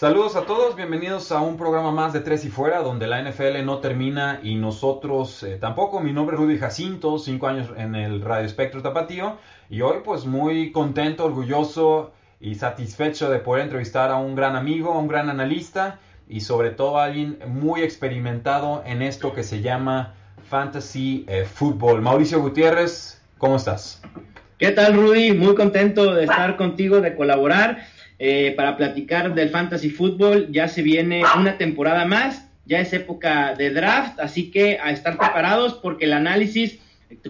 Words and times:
Saludos 0.00 0.34
a 0.34 0.46
todos, 0.46 0.76
bienvenidos 0.76 1.30
a 1.30 1.42
un 1.42 1.58
programa 1.58 1.92
más 1.92 2.14
de 2.14 2.20
Tres 2.20 2.46
y 2.46 2.48
Fuera, 2.48 2.80
donde 2.80 3.06
la 3.06 3.20
NFL 3.20 3.62
no 3.66 3.80
termina 3.80 4.40
y 4.42 4.54
nosotros 4.54 5.42
eh, 5.42 5.58
tampoco. 5.60 6.00
Mi 6.00 6.10
nombre 6.10 6.36
es 6.36 6.40
Rudy 6.40 6.56
Jacinto, 6.56 7.18
cinco 7.18 7.48
años 7.48 7.68
en 7.76 7.94
el 7.94 8.22
Radio 8.22 8.46
Espectro 8.46 8.80
Tapatío, 8.80 9.36
y 9.68 9.82
hoy 9.82 9.98
pues 10.02 10.24
muy 10.24 10.72
contento, 10.72 11.26
orgulloso 11.26 12.12
y 12.40 12.54
satisfecho 12.54 13.28
de 13.28 13.40
poder 13.40 13.64
entrevistar 13.64 14.10
a 14.10 14.16
un 14.16 14.34
gran 14.34 14.56
amigo, 14.56 14.94
a 14.94 14.98
un 14.98 15.06
gran 15.06 15.28
analista 15.28 15.98
y 16.30 16.40
sobre 16.40 16.70
todo 16.70 16.98
a 16.98 17.04
alguien 17.04 17.38
muy 17.48 17.82
experimentado 17.82 18.82
en 18.86 19.02
esto 19.02 19.34
que 19.34 19.42
se 19.42 19.60
llama 19.60 20.14
Fantasy 20.48 21.26
eh, 21.28 21.44
Football. 21.44 22.00
Mauricio 22.00 22.40
Gutiérrez, 22.40 23.20
¿cómo 23.36 23.56
estás? 23.56 24.00
¿Qué 24.56 24.70
tal 24.70 24.94
Rudy? 24.94 25.34
Muy 25.34 25.54
contento 25.54 26.14
de 26.14 26.24
estar 26.24 26.56
contigo, 26.56 27.02
de 27.02 27.14
colaborar 27.14 27.99
eh, 28.22 28.52
para 28.54 28.76
platicar 28.76 29.34
del 29.34 29.48
fantasy 29.48 29.88
fútbol. 29.88 30.48
Ya 30.50 30.68
se 30.68 30.82
viene 30.82 31.22
una 31.38 31.56
temporada 31.56 32.04
más, 32.04 32.46
ya 32.66 32.78
es 32.78 32.92
época 32.92 33.54
de 33.54 33.70
draft, 33.70 34.20
así 34.20 34.50
que 34.50 34.78
a 34.78 34.90
estar 34.90 35.16
preparados 35.16 35.72
porque 35.72 36.04
el 36.04 36.12
análisis, 36.12 36.78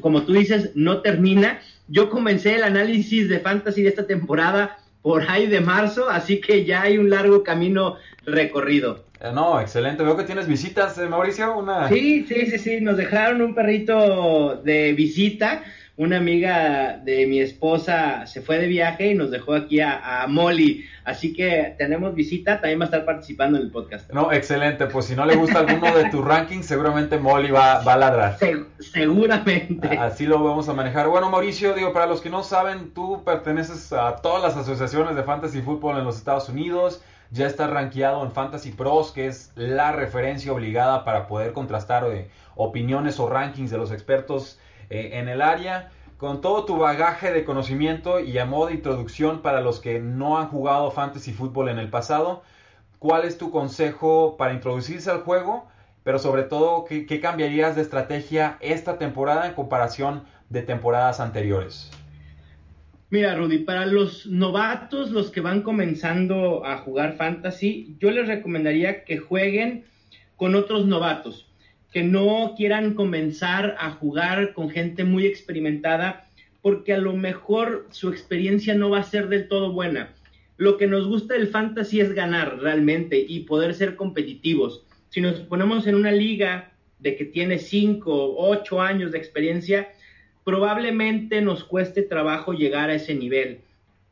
como 0.01 0.23
tú 0.23 0.33
dices, 0.33 0.73
no 0.75 1.01
termina. 1.01 1.61
Yo 1.87 2.11
comencé 2.11 2.57
el 2.57 2.65
análisis 2.65 3.29
de 3.29 3.39
fantasy 3.39 3.83
de 3.83 3.91
esta 3.91 4.09
temporada 4.09 4.79
por 5.01 5.31
ahí 5.31 5.47
de 5.47 5.61
marzo, 5.61 6.11
así 6.11 6.41
que 6.41 6.65
ya 6.65 6.83
hay 6.83 6.99
un 6.99 7.09
largo 7.09 7.45
camino 7.45 7.97
recorrido. 8.27 9.05
Eh, 9.21 9.31
no, 9.33 9.61
excelente. 9.61 10.03
Veo 10.03 10.17
que 10.17 10.25
tienes 10.25 10.49
visitas, 10.49 10.99
eh, 10.99 11.07
Mauricio. 11.07 11.57
Una... 11.57 11.89
Sí, 11.89 12.27
sí, 12.27 12.47
sí, 12.47 12.59
sí. 12.59 12.81
Nos 12.81 12.97
dejaron 12.97 13.43
un 13.43 13.55
perrito 13.55 14.61
de 14.65 14.93
visita 14.95 15.63
una 16.01 16.17
amiga 16.17 16.97
de 16.97 17.27
mi 17.27 17.41
esposa 17.41 18.27
se 18.27 18.41
fue 18.41 18.59
de 18.59 18.69
viaje 18.69 19.09
y 19.09 19.15
nos 19.15 19.31
dejó 19.31 19.53
aquí 19.53 19.81
a, 19.81 20.25
Molly. 20.29 20.87
Así 21.05 21.35
que 21.35 21.75
tenemos 21.77 22.15
visita, 22.15 22.59
también 22.59 22.81
va 22.81 22.85
a 22.85 22.87
estar 22.87 23.05
participando 23.05 23.59
en 23.59 23.65
el 23.65 23.71
podcast. 23.71 24.11
No, 24.11 24.33
excelente. 24.33 24.87
Pues 24.87 25.05
si 25.05 25.15
no 25.15 25.27
le 25.27 25.37
gusta 25.37 25.59
alguno 25.59 25.95
de 25.95 26.09
tus 26.09 26.25
rankings, 26.25 26.65
seguramente 26.65 27.19
Molly 27.19 27.51
va, 27.51 27.81
a 27.81 27.97
ladrar. 27.99 28.39
seguramente. 28.79 29.89
Así 29.99 30.25
lo 30.25 30.43
vamos 30.43 30.71
a 30.71 30.73
manejar. 30.73 31.07
Bueno, 31.09 31.29
Mauricio, 31.29 31.75
digo, 31.75 31.93
para 31.93 32.07
los 32.07 32.23
que 32.23 32.31
no 32.31 32.45
saben, 32.45 32.95
tú 32.95 33.23
perteneces 33.23 33.93
a 33.93 34.17
todas 34.17 34.43
las 34.43 34.57
asociaciones 34.57 35.17
de 35.17 35.23
fantasy 35.23 35.61
fútbol 35.61 35.99
en 35.99 36.05
los 36.05 36.17
Estados 36.17 36.49
Unidos. 36.49 37.03
Ya 37.31 37.47
estás 37.47 37.69
rankeado 37.69 38.25
en 38.25 38.33
Fantasy 38.33 38.71
Pros, 38.73 39.13
que 39.13 39.27
es 39.27 39.53
la 39.55 39.93
referencia 39.93 40.51
obligada 40.51 41.05
para 41.05 41.27
poder 41.27 41.53
contrastar 41.53 42.07
eh, 42.11 42.31
opiniones 42.55 43.21
o 43.21 43.29
rankings 43.29 43.71
de 43.71 43.77
los 43.77 43.93
expertos 43.93 44.59
eh, 44.91 45.11
en 45.15 45.29
el 45.29 45.41
área. 45.41 45.91
Con 46.17 46.43
todo 46.43 46.67
tu 46.67 46.77
bagaje 46.77 47.33
de 47.33 47.45
conocimiento 47.45 48.21
y 48.21 48.37
a 48.37 48.45
modo 48.45 48.67
de 48.67 48.75
introducción 48.75 49.41
para 49.41 49.63
los 49.63 49.81
que 49.81 50.01
no 50.01 50.39
han 50.39 50.49
jugado 50.49 50.91
fantasy 50.91 51.33
fútbol 51.33 51.71
en 51.71 51.79
el 51.79 51.89
pasado, 51.89 52.43
¿cuál 52.99 53.25
es 53.25 53.39
tu 53.39 53.51
consejo 53.51 54.37
para 54.37 54.53
introducirse 54.53 55.11
al 55.11 55.21
juego? 55.21 55.69
Pero 56.03 56.19
sobre 56.19 56.43
todo, 56.43 56.85
¿qué, 56.85 57.07
¿qué, 57.07 57.21
cambiarías 57.21 57.77
de 57.77 57.83
estrategia 57.83 58.59
esta 58.61 58.99
temporada 58.99 59.47
en 59.47 59.55
comparación 59.55 60.25
de 60.51 60.63
temporadas 60.63 61.21
anteriores? 61.21 61.91
Mira, 63.09 63.35
Rudy, 63.35 63.59
para 63.59 63.87
los 63.87 64.27
novatos, 64.27 65.11
los 65.11 65.31
que 65.31 65.41
van 65.41 65.63
comenzando 65.63 66.67
a 66.67 66.79
jugar 66.79 67.15
fantasy, 67.15 67.97
yo 67.99 68.11
les 68.11 68.29
recomendaría 68.29 69.05
que 69.05 69.19
jueguen 69.19 69.85
con 70.37 70.55
otros 70.55 70.87
novatos 70.87 71.50
que 71.93 72.03
no 72.05 72.55
quieran 72.57 72.95
comenzar 72.95 73.77
a 73.79 73.91
jugar 73.91 74.53
con 74.53 74.71
gente 74.71 75.05
muy 75.05 75.27
experimentada, 75.27 76.29
porque 76.63 76.93
a 76.93 76.99
lo 76.99 77.15
mejor 77.15 77.87
su 77.91 78.11
experiencia 78.11 78.75
no 78.75 78.91
va 78.91 78.99
a 78.99 79.05
ser 79.05 79.29
del 79.29 79.49
todo 79.49 79.73
buena. 79.73 80.15
Lo 80.57 80.77
que 80.77 80.87
nos 80.87 81.07
gusta 81.09 81.35
del 81.35 81.49
fantasy 81.49 82.01
es 82.01 82.13
ganar 82.13 82.59
realmente 82.61 83.25
y 83.27 83.41
poder 83.41 83.75
ser 83.75 83.97
competitivos. 83.97 84.85
Si 85.09 85.21
nos 85.21 85.41
ponemos 85.41 85.87
en 85.87 85.95
una 85.95 86.13
liga 86.13 86.73
de 86.99 87.17
que 87.17 87.25
tiene 87.25 87.59
5 87.59 88.13
o 88.13 88.51
8 88.51 88.81
años 88.81 89.11
de 89.11 89.19
experiencia, 89.19 89.89
probablemente 90.45 91.41
nos 91.41 91.65
cueste 91.65 92.03
trabajo 92.03 92.53
llegar 92.53 92.91
a 92.91 92.95
ese 92.95 93.15
nivel. 93.15 93.61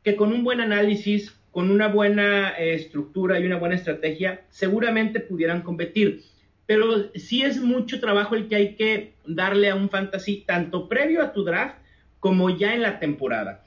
Que 0.03 0.15
con 0.15 0.33
un 0.33 0.43
buen 0.43 0.59
análisis, 0.59 1.35
con 1.51 1.71
una 1.71 1.87
buena 1.87 2.57
eh, 2.57 2.73
estructura 2.73 3.39
y 3.39 3.45
una 3.45 3.57
buena 3.57 3.75
estrategia, 3.75 4.41
seguramente 4.49 5.19
pudieran 5.19 5.61
competir 5.61 6.23
pero 6.69 7.09
sí 7.15 7.41
es 7.41 7.59
mucho 7.59 7.99
trabajo 7.99 8.35
el 8.35 8.47
que 8.47 8.55
hay 8.55 8.75
que 8.75 9.15
darle 9.25 9.71
a 9.71 9.75
un 9.75 9.89
fantasy, 9.89 10.43
tanto 10.45 10.87
previo 10.87 11.23
a 11.23 11.33
tu 11.33 11.43
draft 11.43 11.77
como 12.19 12.55
ya 12.55 12.75
en 12.75 12.83
la 12.83 12.99
temporada. 12.99 13.65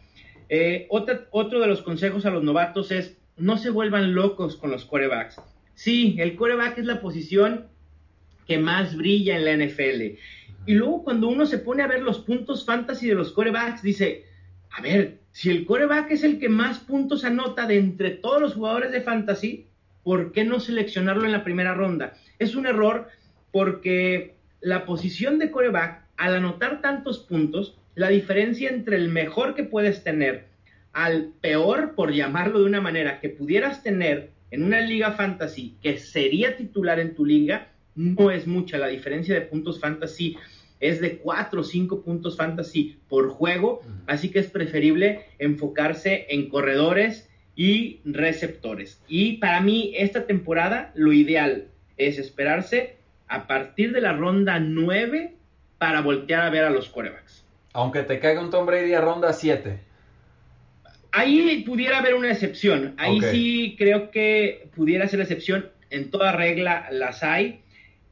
Eh, 0.49 0.87
otro 0.89 1.59
de 1.59 1.67
los 1.67 1.83
consejos 1.83 2.27
a 2.27 2.31
los 2.31 2.45
novatos 2.45 2.93
es 2.93 3.19
no 3.37 3.59
se 3.59 3.71
vuelvan 3.71 4.15
locos 4.15 4.55
con 4.55 4.71
los 4.71 4.85
corebacks. 4.85 5.41
Sí, 5.75 6.15
el 6.21 6.37
coreback 6.37 6.79
es 6.79 6.85
la 6.85 7.01
posición 7.01 7.67
que 8.47 8.59
más 8.59 8.97
brilla 8.97 9.37
en 9.37 9.47
la 9.47 9.67
NFL. 9.67 10.17
Y 10.67 10.75
luego 10.75 11.03
cuando 11.03 11.27
uno 11.27 11.45
se 11.47 11.59
pone 11.59 11.83
a 11.83 11.89
ver 11.89 12.03
los 12.03 12.21
puntos 12.21 12.65
fantasy 12.65 13.09
de 13.09 13.17
los 13.17 13.33
corebacks, 13.33 13.83
dice, 13.83 14.27
a 14.71 14.81
ver, 14.81 15.19
si 15.33 15.51
el 15.51 15.65
coreback 15.65 16.13
es 16.13 16.23
el 16.23 16.39
que 16.39 16.49
más 16.49 16.79
puntos 16.79 17.25
anota 17.25 17.67
de 17.67 17.79
entre 17.79 18.11
todos 18.11 18.41
los 18.41 18.55
jugadores 18.55 18.93
de 18.93 19.01
fantasy, 19.01 19.67
¿por 20.03 20.33
qué 20.33 20.45
no 20.45 20.61
seleccionarlo 20.61 21.25
en 21.25 21.33
la 21.33 21.45
primera 21.45 21.75
ronda? 21.75 22.15
es 22.43 22.55
un 22.55 22.67
error 22.67 23.09
porque 23.51 24.35
la 24.61 24.85
posición 24.85 25.39
de 25.39 25.51
coreback, 25.51 26.03
al 26.17 26.37
anotar 26.37 26.81
tantos 26.81 27.19
puntos, 27.21 27.77
la 27.95 28.09
diferencia 28.09 28.71
entre 28.71 28.97
el 28.97 29.09
mejor 29.09 29.55
que 29.55 29.65
puedes 29.65 30.03
tener 30.03 30.47
al 30.93 31.33
peor, 31.41 31.95
por 31.95 32.13
llamarlo 32.13 32.61
de 32.61 32.67
una 32.67 32.81
manera, 32.81 33.21
que 33.21 33.29
pudieras 33.29 33.83
tener 33.83 34.31
en 34.51 34.63
una 34.63 34.81
liga 34.81 35.13
fantasy 35.13 35.77
que 35.83 35.99
sería 35.99 36.57
titular 36.57 37.01
en 37.01 37.15
tu 37.15 37.25
liga, 37.25 37.69
no 37.95 38.31
es 38.31 38.47
mucha. 38.47 38.79
La 38.79 38.89
diferencia 38.89 39.35
de 39.35 39.43
puntos 39.43 39.81
fantasy 39.81 40.37
es 40.81 41.01
de 41.01 41.19
4 41.19 41.61
o 41.61 41.65
5 41.65 42.03
puntos 42.03 42.37
fantasy 42.37 42.99
por 43.09 43.29
juego, 43.31 43.81
así 44.07 44.31
que 44.31 44.41
es 44.41 44.49
preferible 44.49 45.27
enfocarse 45.39 46.27
en 46.29 46.49
corredores 46.49 47.31
y 47.55 48.01
receptores. 48.05 49.01
Y 49.09 49.39
para 49.39 49.61
mí 49.61 49.93
esta 49.97 50.27
temporada 50.27 50.93
lo 50.95 51.13
ideal 51.13 51.69
es 51.97 52.19
esperarse 52.19 52.97
a 53.29 53.47
partir 53.47 53.93
de 53.93 54.01
la 54.01 54.13
ronda 54.13 54.59
9 54.59 55.35
para 55.79 56.01
voltear 56.01 56.43
a 56.43 56.51
ver 56.51 56.65
a 56.65 56.71
los 56.71 56.89
corebacks. 56.89 57.45
Aunque 57.73 58.03
te 58.03 58.19
caiga 58.19 58.41
un 58.41 58.51
Tom 58.51 58.67
Brady 58.67 58.95
a 58.95 59.01
ronda 59.01 59.33
7. 59.33 59.79
Ahí 61.13 61.63
pudiera 61.67 61.99
haber 61.99 62.15
una 62.15 62.31
excepción. 62.31 62.95
Ahí 62.97 63.21
sí 63.21 63.75
creo 63.79 64.11
que 64.11 64.69
pudiera 64.75 65.07
ser 65.09 65.21
excepción. 65.21 65.71
En 65.91 66.11
toda 66.11 66.33
regla 66.33 66.89
las 66.91 67.23
hay. 67.23 67.61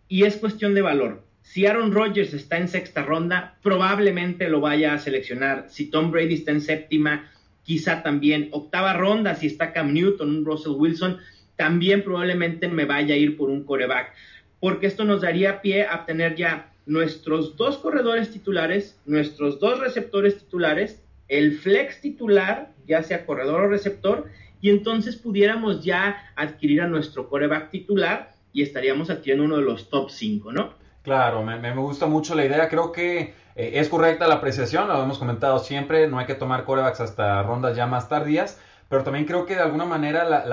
Y 0.08 0.24
es 0.24 0.36
cuestión 0.36 0.74
de 0.74 0.82
valor. 0.82 1.22
Si 1.42 1.66
Aaron 1.66 1.92
Rodgers 1.92 2.34
está 2.34 2.58
en 2.58 2.68
sexta 2.68 3.02
ronda, 3.02 3.56
probablemente 3.62 4.48
lo 4.48 4.60
vaya 4.60 4.94
a 4.94 4.98
seleccionar. 4.98 5.66
Si 5.68 5.90
Tom 5.90 6.10
Brady 6.10 6.34
está 6.34 6.52
en 6.52 6.60
séptima, 6.60 7.30
quizá 7.62 8.02
también. 8.02 8.48
Octava 8.52 8.92
ronda, 8.92 9.34
si 9.34 9.46
está 9.46 9.72
Cam 9.72 9.92
Newton, 9.92 10.28
un 10.30 10.44
Russell 10.44 10.72
Wilson, 10.72 11.18
también 11.56 12.02
probablemente 12.02 12.68
me 12.68 12.84
vaya 12.84 13.14
a 13.14 13.18
ir 13.18 13.36
por 13.36 13.50
un 13.50 13.64
coreback, 13.64 14.14
porque 14.60 14.86
esto 14.86 15.04
nos 15.04 15.20
daría 15.20 15.60
pie 15.60 15.86
a 15.86 16.06
tener 16.06 16.34
ya 16.34 16.72
nuestros 16.86 17.56
dos 17.56 17.78
corredores 17.78 18.30
titulares, 18.30 18.98
nuestros 19.04 19.60
dos 19.60 19.78
receptores 19.78 20.38
titulares, 20.38 21.02
el 21.28 21.58
flex 21.58 22.00
titular, 22.00 22.72
ya 22.86 23.02
sea 23.02 23.26
corredor 23.26 23.62
o 23.62 23.68
receptor, 23.68 24.28
y 24.60 24.70
entonces 24.70 25.16
pudiéramos 25.16 25.84
ya 25.84 26.32
adquirir 26.34 26.82
a 26.82 26.88
nuestro 26.88 27.28
coreback 27.28 27.70
titular 27.70 28.32
y 28.52 28.62
estaríamos 28.62 29.10
adquiriendo 29.10 29.44
uno 29.44 29.56
de 29.56 29.62
los 29.62 29.88
top 29.88 30.10
5, 30.10 30.52
¿no? 30.52 30.74
Claro, 31.02 31.42
me, 31.42 31.58
me, 31.58 31.74
gusta 31.74 32.06
mucho 32.06 32.34
la 32.34 32.44
idea. 32.44 32.68
Creo 32.68 32.92
que 32.92 33.32
eh, 33.56 33.72
es 33.74 33.88
correcta 33.88 34.26
la 34.26 34.36
apreciación, 34.36 34.88
lo 34.88 35.02
hemos 35.02 35.18
comentado 35.18 35.58
siempre, 35.58 36.06
no 36.08 36.18
hay 36.18 36.26
que 36.26 36.34
tomar 36.34 36.64
corebacks 36.64 37.00
hasta 37.00 37.42
rondas 37.42 37.76
ya 37.76 37.86
más 37.86 38.08
tardías 38.08 38.58
pero 38.90 39.04
también 39.04 39.24
creo 39.24 39.46
que 39.46 39.54
de 39.54 39.60
alguna 39.60 39.84
manera 39.84 40.44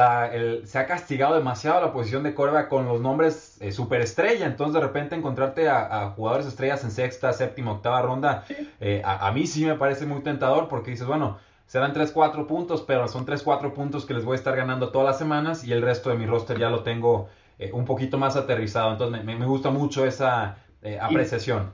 se 0.63 0.77
ha 0.77 0.85
castigado 0.85 1.33
demasiado 1.33 1.81
la 1.81 1.91
posición 1.91 2.21
de 2.21 2.35
coreback 2.35 2.67
con 2.69 2.85
los 2.85 3.01
nombres 3.01 3.57
eh, 3.61 3.71
superestrella. 3.71 4.45
Entonces, 4.45 4.75
de 4.75 4.81
repente, 4.81 5.15
encontrarte 5.15 5.67
a, 5.67 6.11
jugadores 6.15 6.45
estrellas 6.45 6.83
en 6.83 6.91
sexta, 6.91 7.33
séptima, 7.33 7.71
octava 7.71 7.99
ronda, 8.03 8.45
eh, 8.79 9.01
a, 9.03 9.31
mí 9.31 9.47
sí 9.47 9.65
me 9.65 9.73
parece 9.73 10.05
muy 10.05 10.21
tentador 10.21 10.67
porque 10.67 10.91
dices, 10.91 11.07
bueno, 11.07 11.39
serán 11.65 11.95
3-4 11.95 12.45
puntos, 12.45 12.83
pero 12.83 13.07
son 13.07 13.25
3-4 13.25 13.73
puntos 13.73 14.05
que 14.05 14.13
les 14.13 14.23
voy 14.23 14.33
a 14.33 14.37
estar 14.37 14.55
ganando 14.55 14.91
todas 14.91 15.07
las 15.07 15.17
semanas 15.17 15.63
y 15.63 15.71
el 15.71 15.81
resto 15.81 16.11
de 16.11 16.17
mi 16.17 16.27
roster 16.27 16.59
ya 16.59 16.69
lo 16.69 16.83
tengo 16.83 17.29
eh, 17.57 17.71
un 17.73 17.85
poquito 17.85 18.19
más 18.19 18.35
aterrizado. 18.35 18.91
Entonces, 18.91 19.23
me, 19.23 19.45
gusta 19.47 19.71
mucho 19.71 20.05
esa 20.05 20.57
apreciación. 21.01 21.71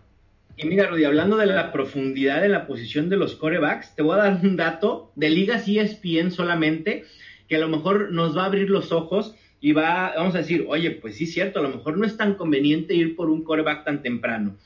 Y 0.56 0.68
mira, 0.68 0.88
Rudy, 0.88 1.06
hablando 1.06 1.38
de 1.38 1.48
la 1.48 1.72
profundidad 1.72 2.42
de 2.42 2.50
la 2.50 2.68
posición 2.68 3.10
de 3.10 3.18
los 3.18 3.36
corebacks, 3.36 3.96
te 3.96 4.04
voy 4.04 4.16
a 4.16 4.24
dar 4.24 4.40
un 4.44 4.56
dato 4.56 5.12
de 5.16 5.30
ligas 5.30 5.68
ESPN 5.68 6.32
solamente, 6.32 7.06
que 7.48 7.56
a 7.56 7.60
lo 7.60 7.70
mejor 7.70 8.12
nos 8.12 8.38
va 8.38 8.44
a 8.44 8.46
abrir 8.46 8.70
los 8.70 8.92
ojos 8.92 9.36
y 9.60 9.72
va, 9.72 10.14
vamos 10.16 10.36
a 10.36 10.40
decir, 10.40 10.66
oye, 10.68 10.92
pues 10.92 11.16
sí, 11.16 11.26
cierto, 11.26 11.60
a 11.60 11.64
lo 11.64 11.70
mejor 11.70 11.98
no 11.98 12.06
es 12.06 12.18
tan 12.18 12.36
conveniente 12.36 12.94
ir 12.94 13.16
por 13.16 13.30
un 13.30 13.44
coreback 13.44 13.84
tan 13.86 14.04
temprano. 14.04 14.58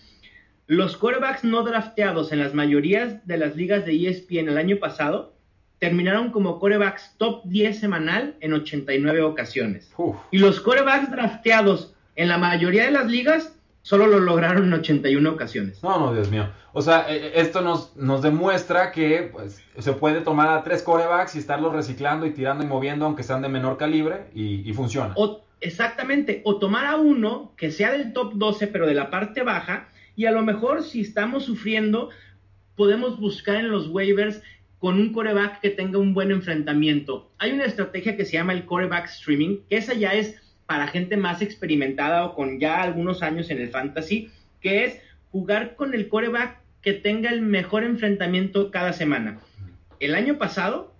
Los 0.66 0.98
corebacks 0.98 1.46
no 1.46 1.64
drafteados 1.64 2.34
en 2.34 2.40
las 2.40 2.54
mayorías 2.54 3.26
de 3.26 3.38
las 3.38 3.56
ligas 3.56 3.86
de 3.86 4.10
ESPN 4.10 4.50
el 4.50 4.58
año 4.58 4.78
pasado 4.78 5.34
terminaron 5.80 6.32
como 6.32 6.60
corebacks 6.60 7.16
top 7.18 7.44
10 7.46 7.80
semanal 7.80 8.36
en 8.42 8.54
89 8.54 9.22
ocasiones. 9.22 9.94
Y 10.32 10.40
los 10.40 10.60
corebacks 10.60 11.12
drafteados 11.12 11.94
en 12.16 12.28
la 12.28 12.38
mayoría 12.38 12.84
de 12.84 12.92
las 12.92 13.08
ligas 13.10 13.57
solo 13.88 14.06
lo 14.06 14.20
lograron 14.20 14.66
en 14.66 14.74
81 14.74 15.30
ocasiones. 15.30 15.82
No, 15.82 15.98
no, 15.98 16.14
Dios 16.14 16.30
mío. 16.30 16.50
O 16.74 16.82
sea, 16.82 17.10
e, 17.10 17.28
e, 17.28 17.40
esto 17.40 17.62
nos, 17.62 17.96
nos 17.96 18.22
demuestra 18.22 18.92
que 18.92 19.30
pues, 19.32 19.64
se 19.78 19.94
puede 19.94 20.20
tomar 20.20 20.50
a 20.50 20.62
tres 20.62 20.84
corebacks 20.84 21.36
y 21.36 21.40
estarlos 21.40 21.72
reciclando 21.72 22.26
y 22.26 22.32
tirando 22.32 22.66
y 22.66 22.68
moviendo, 22.68 23.06
aunque 23.06 23.24
sean 23.24 23.42
de 23.42 23.48
menor 23.48 23.78
calibre, 23.78 24.26
y, 24.36 24.74
funciona. 24.74 25.16
exactamente. 25.62 26.42
O 26.44 26.58
tomar 26.58 26.86
a 26.86 26.98
uno 26.98 27.54
que 27.56 27.72
sea 27.72 27.94
del 27.94 28.12
top 28.12 28.34
12, 28.34 28.68
pero 28.68 28.88
de 28.88 28.94
la 28.94 29.10
parte 29.10 29.42
baja, 29.44 29.88
y 30.18 30.26
a 30.26 30.32
lo 30.32 30.44
mejor 30.44 30.84
si 30.84 31.00
estamos 31.00 31.46
sufriendo, 31.46 32.10
podemos 32.76 33.18
buscar 33.18 33.56
en 33.56 33.72
los 33.72 33.88
waivers 33.88 34.42
con 34.80 35.00
un 35.00 35.14
coreback 35.14 35.62
que 35.62 35.70
tenga 35.70 35.98
un 35.98 36.14
buen 36.14 36.32
enfrentamiento. 36.32 37.32
Hay 37.38 37.54
una 37.54 37.64
estrategia 37.64 38.18
que 38.18 38.26
se 38.26 38.34
llama 38.34 38.52
el 38.52 38.66
coreback 38.66 39.06
streaming, 39.06 39.60
que 39.70 39.78
esa 39.78 39.94
ya 39.94 40.14
es 40.14 40.36
para 40.68 40.88
gente 40.88 41.18
más 41.18 41.42
experimentada 41.42 42.26
o 42.26 42.36
con 42.36 42.60
ya 42.60 42.82
algunos 42.84 43.24
años 43.24 43.50
en 43.50 43.60
el 43.60 43.70
fantasy, 43.70 44.30
que 44.62 44.84
es 44.86 45.02
jugar 45.32 45.76
con 45.76 45.94
el 45.96 46.08
coreback 46.10 46.60
que 46.82 46.94
tenga 46.94 47.32
el 47.32 47.42
mejor 47.42 47.84
enfrentamiento 47.84 48.70
cada 48.70 48.94
semana. 48.94 49.40
El 50.00 50.14
año 50.14 50.38
pasado, 50.38 50.94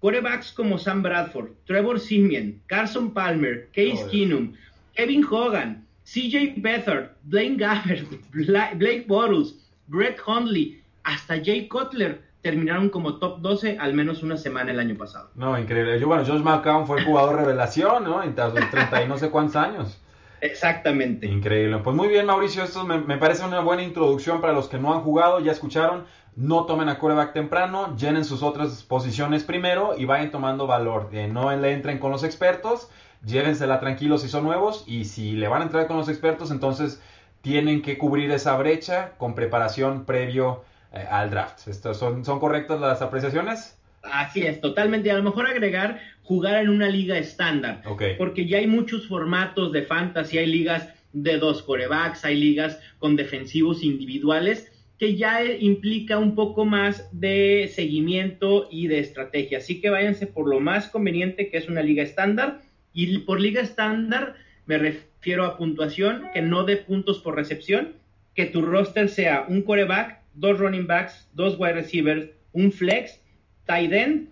corebacks 0.00 0.52
como 0.52 0.78
Sam 0.78 1.02
Bradford, 1.02 1.50
Trevor 1.66 2.00
Simeon, 2.00 2.60
Carson 2.66 3.12
Palmer, 3.12 3.68
Case 3.72 4.06
Keenum, 4.10 4.54
Kevin 4.94 5.24
Hogan, 5.24 5.86
CJ 6.04 6.54
Beathard, 6.56 7.10
Blaine 7.22 7.56
Gabbert, 7.56 8.08
Blake 8.32 9.04
Bottles, 9.06 9.54
Brett 9.86 10.18
Hundley, 10.26 10.82
hasta 11.04 11.42
Jay 11.42 11.68
Cutler 11.68 12.20
terminaron 12.42 12.88
como 12.88 13.18
top 13.18 13.40
12 13.40 13.78
al 13.78 13.94
menos 13.94 14.22
una 14.22 14.36
semana 14.36 14.70
el 14.70 14.80
año 14.80 14.96
pasado. 14.96 15.30
No, 15.34 15.58
increíble. 15.58 15.98
Yo, 16.00 16.06
bueno, 16.06 16.24
Josh 16.26 16.40
McCown 16.40 16.86
fue 16.86 17.00
el 17.00 17.04
jugador 17.04 17.36
revelación, 17.36 18.04
¿no? 18.04 18.22
En 18.22 18.34
los 18.36 18.70
30 18.70 19.02
y 19.02 19.08
no 19.08 19.18
sé 19.18 19.30
cuántos 19.30 19.56
años. 19.56 20.00
Exactamente. 20.40 21.26
Increíble. 21.26 21.78
Pues 21.78 21.94
muy 21.94 22.08
bien, 22.08 22.26
Mauricio. 22.26 22.64
Esto 22.64 22.84
me, 22.84 23.18
parece 23.18 23.44
una 23.44 23.60
buena 23.60 23.82
introducción 23.82 24.40
para 24.40 24.54
los 24.54 24.68
que 24.68 24.78
no 24.78 24.94
han 24.94 25.02
jugado. 25.02 25.40
Ya 25.40 25.52
escucharon. 25.52 26.04
No 26.34 26.64
tomen 26.64 26.88
a 26.88 26.98
quarterback 26.98 27.34
temprano. 27.34 27.94
Llenen 27.96 28.24
sus 28.24 28.42
otras 28.42 28.82
posiciones 28.82 29.44
primero 29.44 29.94
y 29.98 30.06
vayan 30.06 30.30
tomando 30.30 30.66
valor. 30.66 31.10
Eh, 31.12 31.28
no 31.28 31.54
le 31.54 31.72
entren 31.72 31.98
con 31.98 32.10
los 32.10 32.24
expertos. 32.24 32.88
Llévensela 33.22 33.80
tranquilos 33.80 34.22
si 34.22 34.28
son 34.28 34.44
nuevos. 34.44 34.84
Y 34.86 35.04
si 35.04 35.32
le 35.32 35.48
van 35.48 35.60
a 35.60 35.64
entrar 35.64 35.86
con 35.86 35.98
los 35.98 36.08
expertos, 36.08 36.50
entonces 36.50 37.02
tienen 37.42 37.82
que 37.82 37.98
cubrir 37.98 38.30
esa 38.30 38.56
brecha 38.56 39.12
con 39.18 39.34
preparación 39.34 40.04
previo 40.06 40.62
eh, 40.92 41.04
al 41.08 41.30
draft. 41.30 41.68
¿Esto, 41.68 41.94
son, 41.94 42.24
¿Son 42.24 42.38
correctas 42.40 42.80
las 42.80 43.02
apreciaciones? 43.02 43.76
Así 44.02 44.42
es, 44.42 44.60
totalmente. 44.60 45.10
A 45.10 45.16
lo 45.16 45.22
mejor 45.22 45.46
agregar 45.46 46.00
jugar 46.22 46.62
en 46.62 46.68
una 46.68 46.88
liga 46.88 47.18
estándar. 47.18 47.82
Porque 48.16 48.46
ya 48.46 48.58
hay 48.58 48.66
muchos 48.66 49.08
formatos 49.08 49.72
de 49.72 49.82
fantasy, 49.82 50.38
hay 50.38 50.46
ligas 50.46 50.88
de 51.12 51.38
dos 51.38 51.62
corebacks, 51.62 52.24
hay 52.24 52.36
ligas 52.36 52.78
con 52.98 53.16
defensivos 53.16 53.82
individuales 53.82 54.70
que 54.96 55.16
ya 55.16 55.42
implica 55.44 56.18
un 56.18 56.34
poco 56.34 56.66
más 56.66 57.08
de 57.10 57.70
seguimiento 57.74 58.68
y 58.70 58.86
de 58.86 59.00
estrategia. 59.00 59.58
Así 59.58 59.80
que 59.80 59.90
váyanse 59.90 60.26
por 60.26 60.46
lo 60.46 60.60
más 60.60 60.88
conveniente 60.88 61.50
que 61.50 61.56
es 61.56 61.68
una 61.68 61.82
liga 61.82 62.02
estándar. 62.02 62.60
Y 62.92 63.18
por 63.18 63.40
liga 63.40 63.62
estándar 63.62 64.34
me 64.66 64.78
refiero 64.78 65.46
a 65.46 65.56
puntuación 65.56 66.24
que 66.32 66.42
no 66.42 66.64
dé 66.64 66.76
puntos 66.76 67.18
por 67.18 67.34
recepción, 67.34 67.94
que 68.34 68.46
tu 68.46 68.62
roster 68.62 69.08
sea 69.08 69.46
un 69.48 69.62
coreback 69.62 70.19
dos 70.34 70.58
running 70.58 70.86
backs, 70.86 71.28
dos 71.32 71.58
wide 71.58 71.74
receivers, 71.74 72.30
un 72.52 72.72
flex, 72.72 73.20
tight 73.66 73.92
end, 73.92 74.28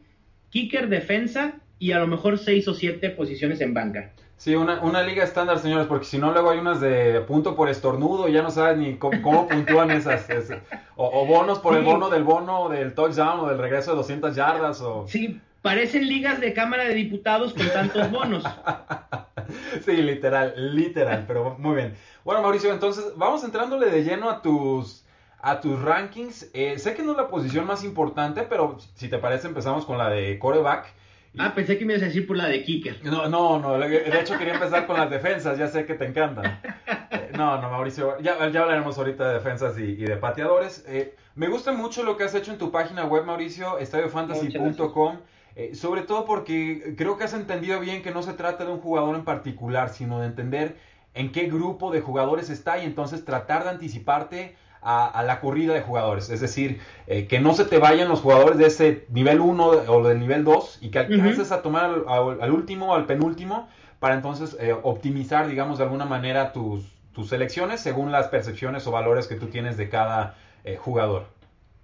kicker, 0.50 0.88
defensa 0.88 1.54
y 1.78 1.92
a 1.92 1.98
lo 1.98 2.06
mejor 2.06 2.38
seis 2.38 2.66
o 2.68 2.74
siete 2.74 3.10
posiciones 3.10 3.60
en 3.60 3.74
banca. 3.74 4.12
Sí, 4.38 4.54
una, 4.54 4.80
una 4.82 5.02
liga 5.02 5.24
estándar, 5.24 5.58
señores, 5.58 5.88
porque 5.88 6.04
si 6.04 6.16
no 6.16 6.30
luego 6.30 6.50
hay 6.50 6.58
unas 6.58 6.80
de 6.80 7.20
punto 7.22 7.56
por 7.56 7.68
estornudo, 7.68 8.28
ya 8.28 8.40
no 8.40 8.52
sabes 8.52 8.78
ni 8.78 8.96
cómo, 8.96 9.48
puntúan 9.48 9.90
esas. 9.90 10.28
o, 10.94 11.26
bonos 11.26 11.58
por 11.58 11.76
el 11.76 11.82
bono 11.82 12.08
del 12.08 12.22
bono 12.22 12.68
del 12.68 12.94
touchdown 12.94 13.40
o 13.40 13.48
del 13.48 13.58
regreso 13.58 13.90
de 13.90 13.96
200 13.96 14.36
yardas. 14.36 14.80
O... 14.80 15.06
Sí, 15.08 15.40
parecen 15.60 16.06
ligas 16.06 16.40
de 16.40 16.52
Cámara 16.52 16.84
de 16.84 16.94
Diputados 16.94 17.52
con 17.52 17.68
tantos 17.68 18.12
bonos. 18.12 18.44
sí, 19.84 19.96
literal, 19.96 20.54
literal, 20.72 21.24
pero 21.26 21.56
muy 21.58 21.74
bien. 21.74 21.94
Bueno, 22.24 22.40
Mauricio, 22.40 22.72
entonces 22.72 23.14
vamos 23.16 23.42
entrándole 23.42 23.90
de 23.90 24.04
lleno 24.04 24.30
a 24.30 24.40
tus 24.40 25.04
a 25.40 25.60
tus 25.60 25.80
rankings. 25.80 26.50
Eh, 26.52 26.78
sé 26.78 26.94
que 26.94 27.02
no 27.02 27.12
es 27.12 27.16
la 27.16 27.28
posición 27.28 27.66
más 27.66 27.84
importante, 27.84 28.42
pero 28.42 28.78
si 28.94 29.08
te 29.08 29.18
parece 29.18 29.48
empezamos 29.48 29.84
con 29.84 29.98
la 29.98 30.08
de 30.08 30.38
coreback. 30.38 30.94
Ah, 31.38 31.52
pensé 31.54 31.78
que 31.78 31.84
me 31.84 31.92
ibas 31.92 32.02
a 32.02 32.06
decir 32.06 32.26
por 32.26 32.36
la 32.36 32.46
de 32.46 32.64
kicker. 32.64 33.04
No, 33.04 33.28
no, 33.28 33.58
no. 33.58 33.78
De 33.78 34.20
hecho 34.20 34.36
quería 34.38 34.54
empezar 34.54 34.86
con 34.86 34.96
las 34.96 35.10
defensas. 35.10 35.58
Ya 35.58 35.68
sé 35.68 35.84
que 35.86 35.94
te 35.94 36.06
encantan. 36.06 36.60
Eh, 37.10 37.30
no, 37.34 37.58
no, 37.58 37.70
Mauricio. 37.70 38.20
Ya, 38.20 38.48
ya 38.50 38.60
hablaremos 38.60 38.98
ahorita 38.98 39.28
de 39.28 39.34
defensas 39.34 39.78
y, 39.78 39.94
de 39.96 40.16
pateadores. 40.18 40.84
Eh, 40.86 41.16
me 41.36 41.48
gusta 41.48 41.72
mucho 41.72 42.02
lo 42.02 42.18
que 42.18 42.24
has 42.24 42.34
hecho 42.34 42.52
en 42.52 42.58
tu 42.58 42.70
página 42.70 43.06
web, 43.06 43.24
Mauricio, 43.24 43.78
estadiofantasy.com. 43.78 45.20
sobre 45.72 46.02
todo 46.02 46.26
porque 46.26 46.94
creo 46.98 47.16
que 47.16 47.24
has 47.24 47.32
entendido 47.32 47.80
bien 47.80 48.02
que 48.02 48.10
no 48.10 48.22
se 48.22 48.34
trata 48.34 48.66
de 48.66 48.72
un 48.72 48.80
jugador 48.80 49.16
en 49.16 49.24
particular, 49.24 49.88
sino 49.88 50.20
de 50.20 50.26
entender 50.26 50.76
en 51.14 51.32
qué 51.32 51.46
grupo 51.46 51.90
de 51.90 52.02
jugadores 52.02 52.50
está 52.50 52.78
y 52.78 52.84
entonces 52.84 53.24
tratar 53.24 53.64
de 53.64 53.70
anticiparte 53.70 54.54
a, 54.82 55.22
la 55.24 55.40
corrida 55.40 55.74
de 55.74 55.80
jugadores. 55.80 56.30
Es 56.30 56.40
decir, 56.40 56.80
eh, 57.06 57.26
que 57.26 57.40
no 57.40 57.54
se 57.54 57.64
te 57.64 57.78
vayan 57.78 58.08
los 58.08 58.20
jugadores 58.20 58.58
de 58.58 58.66
ese 58.66 59.06
nivel 59.10 59.40
1 59.40 59.66
o 59.66 60.08
del 60.08 60.20
nivel 60.20 60.44
2 60.44 60.78
y 60.80 60.88
que 60.90 61.00
alcances 61.00 61.52
a 61.52 61.62
tomar 61.62 62.04
al, 62.06 62.52
último 62.52 62.92
o 62.92 62.94
al 62.94 63.06
penúltimo 63.06 63.68
para 63.98 64.14
entonces 64.14 64.56
eh, 64.60 64.74
optimizar, 64.82 65.48
digamos, 65.48 65.78
de 65.78 65.84
alguna 65.84 66.04
manera 66.04 66.52
tus, 66.52 66.84
tus 67.12 67.28
selecciones 67.28 67.80
según 67.80 68.12
las 68.12 68.28
percepciones 68.28 68.86
o 68.86 68.92
valores 68.92 69.26
que 69.26 69.34
tú 69.34 69.46
tienes 69.46 69.76
de 69.76 69.88
cada 69.88 70.36
eh, 70.64 70.76
jugador. 70.76 71.26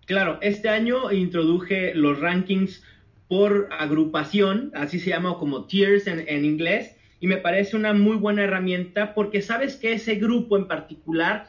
Claro, 0.06 0.38
este 0.42 0.68
año 0.68 1.10
introduje 1.10 1.94
los 1.94 2.20
rankings 2.20 2.82
por 3.26 3.68
agrupación, 3.72 4.70
así 4.74 5.00
se 5.00 5.10
llama 5.10 5.38
como 5.38 5.64
tiers 5.64 6.06
en, 6.06 6.24
en 6.28 6.44
inglés, 6.44 6.96
y 7.20 7.26
me 7.26 7.38
parece 7.38 7.74
una 7.74 7.94
muy 7.94 8.16
buena 8.16 8.44
herramienta 8.44 9.14
porque 9.14 9.40
sabes 9.40 9.76
que 9.76 9.94
ese 9.94 10.16
grupo 10.16 10.58
en 10.58 10.68
particular 10.68 11.48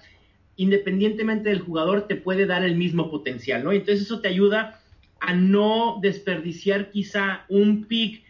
independientemente 0.57 1.49
del 1.49 1.59
jugador, 1.59 2.07
te 2.07 2.15
puede 2.15 2.45
dar 2.45 2.63
el 2.63 2.75
mismo 2.75 3.09
potencial, 3.09 3.63
¿no? 3.63 3.71
Entonces 3.71 4.05
eso 4.05 4.21
te 4.21 4.27
ayuda 4.27 4.79
a 5.19 5.33
no 5.33 5.99
desperdiciar 6.01 6.91
quizá 6.91 7.45
un 7.49 7.85
pick 7.85 8.23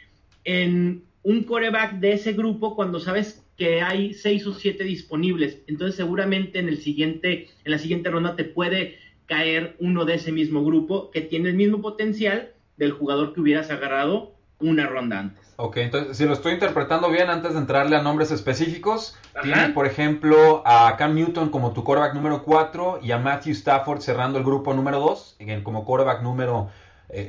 en 0.43 1.03
un 1.23 1.43
coreback 1.43 1.99
de 1.99 2.13
ese 2.13 2.33
grupo 2.33 2.75
cuando 2.75 2.99
sabes 2.99 3.43
que 3.57 3.81
hay 3.81 4.13
seis 4.13 4.45
o 4.47 4.53
siete 4.53 4.83
disponibles. 4.83 5.59
Entonces 5.67 5.95
seguramente 5.95 6.59
en 6.59 6.69
el 6.69 6.77
siguiente, 6.77 7.47
en 7.63 7.71
la 7.71 7.79
siguiente 7.79 8.09
ronda 8.09 8.35
te 8.35 8.43
puede 8.43 8.97
caer 9.25 9.75
uno 9.79 10.05
de 10.05 10.15
ese 10.15 10.31
mismo 10.31 10.63
grupo 10.63 11.09
que 11.11 11.21
tiene 11.21 11.49
el 11.49 11.55
mismo 11.55 11.81
potencial 11.81 12.51
del 12.77 12.91
jugador 12.91 13.33
que 13.33 13.41
hubieras 13.41 13.71
agarrado 13.71 14.35
una 14.59 14.87
ronda 14.87 15.19
antes. 15.19 15.44
Ok, 15.57 15.77
entonces 15.77 16.17
si 16.17 16.25
lo 16.25 16.33
estoy 16.33 16.53
interpretando 16.53 17.09
bien, 17.09 17.29
antes 17.29 17.53
de 17.53 17.59
entrarle 17.59 17.95
a 17.95 18.01
nombres 18.01 18.29
específicos, 18.31 19.17
tienes 19.41 19.69
por 19.69 19.85
ejemplo 19.85 20.61
a 20.65 20.95
Cam 20.97 21.15
Newton 21.15 21.49
como 21.49 21.71
tu 21.71 21.83
quarterback 21.83 22.13
número 22.13 22.43
4 22.43 22.99
y 23.01 23.11
a 23.11 23.19
Matthew 23.19 23.53
Stafford 23.53 24.01
cerrando 24.01 24.37
el 24.37 24.43
grupo 24.43 24.73
número 24.73 24.99
2 24.99 25.37
como 25.63 25.85
quarterback 25.85 26.21
número 26.21 26.69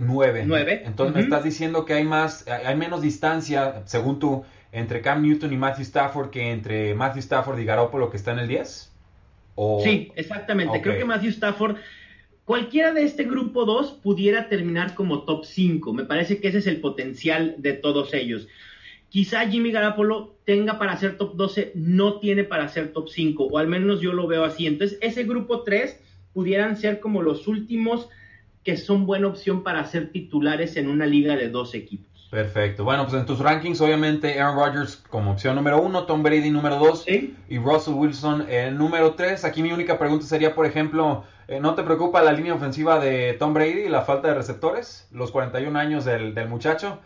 9. 0.00 0.40
Eh, 0.40 0.83
entonces 0.87 1.14
me 1.14 1.21
estás 1.21 1.45
diciendo 1.45 1.85
que 1.85 1.95
hay 1.95 2.04
más, 2.04 2.47
hay 2.49 2.75
menos 2.76 3.00
distancia, 3.00 3.83
según 3.85 4.18
tú, 4.18 4.45
entre 4.73 5.02
Cam 5.02 5.23
Newton 5.23 5.52
y 5.52 5.56
Matthew 5.56 5.83
Stafford 5.83 6.30
que 6.30 6.50
entre 6.50 6.95
Matthew 6.95 7.21
Stafford 7.21 7.61
y 7.61 7.64
Garoppolo 7.64 8.11
que 8.11 8.16
está 8.16 8.33
en 8.33 8.40
el 8.40 8.49
10. 8.49 8.92
Sí, 9.85 10.12
exactamente. 10.16 10.83
Creo 10.83 10.99
que 10.99 11.04
Matthew 11.04 11.30
Stafford 11.30 11.76
Cualquiera 12.46 12.92
de 12.92 13.02
este 13.02 13.24
grupo 13.24 13.64
2 13.64 13.98
pudiera 14.04 14.48
terminar 14.48 14.94
como 14.94 15.24
top 15.24 15.44
5. 15.44 15.92
Me 15.92 16.04
parece 16.04 16.40
que 16.40 16.46
ese 16.46 16.58
es 16.58 16.68
el 16.68 16.80
potencial 16.80 17.56
de 17.58 17.72
todos 17.72 18.14
ellos. 18.14 18.46
Quizá 19.08 19.48
Jimmy 19.48 19.72
Garapolo 19.72 20.36
tenga 20.44 20.78
para 20.78 20.96
ser 20.96 21.16
top 21.16 21.34
12, 21.34 21.72
no 21.74 22.20
tiene 22.20 22.44
para 22.44 22.68
ser 22.68 22.92
top 22.92 23.08
5, 23.08 23.42
o 23.46 23.58
al 23.58 23.66
menos 23.66 24.00
yo 24.00 24.12
lo 24.12 24.28
veo 24.28 24.44
así. 24.44 24.68
Entonces, 24.68 24.96
ese 25.00 25.24
grupo 25.24 25.62
3 25.62 25.98
pudieran 26.32 26.76
ser 26.76 27.00
como 27.00 27.20
los 27.20 27.48
últimos 27.48 28.08
que 28.62 28.76
son 28.76 29.06
buena 29.06 29.26
opción 29.26 29.64
para 29.64 29.84
ser 29.84 30.12
titulares 30.12 30.76
en 30.76 30.88
una 30.88 31.04
liga 31.04 31.34
de 31.34 31.48
dos 31.48 31.74
equipos. 31.74 32.28
Perfecto. 32.30 32.84
Bueno, 32.84 33.08
pues 33.08 33.20
en 33.20 33.26
tus 33.26 33.40
rankings, 33.40 33.80
obviamente, 33.80 34.38
Aaron 34.38 34.56
Rodgers 34.56 35.02
como 35.10 35.32
opción 35.32 35.56
número 35.56 35.82
uno, 35.82 36.04
Tom 36.04 36.22
Brady 36.22 36.50
número 36.50 36.76
dos 36.78 37.04
y 37.08 37.58
Russell 37.58 37.94
Wilson 37.94 38.48
el 38.48 38.78
número 38.78 39.14
tres. 39.14 39.44
Aquí 39.44 39.64
mi 39.64 39.72
única 39.72 39.98
pregunta 39.98 40.26
sería, 40.26 40.54
por 40.54 40.64
ejemplo, 40.64 41.24
eh, 41.48 41.60
¿no 41.60 41.74
te 41.74 41.82
preocupa 41.82 42.22
la 42.22 42.32
línea 42.32 42.54
ofensiva 42.54 42.98
de 42.98 43.34
Tom 43.34 43.54
Brady 43.54 43.82
y 43.82 43.88
la 43.88 44.02
falta 44.02 44.28
de 44.28 44.34
receptores? 44.34 45.08
Los 45.12 45.30
41 45.30 45.78
años 45.78 46.04
del, 46.04 46.34
muchacho. 46.48 47.00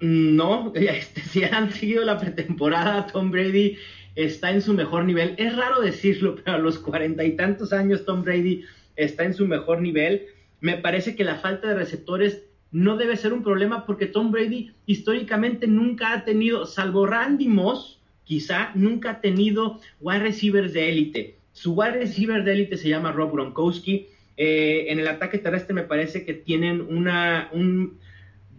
No, 0.00 0.72
este, 0.74 1.22
si 1.22 1.44
han 1.44 1.72
seguido 1.72 2.04
la 2.04 2.18
pretemporada, 2.18 3.06
Tom 3.06 3.30
Brady 3.30 3.78
está 4.14 4.50
en 4.50 4.60
su 4.60 4.74
mejor 4.74 5.04
nivel. 5.04 5.34
Es 5.38 5.56
raro 5.56 5.80
decirlo, 5.80 6.36
pero 6.44 6.56
a 6.56 6.60
los 6.60 6.78
cuarenta 6.78 7.24
y 7.24 7.36
tantos 7.36 7.72
años 7.72 8.04
Tom 8.04 8.22
Brady 8.22 8.64
está 8.96 9.24
en 9.24 9.34
su 9.34 9.46
mejor 9.46 9.80
nivel. 9.80 10.26
Me 10.60 10.76
parece 10.76 11.16
que 11.16 11.24
la 11.24 11.36
falta 11.36 11.68
de 11.68 11.74
receptores 11.74 12.44
no 12.70 12.96
debe 12.96 13.16
ser 13.16 13.32
un 13.32 13.42
problema 13.42 13.86
porque 13.86 14.06
Tom 14.06 14.30
Brady 14.30 14.72
históricamente 14.86 15.66
nunca 15.66 16.12
ha 16.12 16.24
tenido, 16.24 16.66
salvo 16.66 17.06
Randy 17.06 17.48
Moss, 17.48 18.00
quizá 18.24 18.72
nunca 18.74 19.10
ha 19.10 19.20
tenido 19.20 19.80
wide 20.00 20.18
receivers 20.18 20.74
de 20.74 20.88
élite. 20.90 21.37
Su 21.58 21.72
wide 21.72 21.90
receiver 21.90 22.44
de 22.44 22.52
élite 22.52 22.76
se 22.76 22.88
llama 22.88 23.10
Rob 23.10 23.32
Gronkowski. 23.32 24.06
Eh, 24.36 24.86
en 24.90 25.00
el 25.00 25.08
ataque 25.08 25.38
terrestre 25.38 25.74
me 25.74 25.82
parece 25.82 26.24
que 26.24 26.32
tienen 26.32 26.80
una 26.80 27.48
un 27.52 27.98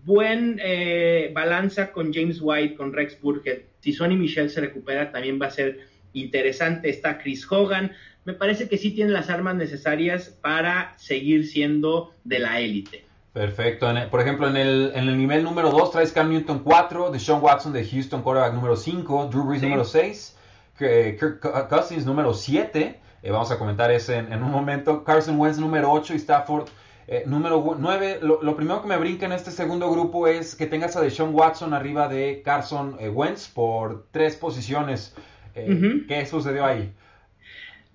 buen 0.03 0.59
eh, 0.61 1.31
balanza 1.33 1.93
con 1.93 2.13
James 2.13 2.39
White, 2.41 2.75
con 2.75 2.91
Rex 2.91 3.21
Burkhead. 3.21 3.59
Si 3.79 3.93
Sonny 3.93 4.17
Michel 4.17 4.49
se 4.49 4.59
recupera, 4.59 5.13
también 5.13 5.39
va 5.41 5.45
a 5.45 5.51
ser 5.51 5.79
interesante. 6.11 6.89
Está 6.89 7.19
Chris 7.19 7.49
Hogan. 7.49 7.93
Me 8.25 8.33
parece 8.33 8.67
que 8.67 8.77
sí 8.77 8.91
tiene 8.91 9.11
las 9.11 9.29
armas 9.29 9.55
necesarias 9.55 10.37
para 10.41 10.93
seguir 10.97 11.47
siendo 11.47 12.13
de 12.25 12.39
la 12.39 12.59
élite. 12.59 13.05
Perfecto. 13.31 13.87
por 14.11 14.19
ejemplo, 14.19 14.49
en 14.49 14.57
el, 14.57 14.91
en 14.93 15.07
el 15.07 15.17
nivel 15.17 15.43
número 15.43 15.71
2 15.71 15.91
traes 15.91 16.11
Cam 16.11 16.29
Newton 16.29 16.59
4, 16.59 17.11
Deshaun 17.11 17.41
Watson 17.41 17.71
de 17.71 17.85
Houston, 17.85 18.23
quarterback 18.23 18.53
número 18.55 18.75
5, 18.75 19.29
Drew 19.31 19.45
Brees 19.45 19.61
número 19.61 19.85
6, 19.85 20.35
Kirk 20.79 21.39
Cousins 21.69 22.05
número 22.05 22.33
7, 22.33 22.99
eh, 23.21 23.31
vamos 23.31 23.51
a 23.51 23.59
comentar 23.59 23.91
ese 23.91 24.17
en, 24.17 24.41
un 24.41 24.51
momento, 24.51 25.03
Carson 25.03 25.39
Wentz 25.39 25.59
número 25.59 25.91
8 25.91 26.13
y 26.13 26.17
Stafford 26.17 26.69
eh, 27.07 27.23
número 27.25 27.75
9. 27.77 28.19
Lo, 28.21 28.55
primero 28.55 28.81
que 28.81 28.87
me 28.87 28.97
brinca 28.97 29.25
en 29.25 29.33
este 29.33 29.51
segundo 29.51 29.91
grupo 29.91 30.27
es 30.27 30.55
que 30.55 30.67
tengas 30.67 30.95
a 30.95 31.01
Deshaun 31.01 31.35
Watson 31.35 31.73
arriba 31.73 32.07
de 32.07 32.41
Carson 32.43 32.95
eh, 32.99 33.09
Wentz 33.09 33.49
por 33.49 34.07
tres 34.11 34.35
posiciones. 34.35 35.15
¿Qué 35.53 36.25
sucedió 36.25 36.65
ahí? 36.65 36.93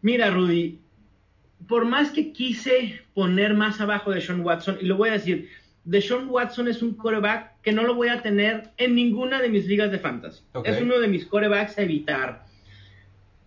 Mira, 0.03 0.29
Rudy, 0.29 0.81
por 1.67 1.87
más 1.87 2.11
que 2.11 2.33
quise 2.33 3.01
poner 3.15 3.55
más 3.55 3.81
abajo 3.81 4.11
de 4.11 4.21
Sean 4.21 4.45
Watson, 4.45 4.77
y 4.81 4.85
lo 4.85 4.99
voy 4.99 5.09
a 5.09 5.13
decir, 5.13 5.49
de 5.85 6.03
Sean 6.03 6.29
Watson 6.29 6.69
es 6.69 6.83
un 6.83 6.95
coreback 6.95 7.61
que 7.63 7.73
no 7.73 7.85
lo 7.85 7.95
voy 7.95 8.09
a 8.09 8.21
tener 8.21 8.71
en 8.77 8.95
ninguna 8.95 9.41
de 9.41 9.49
mis 9.49 9.67
ligas 9.67 9.91
de 9.91 9.99
fantasy. 9.99 10.43
Es 10.65 10.81
uno 10.83 10.99
de 10.99 11.09
mis 11.09 11.25
corebacks 11.25 11.79
a 11.79 11.83
evitar. 11.83 12.45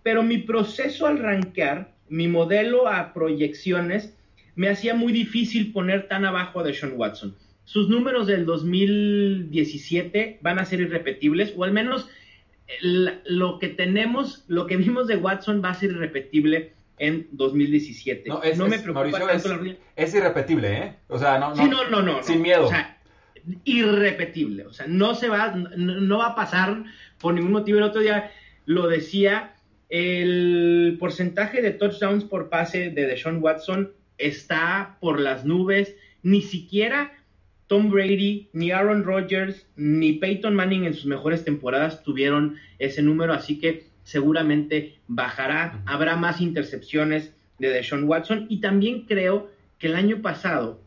Pero 0.08 0.24
mi 0.24 0.38
proceso 0.38 1.06
al 1.06 1.20
rankear, 1.20 1.92
mi 2.08 2.30
modelo 2.30 2.88
a 2.88 3.14
proyecciones, 3.14 4.16
me 4.56 4.70
hacía 4.70 4.96
muy 4.96 5.12
difícil 5.12 5.74
poner 5.74 6.08
tan 6.08 6.24
abajo 6.24 6.64
de 6.64 6.74
Sean 6.74 6.94
Watson. 6.96 7.36
Sus 7.66 7.90
números 7.90 8.26
del 8.26 8.46
2017 8.46 10.40
van 10.40 10.60
a 10.60 10.66
ser 10.66 10.80
irrepetibles, 10.80 11.54
o 11.58 11.66
al 11.66 11.74
menos 11.74 12.08
lo 13.26 13.60
que 13.60 13.68
tenemos, 13.68 14.46
lo 14.48 14.66
que 14.66 14.78
vimos 14.78 15.08
de 15.08 15.18
Watson 15.18 15.62
va 15.62 15.72
a 15.72 15.74
ser 15.74 15.92
irrepetible 15.92 16.72
en 17.00 17.28
2017. 17.34 18.30
No, 18.30 18.42
es, 18.44 18.58
me 18.58 18.80
preocupa 18.80 19.12
tanto 19.12 19.66
es, 19.66 19.76
es, 19.98 20.16
irrepetible, 20.16 20.72
¿eh? 20.72 20.96
O 21.10 21.20
sea, 21.20 21.38
no, 21.38 21.54
no, 21.54 21.90
no, 21.90 22.02
no, 22.02 22.24
sin 22.24 22.42
miedo. 22.42 22.68
O 22.68 22.70
sea, 22.70 22.98
irrepetible. 23.66 24.68
O 24.68 24.72
sea, 24.72 24.88
no 24.88 25.16
se 25.16 25.28
va, 25.28 25.50
no, 25.50 26.20
va 26.20 26.28
a 26.28 26.36
pasar 26.36 26.86
por 27.20 27.34
ningún 27.34 27.52
motivo. 27.52 27.80
El 27.80 27.84
otro 27.84 28.00
día 28.00 28.32
lo 28.66 28.88
decía, 28.88 29.54
el 29.90 30.98
porcentaje 31.00 31.62
de 31.62 31.72
touchdowns 31.72 32.24
por 32.24 32.50
pase 32.50 32.90
de 32.90 33.06
Deshaun 33.06 33.42
Watson 33.42 33.92
está 34.18 34.98
por 35.00 35.20
las 35.20 35.46
nubes. 35.46 35.96
Ni 36.24 36.42
siquiera 36.42 37.14
Tom 37.68 37.90
Brady, 37.90 38.50
ni 38.54 38.72
Aaron 38.72 39.04
Rodgers, 39.04 39.68
ni 39.76 40.14
Peyton 40.14 40.56
Manning 40.56 40.86
en 40.86 40.94
sus 40.94 41.06
mejores 41.06 41.44
temporadas 41.44 42.04
tuvieron 42.04 42.56
ese 42.80 43.02
número, 43.02 43.34
así 43.34 43.60
que 43.60 43.86
seguramente 44.04 44.98
bajará, 45.08 45.82
habrá 45.86 46.16
más 46.16 46.40
intercepciones 46.40 47.34
de 47.60 47.70
Deshaun 47.70 48.06
Watson 48.06 48.46
y 48.50 48.62
también 48.62 49.02
creo 49.02 49.50
que 49.80 49.88
el 49.88 49.96
año 49.96 50.22
pasado 50.22 50.80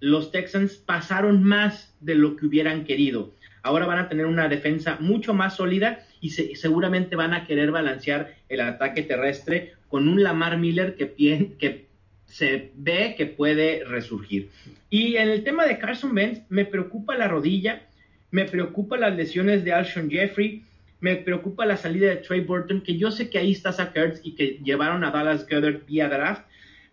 los 0.00 0.32
Texans 0.32 0.74
pasaron 0.74 1.44
más 1.44 1.94
de 2.00 2.16
lo 2.16 2.36
que 2.36 2.46
hubieran 2.46 2.84
querido. 2.84 3.32
Ahora 3.62 3.86
van 3.86 3.98
a 3.98 4.08
tener 4.08 4.26
una 4.26 4.48
defensa 4.48 4.98
mucho 5.00 5.32
más 5.32 5.56
sólida 5.56 6.04
y 6.24 6.56
seguramente 6.56 7.16
van 7.16 7.34
a 7.34 7.46
querer 7.46 7.70
balancear 7.70 8.34
el 8.48 8.62
ataque 8.62 9.02
terrestre 9.02 9.74
con 9.88 10.08
un 10.08 10.22
Lamar 10.22 10.58
Miller 10.58 10.96
que, 10.96 11.12
que 11.58 11.84
se 12.26 12.70
ve 12.74 13.14
que 13.16 13.26
puede 13.26 13.84
resurgir. 13.84 14.48
Y 14.88 15.16
en 15.16 15.28
el 15.28 15.44
tema 15.44 15.66
de 15.66 15.78
Carson 15.78 16.16
Wentz, 16.16 16.40
me 16.48 16.64
preocupa 16.64 17.14
la 17.14 17.28
rodilla, 17.28 17.82
me 18.30 18.46
preocupa 18.46 18.96
las 18.96 19.14
lesiones 19.14 19.64
de 19.64 19.72
Alshon 19.72 20.10
Jeffrey, 20.10 20.62
me 21.00 21.16
preocupa 21.16 21.66
la 21.66 21.76
salida 21.76 22.08
de 22.08 22.16
Trey 22.16 22.40
Burton, 22.40 22.80
que 22.80 22.96
yo 22.96 23.10
sé 23.10 23.28
que 23.28 23.38
ahí 23.38 23.52
está 23.52 23.72
Zach 23.72 23.94
y 24.22 24.32
que 24.32 24.58
llevaron 24.64 25.04
a 25.04 25.10
Dallas 25.10 25.46
Goddard 25.46 25.84
vía 25.86 26.08
draft, 26.08 26.46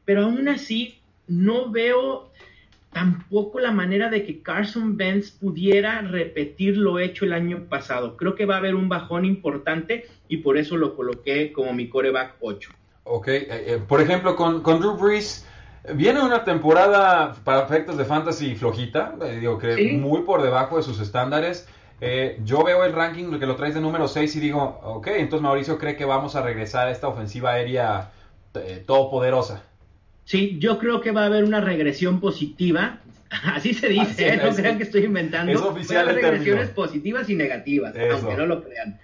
pero 0.04 0.24
aún 0.26 0.50
así 0.50 1.00
no 1.28 1.72
veo 1.72 2.32
tampoco 2.92 3.60
la 3.60 3.72
manera 3.72 4.10
de 4.10 4.26
que 4.26 4.42
Carson 4.42 4.98
Wentz 5.00 5.32
pudiera 5.32 6.02
repetir 6.02 6.78
lo 6.78 7.00
hecho 7.00 7.26
el 7.26 7.34
año 7.34 7.66
pasado. 7.70 8.18
Creo 8.18 8.36
que 8.36 8.46
va 8.46 8.56
a 8.56 8.58
haber 8.58 8.76
un 8.76 8.90
bajón 8.90 9.26
importante 9.26 10.06
y 10.28 10.38
por 10.38 10.58
eso 10.58 10.78
lo 10.78 10.96
coloqué 10.96 11.54
como 11.54 11.74
mi 11.74 11.88
coreback 11.90 12.36
8. 12.42 12.72
Ok, 13.04 13.28
eh, 13.28 13.48
eh, 13.50 13.82
por 13.88 14.02
ejemplo, 14.02 14.36
con, 14.36 14.62
con 14.62 14.80
Drew 14.80 14.98
Brees, 14.98 15.48
viene 15.96 16.22
una 16.22 16.44
temporada 16.44 17.36
para 17.44 17.64
efectos 17.64 17.98
de 17.98 18.06
fantasy 18.06 18.56
flojita, 18.56 19.16
eh, 19.24 19.38
digo 19.40 19.58
que 19.58 19.94
muy 19.94 20.22
por 20.22 20.44
debajo 20.44 20.78
de 20.78 20.84
sus 20.84 21.00
estándares. 21.00 21.68
Yo 22.44 22.64
veo 22.64 22.84
el 22.84 22.94
ranking 22.94 23.38
que 23.38 23.46
lo 23.46 23.56
traes 23.56 23.76
de 23.76 23.82
número 23.82 24.08
6 24.08 24.36
y 24.36 24.40
digo, 24.40 24.80
ok, 24.84 25.06
entonces 25.18 25.44
Mauricio 25.44 25.78
cree 25.78 25.96
que 25.96 26.04
vamos 26.04 26.36
a 26.36 26.42
regresar 26.42 26.88
a 26.88 26.92
esta 26.92 27.08
ofensiva 27.08 27.52
aérea 27.52 28.10
todopoderosa. 28.88 29.64
Sí, 30.26 30.58
yo 30.60 30.78
creo 30.80 31.02
que 31.02 31.12
va 31.12 31.24
a 31.24 31.26
haber 31.26 31.44
una 31.44 31.62
regresión 31.62 32.20
positiva. 32.20 33.00
Así 33.30 33.74
se 33.74 33.90
dice, 33.90 34.30
¿eh? 34.30 34.38
no 34.38 34.56
crean 34.56 34.78
que 34.78 34.84
estoy 34.84 35.06
inventando. 35.06 35.52
Es 35.52 35.60
oficial 35.60 36.08
va 36.08 36.12
regresiones 36.14 36.70
positivas 36.70 37.30
y 37.30 37.36
negativas, 37.36 37.94
aunque 37.96 38.36
no 38.36 38.46
lo 38.46 38.64
crean. 38.64 39.00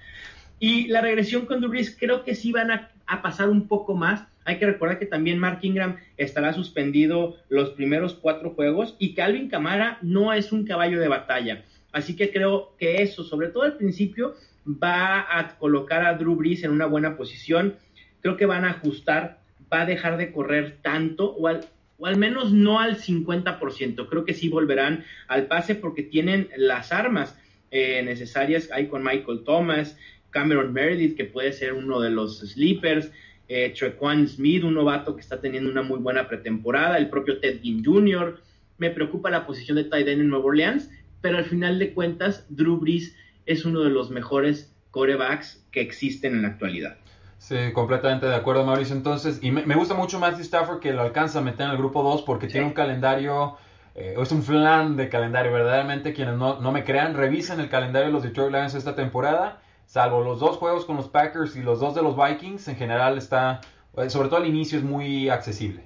Y 0.59 0.87
la 0.87 1.01
regresión 1.01 1.45
con 1.45 1.61
Dubris 1.61 1.95
creo 1.97 2.23
que 2.23 2.33
sí 2.33 2.51
van 2.51 2.71
a, 2.71 2.91
a, 3.05 3.21
pasar 3.21 3.49
un 3.49 3.67
poco 3.67 3.95
más. 3.95 4.23
Hay 4.43 4.57
que 4.57 4.65
recordar 4.65 4.97
que 4.97 5.05
también 5.05 5.37
Mark 5.37 5.59
Ingram 5.61 5.97
estará 6.17 6.53
suspendido 6.53 7.37
los 7.49 7.71
primeros 7.71 8.15
cuatro 8.15 8.51
juegos 8.51 8.95
y 8.97 9.13
Calvin 9.13 9.49
Camara 9.49 9.99
no 10.01 10.33
es 10.33 10.51
un 10.51 10.65
caballo 10.65 10.99
de 10.99 11.09
batalla. 11.09 11.63
Así 11.91 12.15
que 12.15 12.31
creo 12.31 12.73
que 12.77 13.01
eso, 13.01 13.23
sobre 13.23 13.47
todo 13.49 13.63
al 13.63 13.77
principio, 13.77 14.35
va 14.67 15.25
a 15.29 15.57
colocar 15.57 16.05
a 16.05 16.13
Drew 16.13 16.35
Brees 16.35 16.63
en 16.63 16.71
una 16.71 16.85
buena 16.85 17.15
posición. 17.15 17.75
Creo 18.21 18.37
que 18.37 18.45
van 18.45 18.65
a 18.65 18.71
ajustar, 18.71 19.39
va 19.71 19.81
a 19.81 19.85
dejar 19.85 20.17
de 20.17 20.31
correr 20.31 20.77
tanto, 20.81 21.31
o 21.31 21.47
al, 21.47 22.17
menos 22.17 22.51
no 22.51 22.79
al 22.79 22.97
50%. 22.97 24.07
Creo 24.09 24.25
que 24.25 24.33
sí 24.33 24.49
volverán 24.49 25.03
al 25.27 25.47
pase 25.47 25.75
porque 25.75 26.03
tienen 26.03 26.49
las 26.55 26.91
armas 26.91 27.37
eh, 27.71 28.01
necesarias. 28.03 28.69
Hay 28.71 28.87
con 28.87 29.03
Michael 29.03 29.43
Thomas, 29.43 29.97
Cameron 30.29 30.73
Meredith, 30.73 31.17
que 31.17 31.25
puede 31.25 31.53
ser 31.53 31.73
uno 31.73 31.99
de 31.99 32.09
los 32.09 32.39
sleepers. 32.39 33.11
Eh, 33.49 33.73
Trequan 33.77 34.27
Smith, 34.27 34.63
un 34.63 34.73
novato 34.73 35.15
que 35.15 35.21
está 35.21 35.39
teniendo 35.39 35.69
una 35.69 35.81
muy 35.81 35.99
buena 35.99 36.27
pretemporada, 36.27 36.97
el 36.97 37.09
propio 37.09 37.39
Ted 37.39 37.61
Ginn 37.61 37.83
Jr. 37.83 38.41
Me 38.77 38.89
preocupa 38.89 39.29
la 39.29 39.47
posición 39.47 39.77
de 39.77 39.85
tight 39.85 40.07
en 40.07 40.27
Nueva 40.27 40.45
Orleans, 40.45 40.89
pero 41.21 41.37
al 41.37 41.45
final 41.45 41.79
de 41.79 41.93
cuentas, 41.93 42.45
Drew 42.49 42.77
Brees 42.77 43.15
es 43.45 43.63
uno 43.63 43.83
de 43.83 43.89
los 43.89 44.11
mejores 44.11 44.75
corebacks 44.91 45.65
que 45.71 45.79
existen 45.79 46.35
en 46.35 46.41
la 46.41 46.49
actualidad. 46.49 46.97
Sí, 47.37 47.55
completamente 47.73 48.25
de 48.25 48.35
acuerdo, 48.35 48.65
Mauricio. 48.65 48.95
Entonces, 48.95 49.39
y 49.41 49.51
me, 49.51 49.75
gusta 49.75 49.93
mucho 49.93 50.19
Matthew 50.19 50.41
Stafford 50.41 50.79
que 50.79 50.93
lo 50.93 51.01
alcanza 51.01 51.39
a 51.39 51.41
meter 51.41 51.67
en 51.67 51.71
el 51.71 51.77
grupo 51.77 52.03
2 52.03 52.23
porque 52.23 52.47
tiene 52.47 52.65
un 52.65 52.73
calendario, 52.73 53.57
eh, 53.95 54.15
es 54.21 54.31
un 54.31 54.43
flan 54.43 54.95
de 54.95 55.09
calendario. 55.09 55.51
Verdaderamente, 55.51 56.13
quienes 56.13 56.35
no, 56.35 56.59
no 56.59 56.71
me 56.71 56.83
crean, 56.83 57.13
revisen 57.13 57.59
el 57.59 57.69
calendario 57.69 58.07
de 58.07 58.13
los 58.13 58.23
Detroit 58.23 58.51
Lions 58.51 58.73
esta 58.73 58.95
temporada. 58.95 59.61
Salvo 59.85 60.21
los 60.21 60.39
dos 60.39 60.57
juegos 60.57 60.85
con 60.85 60.97
los 60.97 61.07
Packers 61.07 61.55
y 61.55 61.61
los 61.61 61.79
dos 61.79 61.95
de 61.95 62.01
los 62.01 62.17
Vikings, 62.17 62.67
en 62.67 62.75
general 62.75 63.17
está, 63.17 63.61
eh, 63.95 64.09
sobre 64.09 64.27
todo 64.27 64.41
al 64.41 64.47
inicio, 64.47 64.77
es 64.79 64.83
muy 64.83 65.29
accesible. 65.29 65.83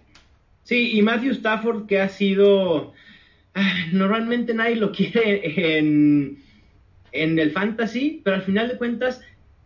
Sí, 0.63 0.98
y 0.98 1.01
Matthew 1.01 1.31
Stafford 1.34 1.86
que 1.86 2.01
ha 2.01 2.10
sido 2.10 2.93
normalmente 3.91 4.53
nadie 4.53 4.75
lo 4.75 4.91
quiere 4.91 5.77
en, 5.77 6.38
en 7.12 7.39
el 7.39 7.51
fantasy, 7.51 8.22
pero 8.24 8.38
al 8.38 8.41
final 8.43 8.70
de 8.70 8.77
cuentas 8.77 9.22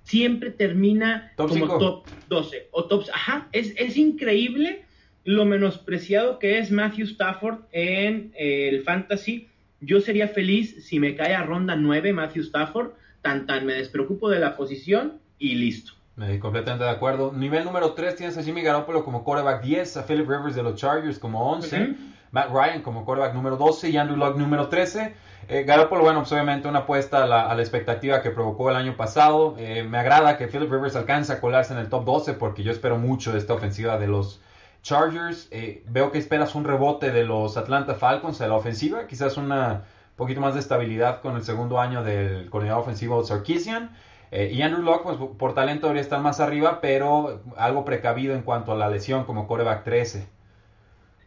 siempre 0.06 0.52
termina 0.52 1.34
como 1.36 1.78
top 1.78 2.08
12 2.30 2.70
o 2.72 2.86
top... 2.86 3.06
Ajá, 3.14 3.50
es, 3.52 3.74
es, 3.76 3.98
increíble 3.98 4.86
lo 5.24 5.46
menospreciado 5.46 6.40
que 6.40 6.60
es 6.60 6.72
Matthew 6.72 7.06
Stafford 7.06 7.58
en 7.72 8.32
eh, 8.38 8.70
el 8.70 8.84
fantasy. 8.84 9.50
Yo 9.82 10.00
sería 10.00 10.28
feliz 10.28 10.86
si 10.86 11.00
me 11.00 11.16
cae 11.16 11.36
a 11.36 11.44
ronda 11.44 11.76
9 11.76 12.14
Matthew 12.14 12.44
Stafford, 12.44 12.92
tan 13.22 13.46
tan 13.46 13.66
me 13.66 13.74
despreocupo 13.74 14.30
de 14.30 14.40
la 14.40 14.56
posición 14.56 15.20
y 15.40 15.56
listo. 15.56 15.94
Me 16.16 16.40
completamente 16.40 16.86
de 16.86 16.92
acuerdo. 16.92 17.34
Nivel 17.34 17.66
número 17.66 17.94
3 17.94 18.16
tienes 18.16 18.38
a 18.38 18.44
Jimmy 18.44 18.62
Garoppolo 18.62 19.04
como 19.04 19.24
quarterback 19.24 19.64
10, 19.64 19.98
a 19.98 20.04
Philip 20.04 20.30
Rivers 20.30 20.56
de 20.56 20.64
los 20.64 20.76
Chargers 20.76 21.20
como 21.20 21.52
11. 21.52 21.96
Matt 22.36 22.50
Ryan 22.52 22.82
como 22.82 23.06
quarterback 23.06 23.34
número 23.34 23.56
12 23.56 23.92
y 23.92 23.96
Andrew 23.96 24.18
Luck 24.18 24.36
número 24.36 24.68
13. 24.68 25.14
Eh, 25.48 25.64
Garoppolo, 25.64 26.04
bueno, 26.04 26.20
pues 26.20 26.34
obviamente 26.34 26.68
una 26.68 26.80
apuesta 26.80 27.24
a 27.24 27.56
la, 27.56 27.62
expectativa 27.62 28.22
que 28.22 28.30
provocó 28.30 28.70
el 28.70 28.76
año 28.76 28.98
pasado. 28.98 29.56
Eh, 29.58 29.84
me 29.84 29.98
agrada 29.98 30.38
que 30.38 30.50
Philip 30.50 30.70
Rivers 30.70 30.98
alcance 30.98 31.32
a 31.32 31.40
colarse 31.40 31.72
en 31.72 31.80
el 31.80 31.88
top 31.88 32.04
12 32.04 32.34
porque 32.34 32.62
yo 32.62 32.74
espero 32.74 32.98
mucho 32.98 33.32
de 33.32 33.38
esta 33.38 33.54
ofensiva 33.54 33.98
de 33.98 34.08
los 34.08 34.42
Chargers. 34.82 35.48
Eh, 35.52 35.86
veo 35.88 36.12
que 36.12 36.18
esperas 36.18 36.56
un 36.56 36.66
rebote 36.66 37.12
de 37.12 37.24
los 37.24 37.56
Atlanta 37.56 37.96
Falcons 37.96 38.42
a 38.42 38.48
la 38.48 38.56
ofensiva, 38.56 39.08
quizás 39.08 39.38
una 39.38 39.86
poquito 40.18 40.42
más 40.42 40.56
de 40.56 40.60
estabilidad 40.60 41.22
con 41.22 41.38
el 41.38 41.44
segundo 41.44 41.80
año 41.80 42.04
del 42.04 42.50
coordinador 42.50 42.82
ofensivo 42.82 43.24
Sarkisian. 43.24 43.96
Eh, 44.32 44.52
y 44.54 44.62
Andrew 44.62 44.84
Locke, 44.84 45.04
pues, 45.04 45.18
por 45.38 45.54
talento 45.54 45.88
debería 45.88 46.02
estar 46.02 46.20
más 46.20 46.42
arriba, 46.42 46.82
pero 46.82 47.44
algo 47.56 47.86
precavido 47.86 48.36
en 48.36 48.42
cuanto 48.42 48.74
a 48.74 48.76
la 48.76 48.90
lesión 48.90 49.24
como 49.24 49.48
coreback 49.48 49.86
13. 49.86 50.35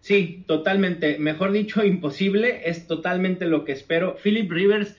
Sí, 0.00 0.44
totalmente. 0.46 1.18
Mejor 1.18 1.52
dicho, 1.52 1.84
imposible. 1.84 2.62
Es 2.64 2.86
totalmente 2.86 3.46
lo 3.46 3.64
que 3.64 3.72
espero. 3.72 4.16
Philip 4.22 4.50
Rivers, 4.50 4.96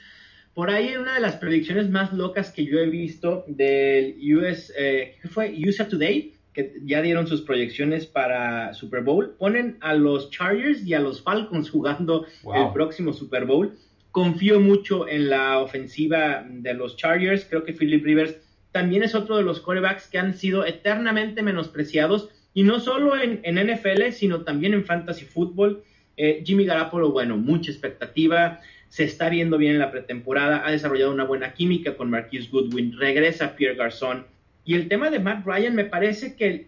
por 0.53 0.69
ahí 0.69 0.95
una 0.95 1.15
de 1.15 1.21
las 1.21 1.35
predicciones 1.37 1.89
más 1.89 2.13
locas 2.13 2.51
que 2.51 2.65
yo 2.65 2.79
he 2.79 2.89
visto 2.89 3.45
del 3.47 4.15
US, 4.35 4.73
eh, 4.77 5.17
¿qué 5.21 5.27
fue? 5.27 5.55
USA 5.65 5.87
Today, 5.87 6.33
que 6.53 6.73
ya 6.83 7.01
dieron 7.01 7.27
sus 7.27 7.41
proyecciones 7.41 8.05
para 8.05 8.73
Super 8.73 9.01
Bowl. 9.03 9.35
Ponen 9.37 9.77
a 9.81 9.93
los 9.93 10.31
Chargers 10.31 10.85
y 10.85 10.93
a 10.93 10.99
los 10.99 11.21
Falcons 11.21 11.69
jugando 11.71 12.25
el 12.55 12.73
próximo 12.73 13.13
Super 13.13 13.45
Bowl. 13.45 13.77
Confío 14.11 14.59
mucho 14.59 15.07
en 15.07 15.29
la 15.29 15.59
ofensiva 15.59 16.43
de 16.49 16.73
los 16.73 16.97
Chargers. 16.97 17.45
Creo 17.45 17.63
que 17.63 17.73
Philip 17.73 18.03
Rivers 18.03 18.35
también 18.71 19.03
es 19.03 19.15
otro 19.15 19.37
de 19.37 19.43
los 19.43 19.61
quarterbacks 19.61 20.07
que 20.07 20.19
han 20.19 20.33
sido 20.33 20.65
eternamente 20.65 21.41
menospreciados 21.41 22.29
y 22.53 22.63
no 22.63 22.79
solo 22.79 23.13
en, 23.17 23.41
NFL, 23.43 24.11
sino 24.11 24.41
también 24.41 24.73
en 24.73 24.85
fantasy 24.85 25.25
football. 25.25 25.83
Eh, 26.17 26.43
Jimmy 26.45 26.65
Garapolo, 26.65 27.11
bueno, 27.11 27.37
mucha 27.37 27.71
expectativa, 27.71 28.59
se 28.89 29.03
está 29.03 29.29
viendo 29.29 29.57
bien 29.57 29.73
en 29.73 29.79
la 29.79 29.91
pretemporada, 29.91 30.65
ha 30.65 30.71
desarrollado 30.71 31.13
una 31.13 31.23
buena 31.23 31.53
química 31.53 31.95
con 31.95 32.09
Marquise 32.09 32.49
Goodwin, 32.51 32.97
regresa 32.97 33.55
Pierre 33.55 33.75
Garzón. 33.75 34.25
Y 34.65 34.73
el 34.73 34.87
tema 34.87 35.09
de 35.09 35.19
Matt 35.19 35.45
Ryan, 35.45 35.75
me 35.75 35.85
parece 35.85 36.35
que 36.35 36.67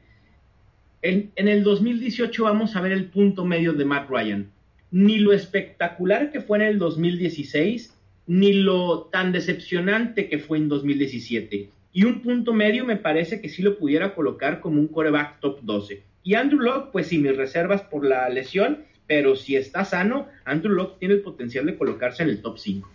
en, 1.01 1.31
en 1.35 1.47
el 1.47 1.63
2018 1.63 2.43
vamos 2.43 2.75
a 2.75 2.81
ver 2.81 2.91
el 2.91 3.05
punto 3.05 3.43
medio 3.43 3.73
de 3.73 3.85
Matt 3.85 4.09
Ryan. 4.09 4.49
Ni 4.91 5.17
lo 5.19 5.33
espectacular 5.33 6.31
que 6.31 6.41
fue 6.41 6.59
en 6.59 6.65
el 6.65 6.79
2016, 6.79 7.97
ni 8.27 8.53
lo 8.53 9.09
tan 9.11 9.31
decepcionante 9.31 10.29
que 10.29 10.37
fue 10.37 10.59
en 10.59 10.69
2017 10.69 11.69
y 11.93 12.05
un 12.05 12.21
punto 12.21 12.53
medio 12.53 12.85
me 12.85 12.95
parece 12.95 13.41
que 13.41 13.49
sí 13.49 13.61
lo 13.61 13.77
pudiera 13.77 14.15
colocar 14.15 14.61
como 14.61 14.79
un 14.79 14.87
coreback 14.87 15.39
top 15.39 15.59
12. 15.61 16.03
Y 16.23 16.35
Andrew 16.35 16.61
Locke, 16.61 16.91
pues 16.91 17.07
sí, 17.07 17.17
mis 17.17 17.35
reservas 17.35 17.81
por 17.81 18.05
la 18.05 18.29
lesión, 18.29 18.85
pero 19.07 19.35
si 19.35 19.55
está 19.55 19.83
sano, 19.83 20.27
Andrew 20.45 20.73
Locke 20.73 20.99
tiene 20.99 21.15
el 21.15 21.21
potencial 21.21 21.65
de 21.65 21.77
colocarse 21.77 22.23
en 22.23 22.29
el 22.29 22.41
top 22.41 22.57
5. 22.57 22.89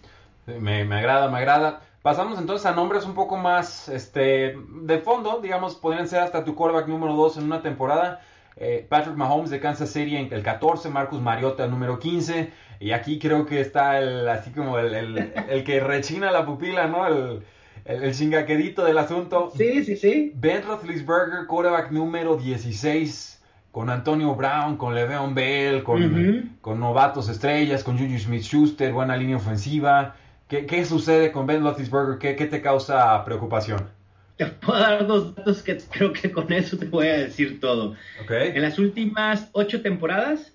Me, 0.61 0.83
agrada, 0.83 1.31
me 1.31 1.39
agrada. 1.39 1.83
Pasamos 2.03 2.39
entonces 2.39 2.65
a 2.67 2.73
nombres 2.73 3.05
un 3.05 3.15
poco 3.15 3.37
más 3.37 3.89
este, 3.89 4.57
de 4.83 4.99
fondo, 4.99 5.41
digamos, 5.43 5.75
podrían 5.75 6.09
ser 6.09 6.21
hasta 6.21 6.45
tu 6.45 6.55
quarterback 6.55 6.89
número 6.89 7.15
2 7.15 7.39
en 7.39 7.45
una 7.45 7.63
temporada. 7.63 8.21
Eh, 8.57 8.87
Patrick 8.89 9.17
Mahomes 9.17 9.51
de 9.51 9.61
Kansas 9.61 9.91
City 9.91 10.17
en 10.17 10.33
el 10.33 10.43
14, 10.43 10.89
Marcus 10.89 11.21
Mariota 11.21 11.67
número 11.67 11.99
15, 11.99 12.51
y 12.81 12.93
aquí 12.93 13.19
creo 13.19 13.45
que 13.45 13.61
está 13.61 13.99
el, 13.99 14.27
así 14.29 14.51
como 14.53 14.79
el, 14.79 14.95
el, 14.95 15.33
el 15.51 15.65
que 15.65 15.81
rechina 15.81 16.31
la 16.31 16.47
pupila, 16.47 16.87
¿no? 16.87 17.07
El, 17.07 17.43
el, 17.87 18.15
chingaquedito 18.15 18.85
del 18.85 18.99
asunto. 18.99 19.53
Sí, 19.57 19.85
sí, 19.85 19.97
sí. 19.97 20.33
Ben 20.35 20.63
Roethlisberger, 20.63 21.47
quarterback 21.47 21.91
número 21.91 22.37
16, 22.37 23.43
con 23.71 23.91
Antonio 23.91 24.35
Brown, 24.35 24.77
con 24.77 24.95
Le'Veon 24.95 25.35
Bell, 25.35 25.83
con, 25.83 26.57
con 26.61 26.81
novatos 26.81 27.29
estrellas, 27.29 27.85
con 27.85 27.99
Juju 27.99 28.19
Smith-Schuster, 28.19 28.93
buena 28.93 29.17
línea 29.17 29.37
ofensiva. 29.37 30.17
¿Qué, 30.49 30.67
¿Qué, 30.67 30.85
sucede 30.85 31.33
con 31.33 31.47
Ben 31.47 31.63
Roethlisberger? 31.63 32.19
¿Qué, 32.19 32.37
¿Qué 32.37 32.47
te 32.47 32.61
causa 32.61 33.25
preocupación? 33.25 33.89
Te 34.37 34.47
puedo 34.47 34.79
dar 34.79 35.07
dos 35.07 35.35
datos 35.35 35.63
que 35.63 35.79
creo 35.79 36.13
que 36.13 36.31
con 36.31 36.53
eso 36.53 36.77
te 36.77 36.87
voy 36.87 37.07
a 37.09 37.17
decir 37.17 37.59
todo. 37.61 37.95
Okay. 38.23 38.53
En 38.55 38.63
las 38.63 38.79
últimas 38.79 39.49
ocho 39.53 39.81
temporadas, 39.81 40.53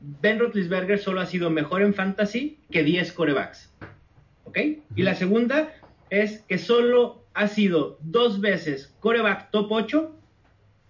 Ben 0.00 0.38
Roethlisberger 0.38 0.98
solo 0.98 1.20
ha 1.20 1.26
sido 1.26 1.50
mejor 1.50 1.82
en 1.82 1.94
fantasy 1.94 2.58
que 2.70 2.82
10 2.82 3.12
corebacks. 3.12 3.70
¿Ok? 4.44 4.58
Y 4.96 5.02
la 5.02 5.14
segunda, 5.14 5.72
es 6.12 6.40
que 6.46 6.58
solo 6.58 7.24
ha 7.32 7.48
sido 7.48 7.96
dos 8.02 8.42
veces 8.42 8.94
coreback 9.00 9.50
top 9.50 9.72
8 9.72 10.14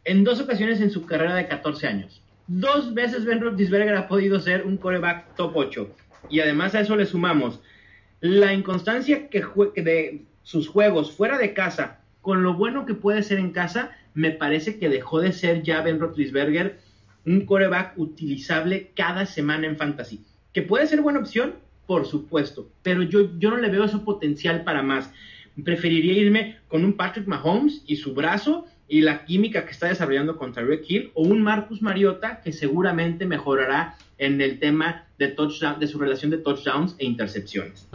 en 0.04 0.24
dos 0.24 0.40
ocasiones 0.40 0.80
en 0.80 0.90
su 0.90 1.06
carrera 1.06 1.36
de 1.36 1.46
14 1.46 1.86
años. 1.86 2.20
Dos 2.48 2.92
veces 2.92 3.24
Ben 3.24 3.40
Roethlisberger 3.40 3.94
ha 3.94 4.08
podido 4.08 4.40
ser 4.40 4.66
un 4.66 4.76
coreback 4.76 5.36
top 5.36 5.52
8. 5.54 5.94
Y 6.28 6.40
además 6.40 6.74
a 6.74 6.80
eso 6.80 6.96
le 6.96 7.06
sumamos 7.06 7.60
la 8.18 8.52
inconstancia 8.52 9.28
que 9.28 9.44
de 9.76 10.24
sus 10.42 10.66
juegos 10.66 11.12
fuera 11.12 11.38
de 11.38 11.54
casa, 11.54 12.00
con 12.20 12.42
lo 12.42 12.54
bueno 12.54 12.84
que 12.84 12.94
puede 12.94 13.22
ser 13.22 13.38
en 13.38 13.52
casa, 13.52 13.92
me 14.14 14.32
parece 14.32 14.80
que 14.80 14.88
dejó 14.88 15.20
de 15.20 15.30
ser 15.30 15.62
ya 15.62 15.82
Ben 15.82 16.00
Roethlisberger 16.00 16.80
un 17.24 17.46
coreback 17.46 17.96
utilizable 17.96 18.90
cada 18.96 19.24
semana 19.26 19.68
en 19.68 19.76
fantasy. 19.76 20.24
Que 20.52 20.62
puede 20.62 20.88
ser 20.88 21.00
buena 21.00 21.20
opción, 21.20 21.54
por 21.86 22.06
supuesto, 22.06 22.68
pero 22.82 23.02
yo, 23.02 23.38
yo 23.38 23.50
no 23.50 23.56
le 23.56 23.68
veo 23.68 23.84
ese 23.84 23.98
potencial 23.98 24.64
para 24.64 24.82
más. 24.82 25.12
Preferiría 25.64 26.14
irme 26.14 26.56
con 26.68 26.84
un 26.84 26.94
Patrick 26.94 27.26
Mahomes 27.26 27.82
y 27.86 27.96
su 27.96 28.14
brazo 28.14 28.66
y 28.88 29.00
la 29.00 29.24
química 29.24 29.64
que 29.64 29.72
está 29.72 29.88
desarrollando 29.88 30.36
contra 30.36 30.64
Rick 30.64 30.84
Hill 30.88 31.10
o 31.14 31.22
un 31.22 31.42
Marcus 31.42 31.82
Mariota 31.82 32.40
que 32.40 32.52
seguramente 32.52 33.26
mejorará 33.26 33.96
en 34.22 34.40
el 34.40 34.60
tema 34.60 35.04
de 35.18 35.28
touchdown, 35.28 35.80
de 35.80 35.88
su 35.88 35.98
relación 35.98 36.30
de 36.30 36.38
touchdowns 36.38 36.94
e 36.98 37.04
intercepciones. 37.04 37.88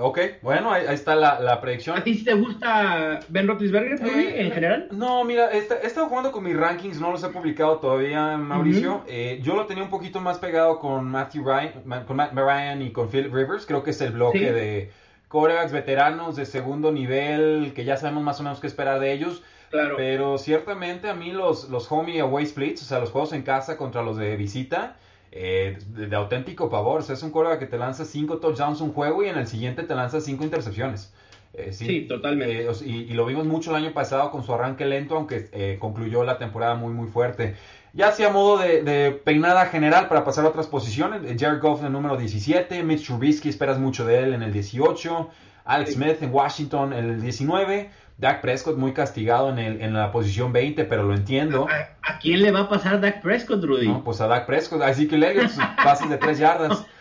ok, 0.00 0.18
bueno, 0.40 0.72
ahí, 0.72 0.86
está 0.88 1.14
la, 1.14 1.60
predicción. 1.60 1.98
¿A 1.98 2.02
ti 2.02 2.24
te 2.24 2.32
gusta 2.32 3.20
Ben 3.28 3.46
Roethlisberger 3.46 4.02
eh, 4.06 4.40
en 4.40 4.52
general? 4.52 4.88
No, 4.90 5.22
mira, 5.24 5.50
he, 5.52 5.58
estado 5.58 6.08
jugando 6.08 6.32
con 6.32 6.44
mis 6.44 6.56
rankings, 6.56 6.98
no 6.98 7.12
los 7.12 7.22
he 7.22 7.28
publicado 7.28 7.76
todavía, 7.76 8.38
Mauricio. 8.38 9.04
Eh, 9.06 9.38
yo 9.42 9.54
lo 9.54 9.66
tenía 9.66 9.84
un 9.84 9.90
poquito 9.90 10.18
más 10.20 10.38
pegado 10.38 10.78
con 10.78 11.04
Matthew 11.10 11.44
Ryan, 11.44 12.04
con 12.06 12.16
Matt 12.16 12.32
Ryan 12.34 12.80
y 12.80 12.90
con 12.90 13.10
Philip 13.10 13.32
Rivers. 13.34 13.66
Creo 13.66 13.82
que 13.82 13.90
es 13.90 14.00
el 14.00 14.12
bloque 14.12 14.52
de 14.52 14.90
corebacks 15.28 15.72
veteranos 15.72 16.36
de 16.36 16.46
segundo 16.46 16.90
nivel 16.90 17.72
que 17.74 17.84
ya 17.84 17.98
sabemos 17.98 18.22
más 18.22 18.40
o 18.40 18.44
menos 18.44 18.60
qué 18.60 18.66
esperar 18.66 18.98
de 18.98 19.12
ellos. 19.12 19.42
Claro. 19.70 19.96
Pero 19.98 20.38
ciertamente 20.38 21.10
a 21.10 21.14
mí 21.14 21.32
los, 21.32 21.68
los 21.68 21.92
homie 21.92 22.20
away 22.20 22.46
splits, 22.46 22.82
o 22.82 22.84
sea, 22.86 22.98
los 22.98 23.10
juegos 23.10 23.34
en 23.34 23.42
casa 23.42 23.76
contra 23.76 24.02
los 24.02 24.16
de 24.16 24.36
visita, 24.36 24.96
eh, 25.38 25.76
de, 25.88 26.16
auténtico 26.16 26.70
pavor. 26.70 27.00
O 27.00 27.02
sea, 27.02 27.14
es 27.14 27.22
un 27.22 27.30
coreback 27.30 27.58
que 27.58 27.66
te 27.66 27.76
lanza 27.76 28.06
cinco 28.06 28.38
touchdowns 28.38 28.80
un 28.80 28.94
juego 28.94 29.22
y 29.22 29.28
en 29.28 29.36
el 29.36 29.46
siguiente 29.46 29.82
te 29.82 29.94
lanza 29.94 30.22
cinco 30.22 30.44
intercepciones. 30.44 31.12
Eh, 31.52 31.72
sí, 31.72 32.06
totalmente. 32.08 32.66
Eh, 32.66 32.72
y, 32.86 33.12
lo 33.12 33.26
vimos 33.26 33.44
mucho 33.44 33.70
el 33.70 33.84
año 33.84 33.92
pasado 33.92 34.30
con 34.30 34.42
su 34.42 34.54
arranque 34.54 34.86
lento, 34.86 35.14
aunque 35.14 35.76
concluyó 35.78 36.24
la 36.24 36.38
temporada 36.38 36.74
muy, 36.74 36.94
muy 36.94 37.08
fuerte. 37.08 37.54
Ya 37.92 38.14
a 38.26 38.30
modo 38.30 38.58
de, 38.58 39.20
peinada 39.24 39.66
general 39.66 40.08
para 40.08 40.24
pasar 40.24 40.46
a 40.46 40.48
otras 40.48 40.66
posiciones, 40.68 41.20
Jared 41.38 41.60
Goff 41.60 41.80
en 41.80 41.86
el 41.86 41.92
número 41.92 42.16
17, 42.16 42.82
Mitch 42.82 43.06
Trubisky 43.06 43.50
esperas 43.50 43.78
mucho 43.78 44.06
de 44.06 44.18
él 44.18 44.34
en 44.34 44.42
el 44.42 44.52
18, 44.52 45.30
Alex 45.66 45.94
Smith 45.94 46.22
en 46.22 46.32
Washington 46.32 46.92
en 46.92 47.10
el 47.10 47.20
19, 47.20 47.90
Dak 48.18 48.40
Prescott 48.40 48.76
muy 48.76 48.92
castigado 48.92 49.50
en, 49.50 49.58
el, 49.58 49.80
en 49.82 49.92
la 49.92 50.10
posición 50.10 50.52
20, 50.52 50.84
pero 50.84 51.02
lo 51.02 51.14
entiendo. 51.14 51.66
¿A, 52.02 52.18
quién 52.18 52.42
le 52.42 52.50
va 52.50 52.60
a 52.60 52.68
pasar 52.68 53.00
Dak 53.00 53.20
Prescott, 53.20 53.62
Rudy? 53.62 53.88
No, 53.88 54.02
pues 54.02 54.20
a 54.20 54.26
Dak 54.26 54.46
Prescott, 54.46 54.82
así 54.82 55.06
que 55.06 55.18
le 55.18 55.34
pases 55.82 56.08
de 56.08 56.16
3 56.16 56.38
yardas. 56.38 56.86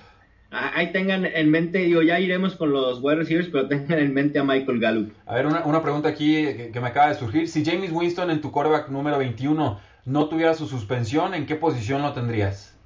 Ahí 0.52 0.92
tengan 0.94 1.26
en 1.26 1.52
mente, 1.52 1.80
digo, 1.80 2.02
ya 2.02 2.20
iremos 2.20 2.56
con 2.56 2.72
los 2.72 3.02
wide 3.02 3.18
receivers, 3.18 3.50
pero 3.50 3.68
tengan 3.68 4.00
en 4.00 4.14
mente 4.14 4.40
a 4.40 4.44
Michael 4.44 4.80
Gallup. 4.80 5.12
A 5.26 5.36
ver, 5.36 5.48
una, 5.48 5.82
pregunta 5.82 6.08
aquí 6.08 6.46
que, 6.46 6.72
que, 6.72 6.80
me 6.80 6.88
acaba 6.88 7.10
de 7.10 7.16
surgir. 7.16 7.50
Si 7.50 7.66
James 7.66 7.92
Winston 7.92 8.30
en 8.32 8.40
tu 8.40 8.52
quarterback 8.52 8.90
número 8.90 9.18
21 9.18 9.80
no 10.06 10.30
tuviera 10.30 10.54
su 10.54 10.68
suspensión, 10.68 11.34
¿en 11.34 11.46
qué 11.46 11.56
posición 11.56 12.02
lo 12.04 12.14
tendrías? 12.14 12.78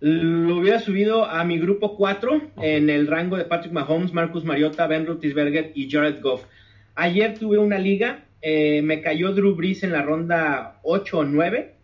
Lo 0.00 0.56
hubiera 0.56 0.80
subido 0.80 1.24
a 1.24 1.44
mi 1.44 1.58
grupo 1.58 1.96
4 1.96 2.42
en 2.60 2.90
el 2.90 3.06
rango 3.06 3.36
de 3.36 3.44
Patrick 3.44 3.72
Mahomes, 3.72 4.12
Marcus 4.12 4.44
Mariota, 4.44 4.86
Ben 4.86 5.06
Roethlisberger 5.06 5.72
y 5.74 5.88
Jared 5.90 6.20
Goff. 6.20 6.44
Ayer 6.94 7.38
tuve 7.38 7.58
una 7.58 7.78
liga, 7.78 8.24
eh, 8.42 8.82
me 8.82 9.00
cayó 9.00 9.32
Drew 9.32 9.54
Brees 9.54 9.82
en 9.82 9.92
la 9.92 10.02
ronda 10.02 10.80
8 10.82 11.18
o 11.18 11.24
9 11.24 11.74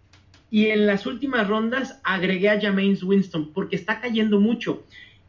y 0.51 0.67
en 0.67 0.87
las 0.87 1.07
últimas 1.07 1.47
rondas 1.49 2.01
agregué 2.05 2.51
a 2.51 2.61
Jameis 2.61 3.03
Winston 3.03 3.53
porque 3.53 3.77
está 3.77 4.01
cayendo 4.01 4.41
mucho. 4.41 4.85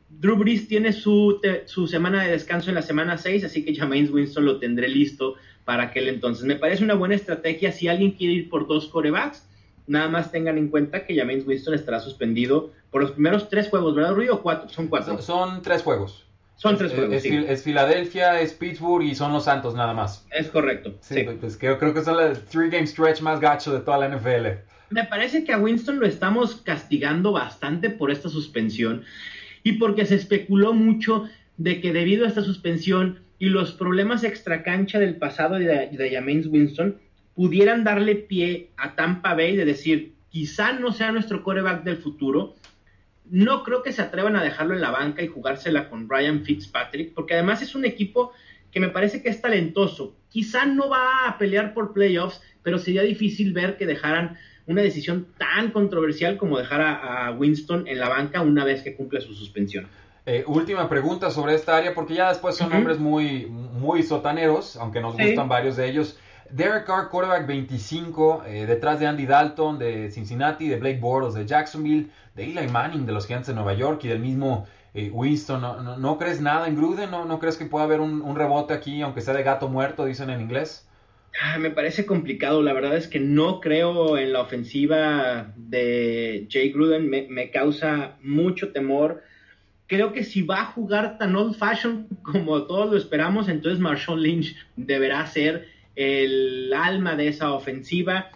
Drew 0.10 0.36
Brees 0.36 0.68
tiene 0.68 0.92
su, 0.92 1.40
su 1.66 1.88
semana 1.88 2.24
de 2.24 2.32
descanso 2.32 2.70
en 2.70 2.76
la 2.76 2.82
semana 2.82 3.18
6, 3.18 3.44
así 3.44 3.64
que 3.64 3.76
Jameis 3.76 4.12
Winston 4.12 4.46
lo 4.46 4.60
tendré 4.60 4.88
listo 4.88 5.36
para 5.66 5.84
aquel 5.84 6.10
entonces. 6.10 6.46
Me 6.46 6.56
parece 6.56 6.84
una 6.84 6.96
buena 6.96 7.16
estrategia 7.16 7.72
si 7.72 7.88
alguien 7.88 8.12
quiere 8.12 8.34
ir 8.34 8.50
por 8.50 8.68
dos 8.68 8.88
corebacks. 8.88 9.46
Nada 9.86 10.08
más 10.08 10.32
tengan 10.32 10.58
en 10.58 10.68
cuenta 10.68 11.06
que 11.06 11.16
James 11.16 11.46
Winston 11.46 11.74
estará 11.74 12.00
suspendido 12.00 12.72
por 12.92 13.02
los 13.02 13.12
primeros 13.12 13.50
tres 13.50 13.70
juegos, 13.70 13.96
¿verdad, 13.96 14.14
Ruido? 14.14 14.36
¿O 14.36 14.42
cuatro? 14.42 14.70
Son 14.70 14.88
cuatro. 14.88 15.22
Son, 15.22 15.62
tres 15.62 15.84
juegos. 15.84 16.26
Son 16.60 16.78
tres 16.78 16.92
juegos. 16.92 17.14
Es, 17.14 17.26
es, 17.26 17.64
Filadelfia, 17.64 18.42
es 18.42 18.52
Pittsburgh 18.52 19.06
y 19.06 19.16
son 19.16 19.32
los 19.32 19.46
Santos 19.46 19.76
nada 19.76 19.94
más. 19.94 20.28
Es 20.30 20.50
correcto. 20.50 20.94
Sí, 21.00 21.26
pues 21.40 21.56
creo, 21.56 21.80
creo 21.80 21.94
que 21.94 22.04
son 22.04 22.22
el 22.22 22.38
three 22.38 22.70
game 22.70 22.86
stretch 22.86 23.22
más 23.22 23.40
gacho 23.40 23.72
de 23.72 23.80
toda 23.80 23.98
la 23.98 24.10
NFL. 24.10 24.60
Me 24.90 25.06
parece 25.06 25.46
que 25.46 25.54
a 25.54 25.58
Winston 25.58 26.02
lo 26.02 26.06
estamos 26.06 26.58
castigando 26.58 27.32
bastante 27.32 27.90
por 27.90 28.12
esta 28.12 28.28
suspensión 28.28 29.06
y 29.64 29.74
porque 29.74 30.06
se 30.06 30.16
especuló 30.16 30.74
mucho 30.74 31.30
de 31.56 31.80
que 31.80 31.94
debido 31.94 32.26
a 32.26 32.28
esta 32.28 32.42
suspensión 32.42 33.22
y 33.38 33.48
los 33.48 33.72
problemas 33.72 34.26
extracancha 34.26 35.00
del 35.00 35.16
pasado 35.16 35.56
de, 35.56 35.66
de 35.66 36.12
James 36.12 36.48
Winston 36.48 36.98
pudieran 37.36 37.86
darle 37.86 38.16
pie 38.16 38.72
a 38.76 38.96
Tampa 38.96 39.34
Bay 39.34 39.56
de 39.56 39.64
decir, 39.64 40.12
quizá 40.30 40.74
no 40.74 40.92
sea 40.92 41.14
nuestro 41.14 41.42
coreback 41.42 41.86
del 41.86 42.00
futuro. 42.00 42.56
No 43.30 43.64
creo 43.64 43.84
que 43.84 43.92
se 43.92 44.02
atrevan 44.02 44.36
a 44.36 44.44
dejarlo 44.44 44.74
en 44.74 44.82
la 44.82 44.92
banca 44.92 45.22
y 45.22 45.28
jugársela 45.28 45.90
con 45.90 46.10
Ryan 46.10 46.44
Fitzpatrick, 46.44 47.14
porque 47.14 47.36
además 47.36 47.62
es 47.62 47.76
un 47.76 47.86
equipo 47.86 48.32
que 48.72 48.80
me 48.80 48.90
parece 48.90 49.22
que 49.22 49.30
es 49.30 49.42
talentoso. 49.42 50.16
Quizá 50.30 50.66
no 50.66 50.90
va 50.90 51.28
a 51.28 51.38
pelear 51.38 51.74
por 51.74 51.94
playoffs, 51.94 52.42
pero 52.64 52.78
sería 52.78 53.02
difícil 53.02 53.54
ver 53.54 53.78
que 53.78 53.86
dejaran 53.86 54.38
una 54.68 54.82
decisión 54.84 55.28
tan 55.38 55.72
controversial 55.72 56.38
como 56.38 56.58
dejar 56.58 56.82
a, 56.82 57.32
Winston 57.32 57.88
en 57.88 58.00
la 58.00 58.10
banca 58.10 58.42
una 58.42 58.64
vez 58.64 58.84
que 58.84 58.96
cumple 58.96 59.22
su 59.22 59.34
suspensión. 59.34 59.88
Eh, 60.26 60.44
última 60.46 60.88
pregunta 60.88 61.32
sobre 61.32 61.56
esta 61.56 61.76
área, 61.76 61.96
porque 61.96 62.14
ya 62.14 62.30
después 62.30 62.56
son 62.56 62.70
nombres 62.70 63.00
muy, 63.00 63.48
muy 63.48 64.04
sotaneros, 64.04 64.76
aunque 64.78 65.02
nos 65.02 65.18
gustan 65.18 65.50
varios 65.50 65.76
de 65.76 65.90
ellos. 65.90 66.20
Derek 66.52 66.86
Carr, 66.86 67.10
quarterback 67.10 67.46
25, 67.46 68.44
eh, 68.48 68.66
detrás 68.66 69.00
de 69.00 69.08
Andy 69.08 69.26
Dalton 69.26 69.78
de 69.78 70.10
Cincinnati, 70.10 70.68
de 70.68 70.78
Blake 70.78 71.00
Bortles 71.00 71.36
de 71.36 71.46
Jacksonville, 71.46 72.08
de 72.36 72.44
Eli 72.44 72.68
Manning 72.68 73.06
de 73.06 73.12
los 73.12 73.28
Giants 73.28 73.48
de 73.48 73.54
Nueva 73.54 73.74
York 73.74 74.04
y 74.04 74.08
del 74.08 74.20
mismo 74.20 74.68
eh, 74.94 75.10
Winston. 75.12 76.02
¿No, 76.02 76.18
crees 76.18 76.42
nada 76.42 76.68
en 76.68 76.76
Gruden? 76.76 77.12
¿No, 77.12 77.26
¿No 77.26 77.40
crees 77.40 77.58
que 77.58 77.66
pueda 77.66 77.86
haber 77.86 78.00
un, 78.00 78.36
rebote 78.36 78.74
aquí, 78.74 79.02
aunque 79.02 79.22
sea 79.22 79.34
de 79.34 79.44
gato 79.44 79.70
muerto, 79.70 80.06
dicen 80.06 80.30
en 80.30 80.42
inglés? 80.42 80.88
Ah, 81.42 81.60
me 81.60 81.70
parece 81.70 82.06
complicado. 82.06 82.64
La 82.64 82.74
verdad 82.74 82.96
es 82.96 83.08
que 83.08 83.20
no 83.20 83.60
creo 83.60 84.18
en 84.18 84.34
la 84.34 84.42
ofensiva 84.42 85.54
de 85.56 86.48
Jay 86.50 86.72
Gruden. 86.72 87.10
Me, 87.10 87.52
causa 87.52 88.18
mucho 88.24 88.72
temor. 88.72 89.22
Creo 89.86 90.12
que 90.12 90.24
si 90.24 90.42
va 90.42 90.62
a 90.62 90.66
jugar 90.66 91.18
tan 91.18 91.36
old 91.36 91.56
fashion 91.56 92.08
como 92.24 92.64
todos 92.64 92.90
lo 92.90 92.98
esperamos, 92.98 93.48
entonces 93.48 93.80
Marshawn 93.80 94.22
Lynch 94.22 94.56
deberá 94.76 95.26
ser 95.28 95.79
el 96.00 96.74
alma 96.74 97.18
de 97.18 97.28
esa 97.28 97.52
ofensiva. 97.52 98.30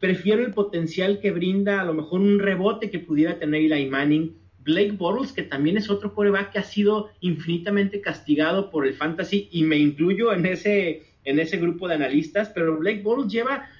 Prefiero 0.00 0.44
el 0.44 0.52
potencial 0.52 1.20
que 1.20 1.30
brinda 1.30 1.80
a 1.80 1.84
lo 1.84 1.94
mejor 1.94 2.20
un 2.20 2.40
rebote 2.40 2.90
que 2.90 2.98
pudiera 2.98 3.38
tener 3.38 3.62
Eli 3.62 3.86
Manning. 3.86 4.36
Blake 4.64 4.92
Bortles, 4.92 5.32
que 5.32 5.44
también 5.44 5.78
es 5.78 5.88
otro 5.88 6.12
coreback 6.12 6.52
que 6.52 6.58
ha 6.58 6.64
sido 6.64 7.10
infinitamente 7.20 8.00
castigado 8.00 8.68
por 8.70 8.84
el 8.84 8.94
fantasy 8.94 9.48
y 9.52 9.62
me 9.62 9.76
incluyo 9.76 10.32
en 10.32 10.44
ese, 10.44 11.04
en 11.24 11.38
ese 11.38 11.56
grupo 11.56 11.86
de 11.86 11.94
analistas, 11.94 12.50
pero 12.50 12.76
Blake 12.76 13.02
Bortles 13.02 13.32
lleva 13.32 13.70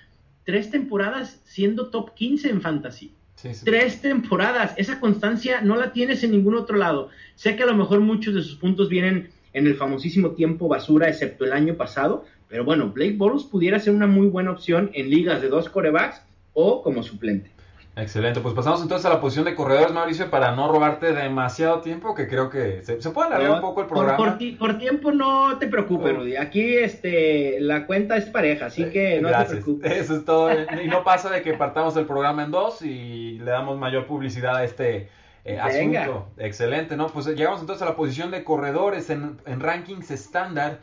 tres 0.45 0.71
temporadas 0.71 1.43
siendo 1.45 1.91
top 1.91 2.15
15 2.15 2.51
en 2.51 2.63
fantasy. 2.63 3.13
Tres 3.65 4.01
temporadas. 4.01 4.75
Esa 4.77 5.01
constancia 5.01 5.61
no 5.61 5.77
la 5.77 5.93
tienes 5.93 6.23
en 6.23 6.31
ningún 6.31 6.55
otro 6.55 6.77
lado. 6.77 7.11
Sé 7.35 7.57
que 7.57 7.65
a 7.65 7.67
lo 7.67 7.75
mejor 7.75 8.01
muchos 8.01 8.35
de 8.35 8.43
sus 8.43 8.55
puntos 8.55 8.89
vienen 8.89 9.31
en 9.53 9.67
el 9.67 9.75
famosísimo 9.75 10.31
tiempo 10.31 10.69
basura, 10.69 11.09
excepto 11.09 11.45
el 11.45 11.53
año 11.53 11.75
pasado, 11.77 12.25
pero 12.49 12.65
bueno, 12.65 12.89
Blake 12.89 13.17
Bortles 13.17 13.45
pudiera 13.45 13.79
ser 13.79 13.95
una 13.95 14.07
muy 14.07 14.27
buena 14.27 14.51
opción 14.51 14.91
en 14.95 15.11
ligas 15.11 15.43
de 15.43 15.49
dos 15.49 15.69
corebacks 15.69 16.23
o 16.55 16.83
como 16.83 17.03
suplente. 17.03 17.51
Excelente, 18.01 18.41
pues 18.41 18.55
pasamos 18.55 18.81
entonces 18.81 19.05
a 19.07 19.09
la 19.09 19.21
posición 19.21 19.45
de 19.45 19.57
corredores, 19.57 19.93
Mauricio, 19.93 20.31
para 20.31 20.55
no 20.55 20.71
robarte 20.71 21.13
demasiado 21.13 21.81
tiempo, 21.81 22.15
que 22.15 22.29
creo 22.29 22.49
que 22.49 22.85
se, 22.85 22.97
puede 23.11 23.27
alargar 23.27 23.57
un 23.57 23.61
poco 23.61 23.81
el 23.81 23.89
programa. 23.89 24.39
Por, 24.59 24.79
tiempo 24.79 25.11
no 25.11 25.59
te 25.59 25.67
preocupes, 25.67 26.17
Rudy. 26.17 26.37
Aquí 26.37 26.77
este, 26.77 27.61
la 27.61 27.87
cuenta 27.87 28.17
es 28.17 28.27
pareja, 28.27 28.67
así 28.67 28.89
que 28.91 29.21
no 29.21 29.31
te 29.31 29.45
preocupes. 29.47 29.93
Eso 29.93 30.17
es 30.17 30.25
todo. 30.25 30.51
y 30.53 30.87
no 30.87 31.03
pasa 31.03 31.29
de 31.29 31.43
que 31.43 31.55
partamos 31.55 31.97
el 31.97 32.07
programa 32.07 32.45
en 32.45 32.53
dos 32.53 32.83
y 32.83 33.39
le 33.39 33.51
damos 33.51 33.77
mayor 33.77 34.07
publicidad 34.07 34.57
a 34.57 34.65
este 34.65 35.09
eh, 35.45 35.59
asunto. 35.59 36.29
Excelente, 36.39 36.97
¿no? 36.97 37.09
Pues 37.09 37.27
llegamos 37.27 37.61
entonces 37.61 37.83
a 37.83 37.87
la 37.87 37.97
posición 37.97 38.31
de 38.31 38.45
corredores 38.45 39.11
en, 39.11 39.39
en 39.45 39.59
rankings 39.59 40.13
estándar. 40.13 40.83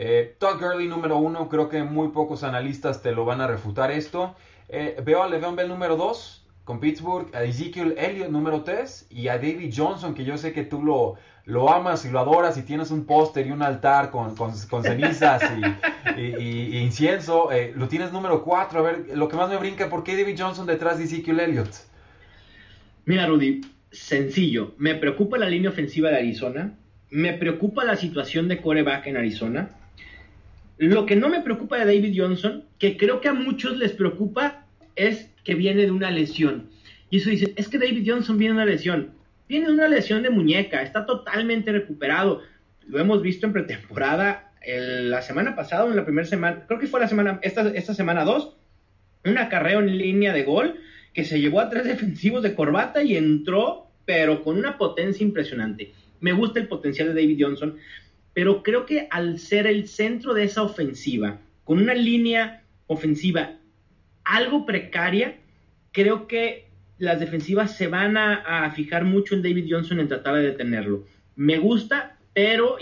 Eh, 0.00 0.36
Todd 0.38 0.60
Gurley 0.60 0.86
número 0.86 1.16
uno, 1.16 1.48
creo 1.48 1.68
que 1.68 1.82
muy 1.82 2.10
pocos 2.10 2.44
analistas 2.44 3.02
te 3.02 3.10
lo 3.10 3.24
van 3.24 3.40
a 3.40 3.48
refutar 3.48 3.90
esto. 3.90 4.36
Eh, 4.68 4.96
veo 5.04 5.24
a 5.24 5.28
Le'Veon 5.28 5.56
Bell 5.56 5.66
número 5.66 5.96
dos 5.96 6.46
con 6.62 6.78
Pittsburgh, 6.78 7.34
a 7.34 7.42
Ezekiel 7.42 7.96
Elliott 7.98 8.28
número 8.28 8.62
tres 8.62 9.08
y 9.10 9.26
a 9.26 9.38
David 9.38 9.74
Johnson, 9.76 10.14
que 10.14 10.24
yo 10.24 10.38
sé 10.38 10.52
que 10.52 10.62
tú 10.62 10.84
lo, 10.84 11.16
lo 11.46 11.68
amas 11.68 12.04
y 12.04 12.10
lo 12.10 12.20
adoras 12.20 12.56
y 12.58 12.62
tienes 12.62 12.92
un 12.92 13.06
póster 13.06 13.48
y 13.48 13.50
un 13.50 13.60
altar 13.60 14.12
con, 14.12 14.36
con, 14.36 14.84
cenizas 14.84 15.42
y, 16.16 16.76
incienso. 16.78 17.50
Eh, 17.50 17.72
lo 17.74 17.88
tienes 17.88 18.12
número 18.12 18.44
cuatro. 18.44 18.78
A 18.78 18.82
ver, 18.82 19.06
lo 19.16 19.28
que 19.28 19.36
más 19.36 19.50
me 19.50 19.56
brinca, 19.56 19.90
¿por 19.90 20.04
qué 20.04 20.16
David 20.16 20.36
Johnson 20.38 20.66
detrás 20.66 20.98
de 20.98 21.04
Ezekiel 21.04 21.40
Elliott? 21.40 21.74
Mira, 23.04 23.26
Rudy, 23.26 23.62
sencillo. 23.90 24.74
Me 24.78 24.94
preocupa 24.94 25.38
la 25.38 25.48
línea 25.48 25.70
ofensiva 25.70 26.10
de 26.10 26.18
Arizona. 26.18 26.78
Me 27.10 27.32
preocupa 27.32 27.82
la 27.82 27.96
situación 27.96 28.46
de 28.46 28.60
coreback 28.60 29.08
en 29.08 29.16
Arizona. 29.16 29.74
Lo 30.78 31.06
que 31.06 31.16
no 31.16 31.28
me 31.28 31.40
preocupa 31.40 31.78
de 31.78 31.84
David 31.84 32.14
Johnson, 32.16 32.64
que 32.78 32.96
creo 32.96 33.20
que 33.20 33.28
a 33.28 33.34
muchos 33.34 33.76
les 33.76 33.92
preocupa, 33.92 34.64
es 34.96 35.30
que 35.44 35.54
viene 35.54 35.82
de 35.82 35.90
una 35.90 36.10
lesión. 36.10 36.70
Y 37.10 37.18
eso 37.18 37.30
dicen, 37.30 37.52
es 37.56 37.68
que 37.68 37.78
David 37.78 38.04
Johnson 38.06 38.38
viene 38.38 38.54
de 38.54 38.62
una 38.62 38.70
lesión. 38.70 39.10
Viene 39.48 39.66
de 39.66 39.72
una 39.72 39.88
lesión 39.88 40.22
de 40.22 40.30
muñeca, 40.30 40.82
está 40.82 41.06
totalmente 41.06 41.72
recuperado. 41.72 42.42
Lo 42.86 43.00
hemos 43.00 43.22
visto 43.22 43.46
en 43.46 43.52
pretemporada 43.52 44.48
la 44.66 45.22
semana 45.22 45.56
pasada, 45.56 45.88
en 45.88 45.96
la 45.96 46.04
primera 46.04 46.26
semana, 46.26 46.64
creo 46.66 46.78
que 46.78 46.86
fue 46.86 47.00
la 47.00 47.08
semana, 47.08 47.38
esta, 47.42 47.68
esta 47.70 47.94
semana 47.94 48.24
2, 48.24 48.56
un 49.24 49.38
acarreo 49.38 49.80
en 49.80 49.96
línea 49.96 50.32
de 50.32 50.42
gol 50.42 50.74
que 51.14 51.24
se 51.24 51.40
llevó 51.40 51.60
a 51.60 51.70
tres 51.70 51.84
defensivos 51.84 52.42
de 52.42 52.54
corbata 52.54 53.02
y 53.02 53.16
entró, 53.16 53.90
pero 54.04 54.42
con 54.44 54.58
una 54.58 54.76
potencia 54.76 55.24
impresionante. 55.24 55.92
Me 56.20 56.32
gusta 56.32 56.60
el 56.60 56.68
potencial 56.68 57.08
de 57.08 57.20
David 57.20 57.38
Johnson 57.40 57.76
pero 58.38 58.62
creo 58.62 58.86
que 58.86 59.08
al 59.10 59.40
ser 59.40 59.66
el 59.66 59.88
centro 59.88 60.32
de 60.32 60.44
esa 60.44 60.62
ofensiva, 60.62 61.40
con 61.64 61.78
una 61.80 61.92
línea 61.92 62.62
ofensiva 62.86 63.56
algo 64.22 64.64
precaria, 64.64 65.40
creo 65.90 66.28
que 66.28 66.68
las 66.98 67.18
defensivas 67.18 67.76
se 67.76 67.88
van 67.88 68.16
a, 68.16 68.70
fijar 68.76 69.04
mucho 69.04 69.34
en 69.34 69.42
David 69.42 69.66
Johnson 69.68 69.98
en 69.98 70.06
tratar 70.06 70.36
de 70.36 70.42
detenerlo. 70.42 71.04
Me 71.34 71.58
gusta, 71.58 72.16
pero 72.32 72.76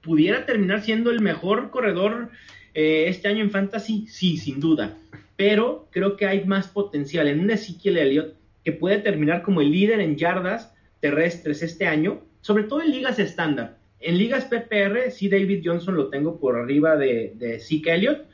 pudiera 0.00 0.44
terminar 0.44 0.82
siendo 0.82 1.12
el 1.12 1.20
mejor 1.20 1.70
corredor 1.70 2.30
eh, 2.74 3.04
este 3.06 3.28
año 3.28 3.44
en 3.44 3.52
Fantasy, 3.52 4.08
sí, 4.08 4.36
sin 4.36 4.58
duda. 4.58 4.96
Pero 5.36 5.86
creo 5.92 6.16
que 6.16 6.26
hay 6.26 6.44
más 6.44 6.66
potencial 6.66 7.28
en 7.28 7.38
un 7.38 7.52
Ezekiel 7.52 7.98
Elliott 7.98 8.34
que 8.64 8.72
puede 8.72 8.98
terminar 8.98 9.42
como 9.42 9.60
el 9.60 9.70
líder 9.70 10.00
en 10.00 10.16
yardas 10.16 10.74
terrestres 10.98 11.62
este 11.62 11.86
año, 11.86 12.20
sobre 12.40 12.64
todo 12.64 12.82
en 12.82 12.90
ligas 12.90 13.20
estándar. 13.20 13.77
En 14.00 14.18
ligas 14.18 14.44
PPR, 14.44 15.10
sí 15.10 15.28
David 15.28 15.62
Johnson 15.64 15.96
lo 15.96 16.08
tengo 16.08 16.38
por 16.38 16.56
arriba 16.56 16.96
de, 16.96 17.32
de 17.36 17.58
Zeke 17.58 17.94
Elliott 17.94 18.26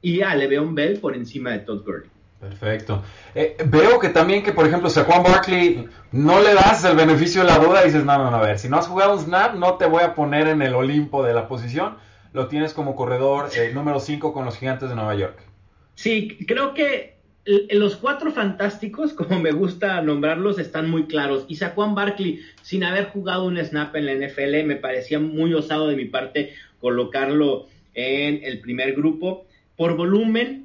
y 0.00 0.22
a 0.22 0.34
Le'Veon 0.34 0.74
Bell 0.74 1.00
por 1.00 1.16
encima 1.16 1.50
de 1.52 1.58
Todd 1.60 1.84
Gurley. 1.84 2.10
Perfecto. 2.40 3.02
Eh, 3.34 3.56
veo 3.66 3.98
que 3.98 4.10
también 4.10 4.44
que, 4.44 4.52
por 4.52 4.66
ejemplo, 4.66 4.88
si 4.88 5.00
a 5.00 5.04
Juan 5.04 5.24
Barkley 5.24 5.88
no 6.12 6.40
le 6.40 6.54
das 6.54 6.84
el 6.84 6.96
beneficio 6.96 7.42
de 7.42 7.48
la 7.48 7.58
duda 7.58 7.82
y 7.82 7.86
dices, 7.86 8.04
no, 8.04 8.16
no, 8.16 8.30
no, 8.30 8.36
a 8.36 8.42
ver, 8.42 8.58
si 8.60 8.68
no 8.68 8.78
has 8.78 8.86
jugado 8.86 9.14
un 9.14 9.20
snap, 9.20 9.56
no 9.56 9.74
te 9.74 9.86
voy 9.86 10.04
a 10.04 10.14
poner 10.14 10.46
en 10.46 10.62
el 10.62 10.74
Olimpo 10.74 11.24
de 11.24 11.34
la 11.34 11.48
posición. 11.48 11.96
Lo 12.32 12.46
tienes 12.46 12.74
como 12.74 12.94
corredor 12.94 13.48
eh, 13.56 13.72
número 13.74 13.98
5 13.98 14.32
con 14.32 14.44
los 14.44 14.56
gigantes 14.56 14.88
de 14.88 14.94
Nueva 14.94 15.16
York. 15.16 15.36
Sí, 15.96 16.38
creo 16.46 16.74
que 16.74 17.17
los 17.70 17.96
cuatro 17.96 18.30
fantásticos, 18.30 19.12
como 19.14 19.40
me 19.40 19.52
gusta 19.52 20.00
nombrarlos, 20.02 20.58
están 20.58 20.90
muy 20.90 21.04
claros. 21.04 21.46
Y 21.48 21.56
Saquon 21.56 21.94
Barkley, 21.94 22.40
sin 22.62 22.84
haber 22.84 23.06
jugado 23.06 23.46
un 23.46 23.58
snap 23.58 23.94
en 23.96 24.06
la 24.06 24.14
NFL, 24.14 24.64
me 24.64 24.76
parecía 24.76 25.18
muy 25.18 25.54
osado 25.54 25.88
de 25.88 25.96
mi 25.96 26.04
parte 26.04 26.54
colocarlo 26.80 27.66
en 27.94 28.40
el 28.44 28.60
primer 28.60 28.94
grupo. 28.94 29.46
Por 29.76 29.96
volumen, 29.96 30.64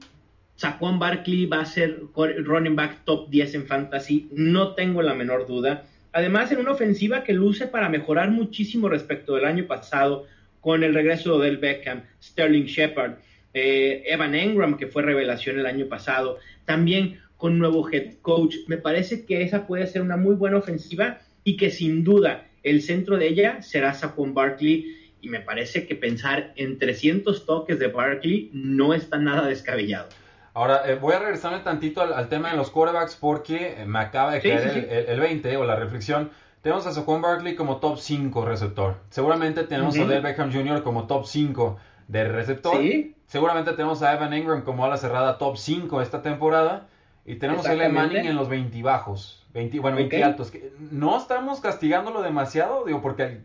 Saquon 0.55 0.99
Barkley 0.99 1.45
va 1.45 1.61
a 1.61 1.65
ser 1.65 2.01
running 2.15 2.75
back 2.75 3.03
top 3.05 3.29
10 3.29 3.55
en 3.55 3.65
fantasy, 3.67 4.27
no 4.31 4.73
tengo 4.75 5.01
la 5.01 5.13
menor 5.13 5.47
duda. 5.47 5.85
Además, 6.11 6.51
en 6.51 6.59
una 6.59 6.71
ofensiva 6.71 7.23
que 7.23 7.33
luce 7.33 7.65
para 7.65 7.89
mejorar 7.89 8.29
muchísimo 8.29 8.87
respecto 8.87 9.35
del 9.35 9.45
año 9.45 9.65
pasado, 9.65 10.27
con 10.63 10.81
el 10.81 10.93
regreso 10.93 11.39
del 11.39 11.57
Beckham, 11.57 12.03
Sterling 12.23 12.65
Shepard. 12.65 13.15
Eh, 13.53 14.03
Evan 14.07 14.35
Engram, 14.35 14.77
que 14.77 14.87
fue 14.87 15.03
revelación 15.03 15.59
el 15.59 15.65
año 15.65 15.87
pasado, 15.87 16.39
también 16.65 17.21
con 17.37 17.59
nuevo 17.59 17.89
head 17.91 18.15
coach. 18.21 18.55
Me 18.67 18.77
parece 18.77 19.25
que 19.25 19.43
esa 19.43 19.67
puede 19.67 19.87
ser 19.87 20.01
una 20.01 20.17
muy 20.17 20.35
buena 20.35 20.57
ofensiva 20.57 21.19
y 21.43 21.57
que 21.57 21.69
sin 21.69 22.03
duda 22.03 22.45
el 22.63 22.81
centro 22.81 23.17
de 23.17 23.27
ella 23.27 23.61
será 23.61 23.93
Saquon 23.93 24.33
Barkley. 24.33 24.97
Y 25.21 25.29
me 25.29 25.39
parece 25.39 25.87
que 25.87 25.95
pensar 25.95 26.51
en 26.55 26.79
300 26.79 27.45
toques 27.45 27.79
de 27.79 27.87
Barkley 27.87 28.49
no 28.53 28.93
está 28.93 29.17
nada 29.17 29.47
descabellado. 29.47 30.09
Ahora, 30.53 30.83
eh, 30.85 30.95
voy 30.95 31.13
a 31.13 31.19
regresarme 31.19 31.59
tantito 31.59 32.01
al, 32.01 32.29
tema 32.29 32.51
de 32.51 32.57
los 32.57 32.69
quarterbacks 32.69 33.15
porque 33.15 33.75
me 33.87 33.99
acaba 33.99 34.33
de 34.33 34.41
caer 34.41 35.05
El, 35.07 35.19
20 35.19 35.57
o 35.57 35.65
la 35.65 35.75
reflexión. 35.75 36.29
Tenemos 36.61 36.85
a 36.87 36.91
Saquon 36.91 37.21
Barkley 37.21 37.55
como 37.55 37.77
top 37.77 37.97
5 37.97 38.45
receptor. 38.45 38.97
Seguramente 39.09 39.63
tenemos 39.63 39.97
a 39.97 40.05
Del 40.05 40.21
Beckham 40.21 40.51
Jr. 40.51 40.83
como 40.83 41.07
top 41.07 41.25
5 41.25 41.79
de 42.13 42.25
receptor. 42.25 42.79
Seguramente 43.25 43.71
tenemos 43.71 44.03
a 44.03 44.13
Evan 44.13 44.33
Ingram 44.35 44.63
como 44.63 44.85
ala 44.85 44.97
cerrada 44.97 45.39
top 45.39 45.57
5 45.57 45.99
esta 46.01 46.21
temporada. 46.21 46.87
Y 47.25 47.35
tenemos 47.35 47.65
a 47.65 47.73
Eli 47.73 47.91
Manning 47.91 48.25
en 48.25 48.35
los 48.35 48.49
20 48.49 48.83
bajos. 48.83 49.43
20, 49.53 49.79
bueno, 49.79 49.97
20 49.97 50.23
altos. 50.23 50.51
No 50.91 51.17
estamos 51.17 51.59
castigándolo 51.59 52.21
demasiado, 52.21 52.85
digo, 52.85 53.01
porque 53.01 53.39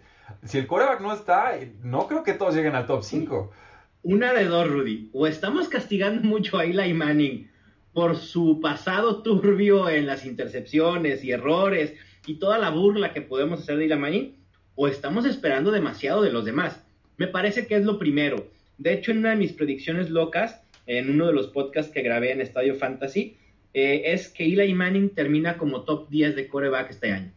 si 0.44 0.58
el 0.58 0.66
coreback 0.66 1.00
no 1.00 1.14
está, 1.14 1.52
no 1.82 2.08
creo 2.08 2.22
que 2.22 2.34
todos 2.34 2.54
lleguen 2.54 2.74
al 2.74 2.86
top 2.86 3.02
5. 3.02 3.50
una 4.02 4.34
de 4.34 4.44
dos, 4.44 4.68
Rudy. 4.68 5.10
O 5.14 5.26
estamos 5.26 5.68
castigando 5.68 6.20
mucho 6.28 6.58
a 6.58 6.64
Eli 6.64 6.92
Manning 6.92 7.50
por 7.94 8.16
su 8.16 8.60
pasado 8.60 9.22
turbio 9.22 9.88
en 9.88 10.06
las 10.06 10.26
intercepciones 10.26 11.24
y 11.24 11.32
errores 11.32 11.94
y 12.26 12.34
toda 12.34 12.58
la 12.58 12.68
burla 12.68 13.14
que 13.14 13.22
podemos 13.22 13.60
hacer 13.60 13.78
de 13.78 13.86
Eli 13.86 13.96
Manning, 13.96 14.36
o 14.74 14.88
estamos 14.88 15.24
esperando 15.24 15.70
demasiado 15.70 16.20
de 16.20 16.32
los 16.32 16.44
demás. 16.44 16.84
Me 17.16 17.28
parece 17.28 17.66
que 17.66 17.76
es 17.76 17.84
lo 17.84 17.98
primero. 17.98 18.57
De 18.78 18.92
hecho, 18.92 19.10
en 19.10 19.18
una 19.18 19.30
de 19.30 19.36
mis 19.36 19.52
predicciones 19.52 20.10
locas, 20.10 20.62
en 20.86 21.10
uno 21.10 21.26
de 21.26 21.32
los 21.32 21.48
podcasts 21.48 21.92
que 21.92 22.02
grabé 22.02 22.32
en 22.32 22.40
Estadio 22.40 22.74
Fantasy, 22.76 23.36
eh, 23.74 24.02
es 24.06 24.28
que 24.28 24.44
Eli 24.44 24.72
Manning 24.74 25.10
termina 25.10 25.58
como 25.58 25.82
top 25.82 26.08
10 26.08 26.36
de 26.36 26.48
coreback 26.48 26.90
este 26.90 27.12
año. 27.12 27.32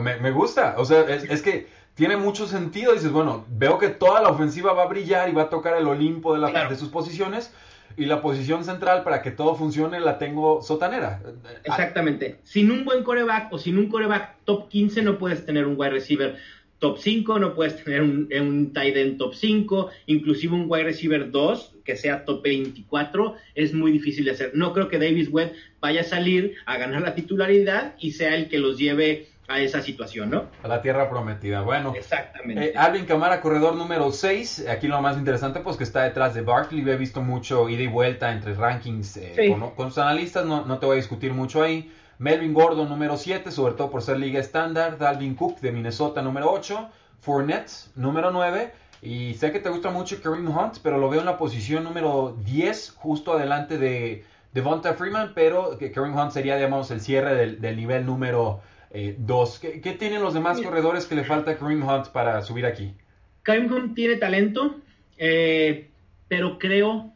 Me, 0.00 0.30
gusta, 0.30 0.74
o 0.78 0.84
sea, 0.84 1.02
es, 1.02 1.42
que 1.42 1.66
tiene 1.94 2.16
mucho 2.16 2.46
sentido. 2.46 2.92
Dices, 2.92 3.10
bueno, 3.10 3.44
veo 3.50 3.78
que 3.78 3.88
toda 3.88 4.22
la 4.22 4.28
ofensiva 4.28 4.72
va 4.72 4.84
a 4.84 4.86
brillar 4.86 5.28
y 5.28 5.32
va 5.32 5.42
a 5.42 5.48
tocar 5.50 5.76
el 5.76 5.86
Olimpo 5.86 6.34
de, 6.34 6.40
la, 6.40 6.68
de 6.68 6.76
sus 6.76 6.88
posiciones 6.88 7.52
y 7.96 8.06
la 8.06 8.20
posición 8.20 8.64
central 8.64 9.04
para 9.04 9.22
que 9.22 9.30
todo 9.30 9.54
funcione 9.54 10.00
la 10.00 10.18
tengo 10.18 10.62
sotanera. 10.62 11.20
Exactamente. 11.64 12.38
Sin 12.42 12.70
un 12.70 12.84
buen 12.84 13.04
coreback 13.04 13.52
o 13.52 13.58
sin 13.58 13.78
un 13.78 13.88
coreback 13.88 14.36
top 14.44 14.68
15 14.68 15.02
no 15.02 15.18
puedes 15.18 15.46
tener 15.46 15.66
un 15.66 15.74
wide 15.78 15.90
receiver 15.90 16.36
top 16.84 16.98
5, 16.98 17.38
no 17.38 17.54
puedes 17.54 17.82
tener 17.82 18.02
un, 18.02 18.28
un 18.30 18.74
tight 18.74 18.94
end 18.94 19.16
top 19.16 19.34
5, 19.34 19.88
inclusive 20.04 20.54
un 20.54 20.66
wide 20.68 20.84
receiver 20.84 21.30
2 21.30 21.76
que 21.82 21.96
sea 21.96 22.26
top 22.26 22.42
24, 22.42 23.36
es 23.54 23.72
muy 23.72 23.90
difícil 23.90 24.26
de 24.26 24.32
hacer. 24.32 24.50
No 24.52 24.74
creo 24.74 24.90
que 24.90 24.98
Davis 24.98 25.30
Webb 25.32 25.54
vaya 25.80 26.02
a 26.02 26.04
salir 26.04 26.56
a 26.66 26.76
ganar 26.76 27.00
la 27.00 27.14
titularidad 27.14 27.94
y 27.98 28.12
sea 28.12 28.34
el 28.34 28.50
que 28.50 28.58
los 28.58 28.76
lleve 28.76 29.28
a 29.48 29.60
esa 29.60 29.80
situación, 29.80 30.28
¿no? 30.28 30.50
A 30.62 30.68
la 30.68 30.82
tierra 30.82 31.08
prometida. 31.08 31.62
Bueno, 31.62 31.94
exactamente. 31.96 32.66
Eh, 32.66 32.72
Alvin 32.76 33.06
Camara, 33.06 33.40
corredor 33.40 33.76
número 33.76 34.12
6. 34.12 34.66
Aquí 34.68 34.86
lo 34.86 35.00
más 35.00 35.16
interesante, 35.16 35.60
pues 35.60 35.78
que 35.78 35.84
está 35.84 36.02
detrás 36.02 36.34
de 36.34 36.42
Barkley. 36.42 36.86
He 36.86 36.96
visto 36.96 37.22
mucho 37.22 37.66
ida 37.70 37.82
y 37.82 37.86
vuelta 37.86 38.30
entre 38.30 38.52
rankings 38.52 39.16
eh, 39.16 39.56
con, 39.58 39.70
con, 39.70 39.88
sus 39.88 39.98
analistas. 39.98 40.44
No, 40.44 40.66
no 40.66 40.78
te 40.78 40.84
voy 40.84 40.94
a 40.94 40.96
discutir 40.96 41.32
mucho 41.32 41.62
ahí. 41.62 41.90
Melvin 42.18 42.54
Gordon 42.54 42.88
número 42.88 43.16
7, 43.16 43.50
sobre 43.50 43.74
todo 43.74 43.90
por 43.90 44.02
ser 44.02 44.18
liga 44.18 44.40
estándar. 44.40 44.98
Dalvin 44.98 45.34
Cook 45.34 45.60
de 45.60 45.72
Minnesota 45.72 46.22
número 46.22 46.50
8. 46.50 46.88
Fournette 47.20 47.90
número 47.96 48.30
9. 48.30 48.72
Y 49.02 49.34
sé 49.34 49.52
que 49.52 49.60
te 49.60 49.68
gusta 49.68 49.90
mucho 49.90 50.20
Kareem 50.22 50.48
Hunt, 50.48 50.78
pero 50.82 50.98
lo 50.98 51.10
veo 51.10 51.20
en 51.20 51.26
la 51.26 51.36
posición 51.36 51.84
número 51.84 52.36
10, 52.44 52.94
justo 52.96 53.32
adelante 53.32 53.78
de 53.78 54.24
Devonta 54.52 54.94
Freeman. 54.94 55.32
Pero 55.34 55.76
que 55.78 55.90
Kareem 55.90 56.16
Hunt 56.16 56.32
sería, 56.32 56.56
digamos, 56.56 56.90
el 56.90 57.00
cierre 57.00 57.34
del, 57.34 57.76
nivel 57.76 58.06
número 58.06 58.60
2. 58.92 59.64
Eh, 59.64 59.80
¿Qué, 59.82 59.92
tienen 59.92 60.22
los 60.22 60.34
demás 60.34 60.60
corredores 60.60 61.06
que 61.06 61.14
le 61.14 61.24
falta 61.24 61.52
a 61.52 61.56
Kareem 61.56 61.82
Hunt 61.82 62.08
para 62.08 62.42
subir 62.42 62.66
aquí? 62.66 62.94
Kareem 63.42 63.72
Hunt 63.72 63.94
tiene 63.94 64.16
talento, 64.16 64.76
eh, 65.16 65.90
pero 66.28 66.58
creo 66.58 67.13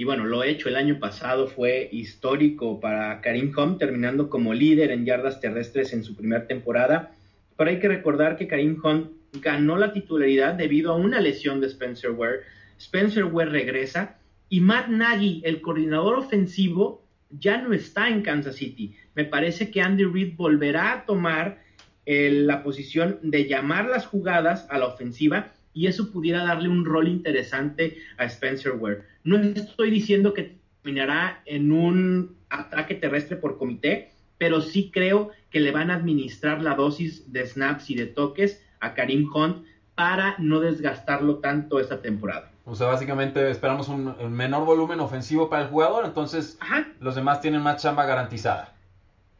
y 0.00 0.04
bueno, 0.04 0.24
lo 0.24 0.42
hecho 0.42 0.70
el 0.70 0.76
año 0.76 0.98
pasado 0.98 1.46
fue 1.46 1.90
histórico 1.92 2.80
para 2.80 3.20
Karim 3.20 3.52
Hunt, 3.54 3.78
terminando 3.78 4.30
como 4.30 4.54
líder 4.54 4.92
en 4.92 5.04
yardas 5.04 5.42
terrestres 5.42 5.92
en 5.92 6.04
su 6.04 6.16
primera 6.16 6.46
temporada. 6.46 7.12
Pero 7.54 7.68
hay 7.68 7.80
que 7.80 7.88
recordar 7.88 8.38
que 8.38 8.46
Karim 8.46 8.80
Hunt 8.82 9.10
ganó 9.42 9.76
la 9.76 9.92
titularidad 9.92 10.54
debido 10.54 10.92
a 10.92 10.96
una 10.96 11.20
lesión 11.20 11.60
de 11.60 11.66
Spencer 11.66 12.12
Ware. 12.12 12.38
Spencer 12.78 13.24
Ware 13.24 13.50
regresa 13.50 14.16
y 14.48 14.62
Matt 14.62 14.88
Nagy, 14.88 15.42
el 15.44 15.60
coordinador 15.60 16.14
ofensivo, 16.14 17.04
ya 17.28 17.60
no 17.60 17.74
está 17.74 18.08
en 18.08 18.22
Kansas 18.22 18.56
City. 18.56 18.96
Me 19.14 19.26
parece 19.26 19.70
que 19.70 19.82
Andy 19.82 20.04
Reid 20.04 20.34
volverá 20.34 20.94
a 20.94 21.04
tomar 21.04 21.60
eh, 22.06 22.30
la 22.32 22.62
posición 22.62 23.18
de 23.22 23.46
llamar 23.46 23.84
las 23.84 24.06
jugadas 24.06 24.66
a 24.70 24.78
la 24.78 24.86
ofensiva 24.86 25.52
y 25.72 25.86
eso 25.86 26.10
pudiera 26.10 26.44
darle 26.44 26.68
un 26.68 26.84
rol 26.84 27.08
interesante 27.08 27.98
a 28.18 28.24
Spencer 28.24 28.72
Ware. 28.72 29.02
No 29.24 29.36
estoy 29.38 29.90
diciendo 29.90 30.34
que 30.34 30.56
terminará 30.82 31.42
en 31.46 31.72
un 31.72 32.36
ataque 32.48 32.94
terrestre 32.94 33.36
por 33.36 33.58
comité, 33.58 34.10
pero 34.38 34.60
sí 34.60 34.90
creo 34.92 35.30
que 35.50 35.60
le 35.60 35.70
van 35.70 35.90
a 35.90 35.96
administrar 35.96 36.62
la 36.62 36.74
dosis 36.74 37.32
de 37.32 37.46
snaps 37.46 37.90
y 37.90 37.94
de 37.94 38.06
toques 38.06 38.62
a 38.80 38.94
Karim 38.94 39.30
Hunt 39.32 39.64
para 39.94 40.34
no 40.38 40.60
desgastarlo 40.60 41.36
tanto 41.36 41.78
esta 41.78 42.00
temporada. 42.00 42.50
O 42.64 42.74
sea, 42.74 42.86
básicamente 42.86 43.50
esperamos 43.50 43.88
un, 43.88 44.14
menor 44.32 44.64
volumen 44.64 45.00
ofensivo 45.00 45.50
para 45.50 45.64
el 45.64 45.68
jugador, 45.68 46.06
entonces 46.06 46.58
los 47.00 47.14
demás 47.14 47.40
tienen 47.40 47.60
más 47.60 47.82
chamba 47.82 48.06
garantizada. 48.06 48.74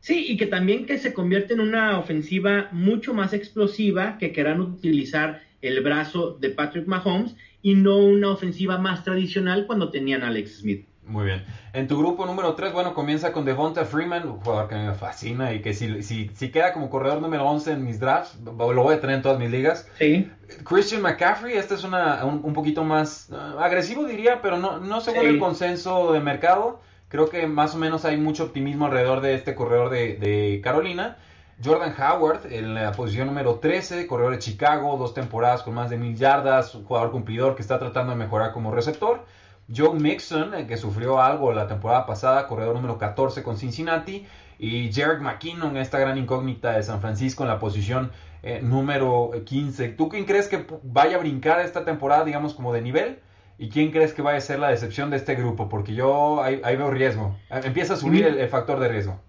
Sí, 0.01 0.27
y 0.29 0.37
que 0.37 0.47
también 0.47 0.87
que 0.87 0.99
se 0.99 1.13
convierte 1.13 1.55
en 1.55 1.61
una 1.61 1.99
ofensiva 1.99 2.69
mucho 2.73 3.15
más 3.15 3.33
explosiva 3.33 4.19
que 4.19 4.33
querrán 4.33 4.61
utilizar 4.61 5.43
el 5.63 5.81
brazo 5.83 6.37
de 6.41 6.51
Patrick 6.51 6.87
Mahomes 6.87 7.35
y 7.63 7.75
no 7.75 7.99
una 7.99 8.31
ofensiva 8.31 8.79
más 8.79 9.05
tradicional 9.05 9.67
cuando 9.67 9.91
tenían 9.91 10.23
a 10.23 10.29
Alex 10.29 10.59
Smith. 10.61 10.87
Muy 11.11 11.25
bien. 11.25 11.45
En 11.73 11.89
tu 11.89 11.99
grupo 11.99 12.25
número 12.25 12.55
3, 12.55 12.73
bueno, 12.73 12.95
comienza 12.95 13.33
con 13.33 13.45
Devonta 13.45 13.85
Freeman, 13.85 14.29
un 14.29 14.39
jugador 14.39 14.69
que 14.69 14.77
me 14.77 14.95
fascina 14.95 15.53
y 15.53 15.61
que 15.61 15.75
si, 15.75 16.05
si, 16.05 16.31
si, 16.35 16.51
queda 16.51 16.73
como 16.73 16.89
corredor 16.89 17.21
número 17.21 17.45
11 17.47 17.73
en 17.73 17.85
mis 17.85 17.99
drafts, 17.99 18.39
lo 18.45 18.53
voy 18.55 18.95
a 18.95 19.01
tener 19.01 19.17
en 19.17 19.23
todas 19.23 19.39
mis 19.39 19.51
ligas. 19.51 19.89
Sí. 19.99 20.31
Christian 20.63 21.03
McCaffrey, 21.03 21.57
este 21.57 21.75
es 21.75 21.83
una, 21.83 22.25
un, 22.25 22.53
poquito 22.53 22.85
más 22.85 23.29
uh, 23.31 23.59
agresivo, 23.59 24.05
diría, 24.05 24.41
pero 24.41 24.59
no, 24.59 24.79
no 24.79 25.01
según 25.01 25.27
el 25.27 25.39
consenso 25.41 26.13
de 26.13 26.21
mercado. 26.21 26.81
Creo 27.09 27.29
que 27.29 27.49
más 27.49 27.75
o 27.75 27.79
menos 27.79 28.05
hay 28.05 28.17
mucho 28.17 28.45
optimismo 28.45 28.87
alrededor 28.87 29.21
de 29.21 29.35
este 29.35 29.57
corredor 29.57 29.91
de, 29.91 30.15
de 30.15 30.61
Carolina. 30.63 31.17
Jordan 31.63 31.95
Howard 31.99 32.51
en 32.51 32.73
la 32.73 32.93
posición 32.93 33.27
número 33.27 33.57
13, 33.57 34.07
corredor 34.07 34.33
de 34.33 34.39
Chicago, 34.39 34.97
dos 34.97 35.13
temporadas 35.13 35.63
con 35.63 35.75
más 35.75 35.91
de 35.91 35.99
mil 35.99 36.17
yardas, 36.17 36.75
un 36.75 36.85
jugador 36.85 37.11
cumplidor 37.11 37.55
que 37.55 37.61
está 37.61 37.79
tratando 37.79 38.13
de 38.13 38.19
mejorar 38.19 38.53
como 38.53 38.73
receptor. 38.73 39.27
Joe 39.75 39.95
Mixon, 40.01 40.67
que 40.67 40.77
sufrió 40.79 41.21
algo 41.21 41.53
la 41.53 41.67
temporada 41.67 42.07
pasada, 42.07 42.47
corredor 42.47 42.77
número 42.77 42.97
14 42.97 43.43
con 43.43 43.59
Cincinnati. 43.59 44.27
Y 44.59 44.91
Jared 44.93 45.21
McKinnon, 45.21 45.77
esta 45.77 45.99
gran 45.99 46.17
incógnita 46.17 46.73
de 46.73 46.83
San 46.83 47.01
Francisco 47.01 47.45
en 47.45 47.51
la 47.51 47.59
posición 47.59 48.11
eh, 48.43 48.61
número 48.63 49.31
15. 49.45 49.91
¿Tú 49.91 50.09
quién 50.09 50.25
crees 50.25 50.49
que 50.49 50.67
vaya 50.83 51.17
a 51.17 51.19
brincar 51.19 51.61
esta 51.61 51.85
temporada, 51.85 52.25
digamos, 52.25 52.55
como 52.55 52.73
de 52.73 52.81
nivel? 52.81 53.19
¿Y 53.59 53.69
quién 53.69 53.91
crees 53.91 54.15
que 54.15 54.23
vaya 54.23 54.39
a 54.39 54.41
ser 54.41 54.59
la 54.59 54.71
decepción 54.71 55.11
de 55.11 55.19
este 55.19 55.35
grupo? 55.35 55.69
Porque 55.69 55.95
yo 55.95 56.43
ahí, 56.43 56.77
veo 56.77 56.91
riesgo. 56.91 57.37
Empieza 57.51 57.95
a 57.95 57.97
subir 57.97 58.25
el 58.25 58.49
factor 58.49 58.81
de 58.81 58.89
riesgo. 58.89 59.21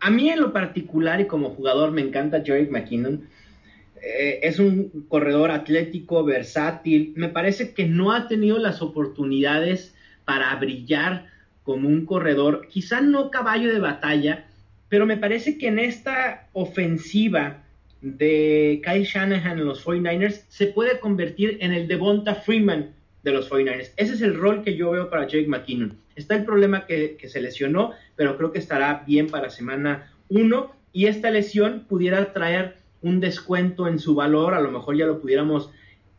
A 0.00 0.10
mí 0.10 0.30
en 0.30 0.40
lo 0.40 0.52
particular 0.52 1.20
y 1.20 1.26
como 1.26 1.50
jugador 1.50 1.92
me 1.92 2.00
encanta 2.00 2.42
Jerry 2.44 2.68
McKinnon. 2.68 3.28
Eh, 4.02 4.40
es 4.42 4.58
un 4.58 5.06
corredor 5.08 5.50
atlético, 5.50 6.24
versátil. 6.24 7.12
Me 7.16 7.28
parece 7.28 7.74
que 7.74 7.86
no 7.86 8.12
ha 8.12 8.28
tenido 8.28 8.58
las 8.58 8.80
oportunidades 8.80 9.94
para 10.24 10.54
brillar 10.56 11.26
como 11.62 11.88
un 11.88 12.06
corredor, 12.06 12.66
quizá 12.68 13.00
no 13.00 13.30
caballo 13.30 13.72
de 13.72 13.78
batalla, 13.78 14.46
pero 14.88 15.06
me 15.06 15.16
parece 15.16 15.58
que 15.58 15.68
en 15.68 15.78
esta 15.78 16.48
ofensiva 16.52 17.62
de 18.00 18.80
Kyle 18.84 19.04
Shanahan 19.04 19.58
en 19.58 19.66
los 19.66 19.84
49ers 19.84 20.44
se 20.48 20.66
puede 20.68 20.98
convertir 20.98 21.58
en 21.60 21.72
el 21.72 21.86
Devonta 21.86 22.34
Freeman 22.34 22.90
de 23.22 23.32
los 23.32 23.50
49ers. 23.50 23.92
Ese 23.96 24.14
es 24.14 24.22
el 24.22 24.34
rol 24.34 24.64
que 24.64 24.74
yo 24.74 24.90
veo 24.90 25.10
para 25.10 25.26
Jake 25.26 25.46
McKinnon. 25.46 25.96
Está 26.20 26.36
el 26.36 26.44
problema 26.44 26.86
que, 26.86 27.18
se 27.26 27.40
lesionó, 27.40 27.92
pero 28.14 28.36
creo 28.36 28.52
que 28.52 28.58
estará 28.58 29.04
bien 29.06 29.28
para 29.28 29.48
semana 29.48 30.12
1 30.28 30.70
y 30.92 31.06
esta 31.06 31.30
lesión 31.30 31.86
pudiera 31.88 32.32
traer 32.34 32.76
un 33.00 33.20
descuento 33.20 33.88
en 33.88 33.98
su 33.98 34.14
valor, 34.14 34.52
a 34.52 34.60
lo 34.60 34.70
mejor 34.70 34.96
ya 34.96 35.06
lo 35.06 35.20
pudiéramos, 35.20 35.70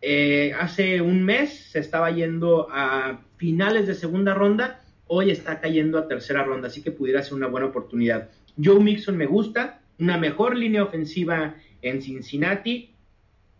eh, 0.01 0.53
hace 0.59 1.01
un 1.01 1.23
mes 1.23 1.69
se 1.71 1.79
estaba 1.79 2.09
yendo 2.09 2.67
a 2.71 3.21
finales 3.37 3.85
de 3.85 3.93
segunda 3.93 4.33
ronda, 4.33 4.81
hoy 5.05 5.29
está 5.29 5.59
cayendo 5.59 5.99
a 5.99 6.07
tercera 6.07 6.43
ronda, 6.43 6.69
así 6.69 6.81
que 6.81 6.91
pudiera 6.91 7.21
ser 7.21 7.35
una 7.35 7.47
buena 7.47 7.67
oportunidad. 7.67 8.29
Joe 8.61 8.79
Mixon 8.79 9.17
me 9.17 9.27
gusta, 9.27 9.81
una 9.99 10.17
mejor 10.17 10.57
línea 10.57 10.83
ofensiva 10.83 11.55
en 11.83 12.01
Cincinnati, 12.01 12.95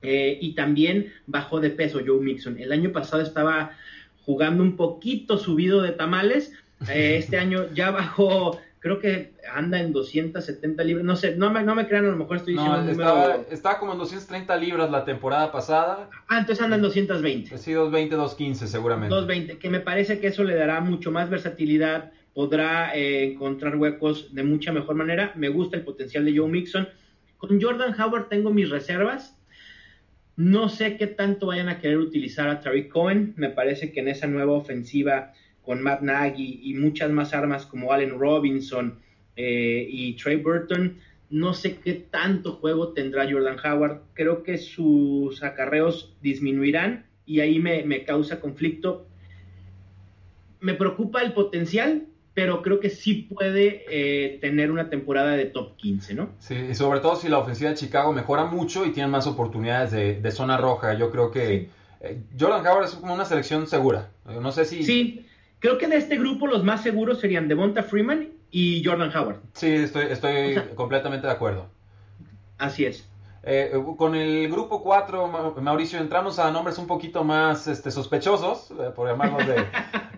eh, 0.01 0.39
y 0.41 0.55
también 0.55 1.13
bajó 1.27 1.59
de 1.59 1.69
peso 1.69 2.01
Joe 2.03 2.19
Mixon. 2.19 2.57
El 2.57 2.71
año 2.71 2.91
pasado 2.91 3.21
estaba 3.21 3.77
jugando 4.25 4.63
un 4.63 4.75
poquito 4.75 5.37
subido 5.37 5.81
de 5.81 5.91
tamales. 5.91 6.53
Eh, 6.89 7.15
este 7.19 7.37
año 7.37 7.65
ya 7.73 7.91
bajó, 7.91 8.59
creo 8.79 8.99
que 8.99 9.33
anda 9.53 9.79
en 9.79 9.93
270 9.93 10.83
libras. 10.83 11.05
No 11.05 11.15
sé, 11.15 11.35
no 11.35 11.51
me, 11.51 11.63
no 11.63 11.75
me 11.75 11.87
crean, 11.87 12.05
a 12.05 12.09
lo 12.09 12.17
mejor 12.17 12.37
estoy 12.37 12.53
diciendo 12.53 12.91
estaba, 12.91 13.35
estaba, 13.49 13.79
como 13.79 13.93
en 13.93 13.99
230 13.99 14.55
libras 14.57 14.89
la 14.89 15.05
temporada 15.05 15.51
pasada. 15.51 16.09
Ah, 16.27 16.39
entonces 16.39 16.63
anda 16.63 16.75
en 16.75 16.81
220. 16.81 17.57
Sí, 17.57 17.73
220, 17.73 18.15
215 18.15 18.67
seguramente. 18.67 19.13
220, 19.13 19.59
que 19.59 19.69
me 19.69 19.79
parece 19.79 20.19
que 20.19 20.27
eso 20.27 20.43
le 20.43 20.55
dará 20.55 20.81
mucho 20.81 21.11
más 21.11 21.29
versatilidad. 21.29 22.11
Podrá 22.33 22.95
eh, 22.95 23.33
encontrar 23.33 23.75
huecos 23.75 24.33
de 24.33 24.43
mucha 24.43 24.71
mejor 24.71 24.95
manera. 24.95 25.33
Me 25.35 25.49
gusta 25.49 25.77
el 25.77 25.83
potencial 25.83 26.25
de 26.25 26.37
Joe 26.37 26.47
Mixon. 26.47 26.87
Con 27.37 27.61
Jordan 27.61 27.99
Howard 27.99 28.29
tengo 28.29 28.51
mis 28.51 28.69
reservas 28.69 29.35
no 30.35 30.69
sé 30.69 30.97
qué 30.97 31.07
tanto 31.07 31.47
vayan 31.47 31.69
a 31.69 31.79
querer 31.79 31.97
utilizar 31.97 32.49
a 32.49 32.59
Tariq 32.61 32.89
Cohen. 32.89 33.33
Me 33.37 33.49
parece 33.49 33.91
que 33.91 33.99
en 33.99 34.07
esa 34.07 34.27
nueva 34.27 34.53
ofensiva 34.53 35.33
con 35.61 35.81
Matt 35.81 36.01
Nagy 36.01 36.61
y 36.63 36.73
muchas 36.73 37.11
más 37.11 37.33
armas 37.33 37.65
como 37.65 37.93
Allen 37.93 38.17
Robinson 38.17 38.99
eh, 39.35 39.87
y 39.89 40.13
Trey 40.13 40.37
Burton, 40.37 40.97
no 41.29 41.53
sé 41.53 41.77
qué 41.77 41.93
tanto 41.93 42.53
juego 42.53 42.89
tendrá 42.89 43.29
Jordan 43.29 43.57
Howard. 43.63 44.01
Creo 44.13 44.43
que 44.43 44.57
sus 44.57 45.41
acarreos 45.43 46.15
disminuirán 46.21 47.05
y 47.25 47.39
ahí 47.39 47.59
me, 47.59 48.03
causa 48.03 48.41
conflicto. 48.41 49.07
me 50.59 50.73
preocupa 50.73 51.21
el 51.21 51.33
potencial, 51.33 52.07
pero 52.33 52.61
creo 52.61 52.79
que 52.79 52.89
sí 52.89 53.27
puede 53.29 53.83
eh, 53.89 54.39
tener 54.39 54.71
una 54.71 54.89
temporada 54.89 55.31
de 55.31 55.45
top 55.45 55.75
15, 55.75 56.13
¿no? 56.13 56.29
Sí, 56.39 56.55
y 56.71 56.75
sobre 56.75 57.01
todo 57.01 57.15
si 57.15 57.27
la 57.27 57.39
ofensiva 57.39 57.71
de 57.71 57.75
Chicago 57.75 58.13
mejora 58.13 58.45
mucho 58.45 58.85
y 58.85 58.91
tiene 58.91 59.09
más 59.09 59.27
oportunidades 59.27 59.91
de, 59.91 60.31
zona 60.31 60.57
roja. 60.57 60.93
Yo 60.93 61.11
creo 61.11 61.29
que 61.29 61.69
eh, 61.99 62.21
Jordan 62.39 62.65
Howard 62.65 62.85
es 62.85 62.91
como 62.91 63.13
una 63.13 63.25
selección 63.25 63.67
segura. 63.67 64.11
No 64.25 64.51
sé 64.51 64.63
si... 64.65 64.83
Sí, 64.83 65.25
creo 65.59 65.77
que 65.77 65.87
de 65.87 65.97
este 65.97 66.17
grupo 66.17 66.47
los 66.47 66.63
más 66.63 66.83
seguros 66.83 67.19
serían 67.19 67.49
Devonta 67.49 67.83
Freeman 67.83 68.29
y 68.49 68.81
Jordan 68.83 69.15
Howard. 69.15 69.41
Sí, 69.53 69.67
estoy, 69.67 70.05
estoy 70.09 70.55
completamente 70.75 71.27
de 71.27 71.33
acuerdo. 71.33 71.67
Así 72.57 72.85
es. 72.85 73.10
Eh, 73.43 73.73
con 73.97 74.13
el 74.13 74.49
grupo 74.51 74.83
4, 74.83 75.55
Mauricio, 75.61 75.99
entramos 75.99 76.37
a 76.37 76.51
nombres 76.51 76.77
un 76.77 76.85
poquito 76.85 77.23
más 77.23 77.67
este, 77.67 77.89
sospechosos, 77.89 78.69
eh, 78.71 78.91
por 78.95 79.07
llamarlos 79.07 79.47
de, 79.47 79.65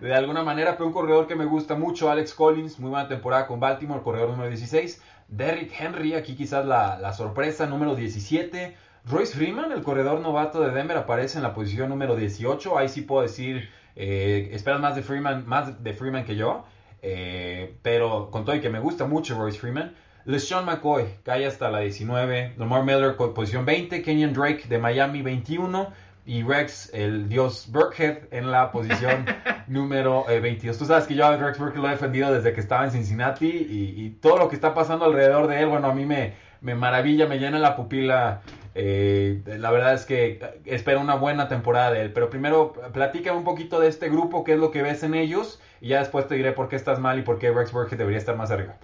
de, 0.06 0.14
alguna 0.14 0.42
manera, 0.42 0.72
pero 0.72 0.86
un 0.86 0.92
corredor 0.92 1.26
que 1.26 1.34
me 1.34 1.46
gusta 1.46 1.74
mucho, 1.74 2.10
Alex 2.10 2.34
Collins, 2.34 2.78
muy 2.78 2.90
buena 2.90 3.08
temporada 3.08 3.46
con 3.46 3.60
Baltimore, 3.60 4.02
corredor 4.02 4.30
número 4.30 4.50
16. 4.50 5.02
Derrick 5.28 5.72
Henry, 5.78 6.14
aquí 6.14 6.36
quizás 6.36 6.66
la, 6.66 6.98
la 6.98 7.14
sorpresa, 7.14 7.66
número 7.66 7.94
17. 7.94 8.76
Royce 9.06 9.34
Freeman, 9.34 9.72
el 9.72 9.82
corredor 9.82 10.20
novato 10.20 10.60
de 10.60 10.70
Denver, 10.70 10.96
aparece 10.96 11.38
en 11.38 11.42
la 11.42 11.54
posición 11.54 11.88
número 11.88 12.16
18. 12.16 12.78
Ahí 12.78 12.88
sí 12.88 13.02
puedo 13.02 13.22
decir, 13.22 13.70
eh, 13.96 14.50
esperas 14.52 14.80
más 14.80 14.96
de 14.96 15.02
Freeman, 15.02 15.46
más 15.46 15.82
de 15.82 15.92
Freeman 15.92 16.24
que 16.24 16.36
yo. 16.36 16.64
Eh, 17.06 17.76
pero 17.82 18.30
con 18.30 18.46
todo 18.46 18.56
y 18.56 18.62
que 18.62 18.70
me 18.70 18.80
gusta 18.80 19.06
mucho 19.06 19.36
Royce 19.36 19.58
Freeman. 19.58 19.94
LeSean 20.26 20.64
McCoy 20.64 21.04
cae 21.22 21.46
hasta 21.46 21.70
la 21.70 21.80
19. 21.80 22.54
Lamar 22.56 22.84
Miller 22.84 23.16
con 23.16 23.34
posición 23.34 23.66
20. 23.66 24.02
Kenyon 24.02 24.32
Drake 24.32 24.64
de 24.68 24.78
Miami 24.78 25.22
21. 25.22 25.92
Y 26.26 26.42
Rex, 26.42 26.90
el 26.94 27.28
dios 27.28 27.68
Burkhead, 27.70 28.28
en 28.30 28.50
la 28.50 28.72
posición 28.72 29.26
número 29.66 30.24
22. 30.24 30.74
Eh, 30.74 30.78
Tú 30.78 30.86
sabes 30.86 31.06
que 31.06 31.14
yo 31.14 31.26
a 31.26 31.36
Rex 31.36 31.58
Burkhead 31.58 31.82
lo 31.82 31.88
he 31.88 31.90
defendido 31.90 32.32
desde 32.32 32.54
que 32.54 32.60
estaba 32.60 32.84
en 32.84 32.92
Cincinnati. 32.92 33.46
Y, 33.46 34.10
todo 34.22 34.38
lo 34.38 34.48
que 34.48 34.54
está 34.54 34.72
pasando 34.72 35.04
alrededor 35.04 35.46
de 35.46 35.60
él, 35.60 35.66
bueno, 35.66 35.88
a 35.88 35.94
mí 35.94 36.06
me, 36.06 36.32
me 36.62 36.74
maravilla, 36.74 37.26
me 37.26 37.38
llena 37.38 37.58
la 37.58 37.76
pupila. 37.76 38.40
Eh, 38.74 39.42
la 39.44 39.70
verdad 39.70 39.92
es 39.92 40.06
que 40.06 40.40
espero 40.64 41.00
una 41.00 41.16
buena 41.16 41.48
temporada 41.48 41.92
de 41.92 42.00
él. 42.00 42.12
Pero 42.14 42.30
primero, 42.30 42.72
platícame 42.94 43.36
un 43.36 43.44
poquito 43.44 43.78
de 43.78 43.88
este 43.88 44.08
grupo, 44.08 44.44
qué 44.44 44.54
es 44.54 44.58
lo 44.58 44.70
que 44.70 44.80
ves 44.80 45.02
en 45.02 45.14
ellos. 45.14 45.60
Y 45.82 45.88
ya 45.88 45.98
después 45.98 46.26
te 46.26 46.36
diré 46.36 46.52
por 46.52 46.70
qué 46.70 46.76
estás 46.76 46.98
mal 46.98 47.18
y 47.18 47.22
por 47.22 47.38
qué 47.38 47.52
Rex 47.52 47.70
Burkhead 47.70 47.98
debería 47.98 48.18
estar 48.18 48.36
más 48.36 48.50
arriba. 48.50 48.76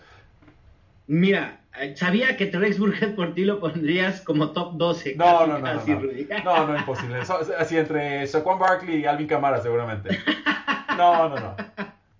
Mira, 1.13 1.63
sabía 1.97 2.37
que 2.37 2.53
Rex 2.53 2.79
Burkhead 2.79 3.17
por 3.17 3.35
ti 3.35 3.45
lo 3.45 3.59
pondrías 3.59 4.21
como 4.21 4.53
top 4.53 4.75
12. 4.75 5.17
No, 5.17 5.45
no, 5.45 5.59
no, 5.59 5.75
no, 5.75 5.85
no. 6.45 6.67
no, 6.69 6.79
imposible. 6.79 7.19
así 7.59 7.77
entre 7.77 8.29
Saquon 8.29 8.61
Barkley 8.61 9.01
y 9.01 9.07
Alvin 9.07 9.27
Kamara 9.27 9.61
seguramente. 9.61 10.17
No, 10.97 11.29
no, 11.29 11.37
no. 11.37 11.57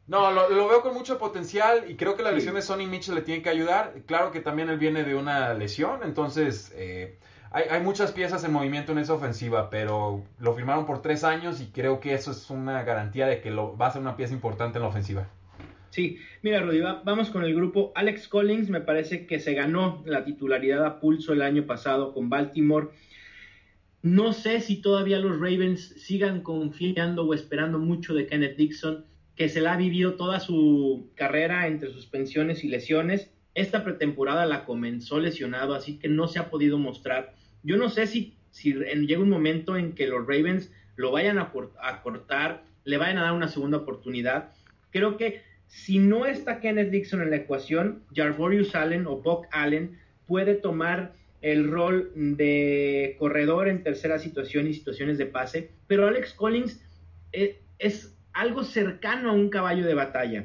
No, 0.09 0.33
lo, 0.33 0.69
veo 0.69 0.83
con 0.83 0.95
mucho 0.95 1.19
potencial 1.19 1.85
y 1.89 1.95
creo 1.95 2.17
que 2.17 2.25
la 2.25 2.33
lesión 2.33 2.57
de 2.57 2.63
Sonny 2.63 2.87
Mitchell 2.87 3.15
le 3.15 3.23
tiene 3.23 3.43
que 3.43 3.51
ayudar. 3.51 3.95
Claro 4.07 4.33
que 4.33 4.41
también 4.41 4.71
él 4.71 4.79
viene 4.79 5.05
de 5.05 5.15
una 5.15 5.55
lesión, 5.55 6.01
entonces 6.03 6.73
eh, 6.75 7.17
hay, 7.53 7.65
hay, 7.71 7.81
muchas 7.81 8.11
piezas 8.11 8.43
en 8.43 8.53
movimiento 8.53 8.91
en 8.91 8.99
esa 8.99 9.13
ofensiva, 9.13 9.71
pero 9.71 10.25
lo 10.41 10.55
firmaron 10.55 10.85
por 10.85 11.01
tres 11.01 11.23
años 11.23 11.61
y 11.61 11.67
creo 11.67 12.01
que 12.01 12.15
eso 12.15 12.33
es 12.33 12.51
una 12.51 12.83
garantía 12.83 13.29
de 13.29 13.41
que 13.41 13.53
lo, 13.53 13.77
va 13.77 13.87
a 13.87 13.93
ser 13.93 14.03
una 14.03 14.17
pieza 14.17 14.35
importante 14.35 14.79
en 14.79 14.83
la 14.83 14.89
ofensiva. 14.89 15.29
Sí, 15.91 16.19
mira 16.43 16.63
Rudy, 16.63 16.81
vamos 16.81 17.31
con 17.31 17.45
el 17.45 17.53
grupo. 17.53 17.93
Alex 17.97 18.29
Collins 18.29 18.71
me 18.71 18.81
parece 18.81 19.27
que 19.27 19.41
se 19.41 19.55
ganó 19.55 20.05
la 20.07 20.25
titularidad 20.25 20.87
a 20.87 21.01
pulso 21.01 21.33
el 21.33 21.43
año 21.43 21.67
pasado 21.67 22.15
con 22.15 22.31
Baltimore. 22.31 22.89
No 24.03 24.33
sé 24.33 24.61
si 24.61 24.81
todavía 24.81 25.19
los 25.19 25.41
Ravens 25.41 25.89
sigan 26.01 26.43
confiando 26.43 27.27
o 27.27 27.35
esperando 27.35 27.81
mucho 27.81 28.15
de 28.15 28.27
Kenneth 28.27 28.57
Dixon, 28.57 29.05
que 29.35 29.49
se 29.49 29.61
la 29.61 29.73
ha 29.73 29.77
vivido 29.77 30.15
toda 30.15 30.39
su 30.39 31.11
carrera 31.17 31.67
entre 31.67 31.93
suspensiones 31.93 32.63
y 32.63 32.69
lesiones. 32.69 33.33
Esta 33.55 33.83
pretemporada 33.83 34.47
la 34.47 34.65
comenzó 34.65 35.19
lesionado, 35.19 35.75
así 35.75 35.99
que 35.99 36.09
no 36.09 36.29
se 36.29 36.39
ha 36.39 36.51
podido 36.51 36.79
mostrar. 36.79 37.35
Yo 37.65 37.77
no 37.77 37.91
sé 37.91 38.07
si, 38.07 38.37
llega 38.63 39.21
un 39.21 39.29
momento 39.29 39.77
en 39.77 39.95
que 39.95 40.07
los 40.07 40.21
Ravens 40.21 40.73
lo 40.95 41.11
vayan 41.11 41.39
a, 41.39 41.53
a 41.83 42.03
cortar, 42.03 42.63
le 42.85 42.97
vayan 42.97 43.19
a 43.19 43.23
dar 43.23 43.33
una 43.33 43.49
segunda 43.49 43.79
oportunidad. 43.79 44.53
Creo 44.91 45.17
que 45.17 45.50
si 45.71 45.99
no 45.99 46.27
está 46.27 46.61
Kenneth 46.61 46.91
Dixon 46.91 47.23
en 47.23 47.31
la 47.31 47.37
ecuación, 47.37 48.03
Jarvorius 48.15 48.75
Allen 48.75 49.07
o 49.07 49.17
Buck 49.17 49.47
Allen 49.53 49.99
puede 50.27 50.55
tomar 50.55 51.15
el 51.41 51.71
rol 51.71 52.13
de 52.15 53.17
corredor 53.19 53.69
en 53.69 53.83
tercera 53.83 54.19
situación 54.19 54.67
y 54.67 54.75
situaciones 54.75 55.17
de 55.17 55.27
pase, 55.27 55.71
pero 55.87 56.07
Alex 56.07 56.35
Collins 56.35 56.83
eh, 57.33 57.63
es, 57.79 58.15
algo 58.33 58.65
cercano 58.65 59.31
a 59.31 59.33
un 59.33 59.49
caballo 59.49 59.85
de 59.87 59.95
batalla. 59.95 60.45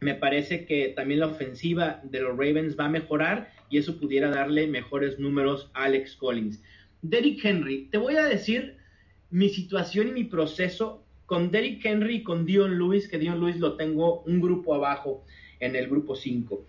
Me 0.00 0.14
parece 0.14 0.66
que 0.66 0.92
también 0.94 1.20
la 1.20 1.26
ofensiva 1.26 2.00
de 2.04 2.20
los 2.20 2.30
Ravens 2.30 2.78
va 2.78 2.86
a 2.86 2.90
mejorar 2.90 3.52
y 3.70 3.78
eso 3.78 3.98
pudiera 3.98 4.30
darle 4.30 4.66
mejores 4.66 5.18
números 5.18 5.70
a 5.74 5.84
Alex 5.84 6.16
Collins. 6.16 6.62
Derrick 7.02 7.44
Henry, 7.44 7.88
te 7.90 7.98
voy 7.98 8.16
a 8.16 8.26
decir 8.26 8.76
mi 9.30 9.48
situación 9.48 10.08
y 10.08 10.12
mi 10.12 10.24
proceso 10.24 11.04
con 11.28 11.50
Derrick 11.50 11.84
Henry 11.84 12.16
y 12.16 12.22
con 12.22 12.46
Dion 12.46 12.78
Lewis, 12.78 13.06
que 13.06 13.18
Dion 13.18 13.38
Lewis 13.38 13.58
lo 13.58 13.76
tengo 13.76 14.22
un 14.22 14.40
grupo 14.40 14.74
abajo 14.74 15.26
en 15.60 15.76
el 15.76 15.86
grupo 15.86 16.16
5. 16.16 16.64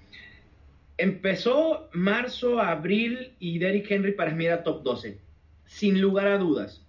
Empezó 0.97 1.87
marzo, 1.93 2.59
abril 2.59 3.31
y 3.39 3.57
Derrick 3.57 3.89
Henry 3.89 4.11
para 4.11 4.31
mí 4.31 4.45
era 4.45 4.61
top 4.63 4.83
12. 4.83 5.17
Sin 5.65 6.01
lugar 6.01 6.27
a 6.27 6.37
dudas. 6.37 6.85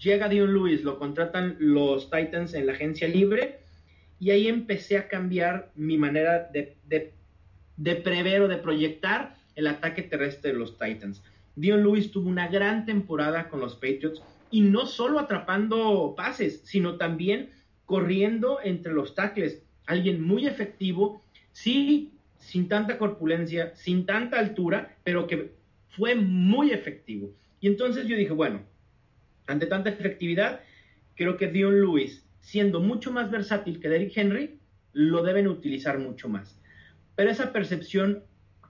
Llega 0.00 0.28
Dion 0.28 0.52
Lewis, 0.52 0.82
lo 0.82 0.98
contratan 0.98 1.54
los 1.60 2.10
Titans 2.10 2.54
en 2.54 2.66
la 2.66 2.72
agencia 2.72 3.06
libre 3.06 3.60
y 4.18 4.32
ahí 4.32 4.48
empecé 4.48 4.98
a 4.98 5.06
cambiar 5.06 5.70
mi 5.76 5.98
manera 5.98 6.50
de, 6.52 6.74
de 7.76 7.94
prever 7.94 8.42
o 8.42 8.48
de 8.48 8.56
proyectar 8.56 9.36
el 9.54 9.68
ataque 9.68 10.02
terrestre 10.02 10.52
de 10.52 10.58
los 10.58 10.76
Titans. 10.76 11.22
Dion 11.54 11.84
Lewis 11.84 12.10
tuvo 12.10 12.28
una 12.28 12.48
gran 12.48 12.84
temporada 12.84 13.48
con 13.48 13.60
los 13.60 13.74
Patriots 13.76 14.20
y 14.52 14.60
no 14.60 14.86
solo 14.86 15.18
atrapando 15.18 16.14
pases, 16.16 16.60
sino 16.64 16.96
también 16.96 17.50
corriendo 17.86 18.58
entre 18.62 18.92
los 18.92 19.14
tackles. 19.14 19.62
Alguien 19.86 20.22
muy 20.22 20.46
efectivo, 20.46 21.24
sí, 21.52 22.12
sin 22.38 22.68
tanta 22.68 22.98
corpulencia, 22.98 23.74
sin 23.74 24.06
tanta 24.06 24.38
altura, 24.38 24.96
pero 25.02 25.26
que 25.26 25.52
fue 25.88 26.14
muy 26.14 26.70
efectivo. 26.70 27.32
Y 27.60 27.66
entonces 27.66 28.06
yo 28.06 28.16
dije, 28.16 28.32
bueno, 28.32 28.60
ante 29.46 29.66
tanta 29.66 29.88
efectividad, 29.88 30.60
creo 31.16 31.38
que 31.38 31.48
Dion 31.48 31.80
Lewis, 31.80 32.24
siendo 32.40 32.78
mucho 32.80 33.10
más 33.10 33.30
versátil 33.30 33.80
que 33.80 33.88
Derrick 33.88 34.16
Henry, 34.16 34.58
lo 34.92 35.22
deben 35.22 35.48
utilizar 35.48 35.98
mucho 35.98 36.28
más. 36.28 36.60
Pero 37.16 37.30
esa 37.30 37.52
percepción 37.52 38.22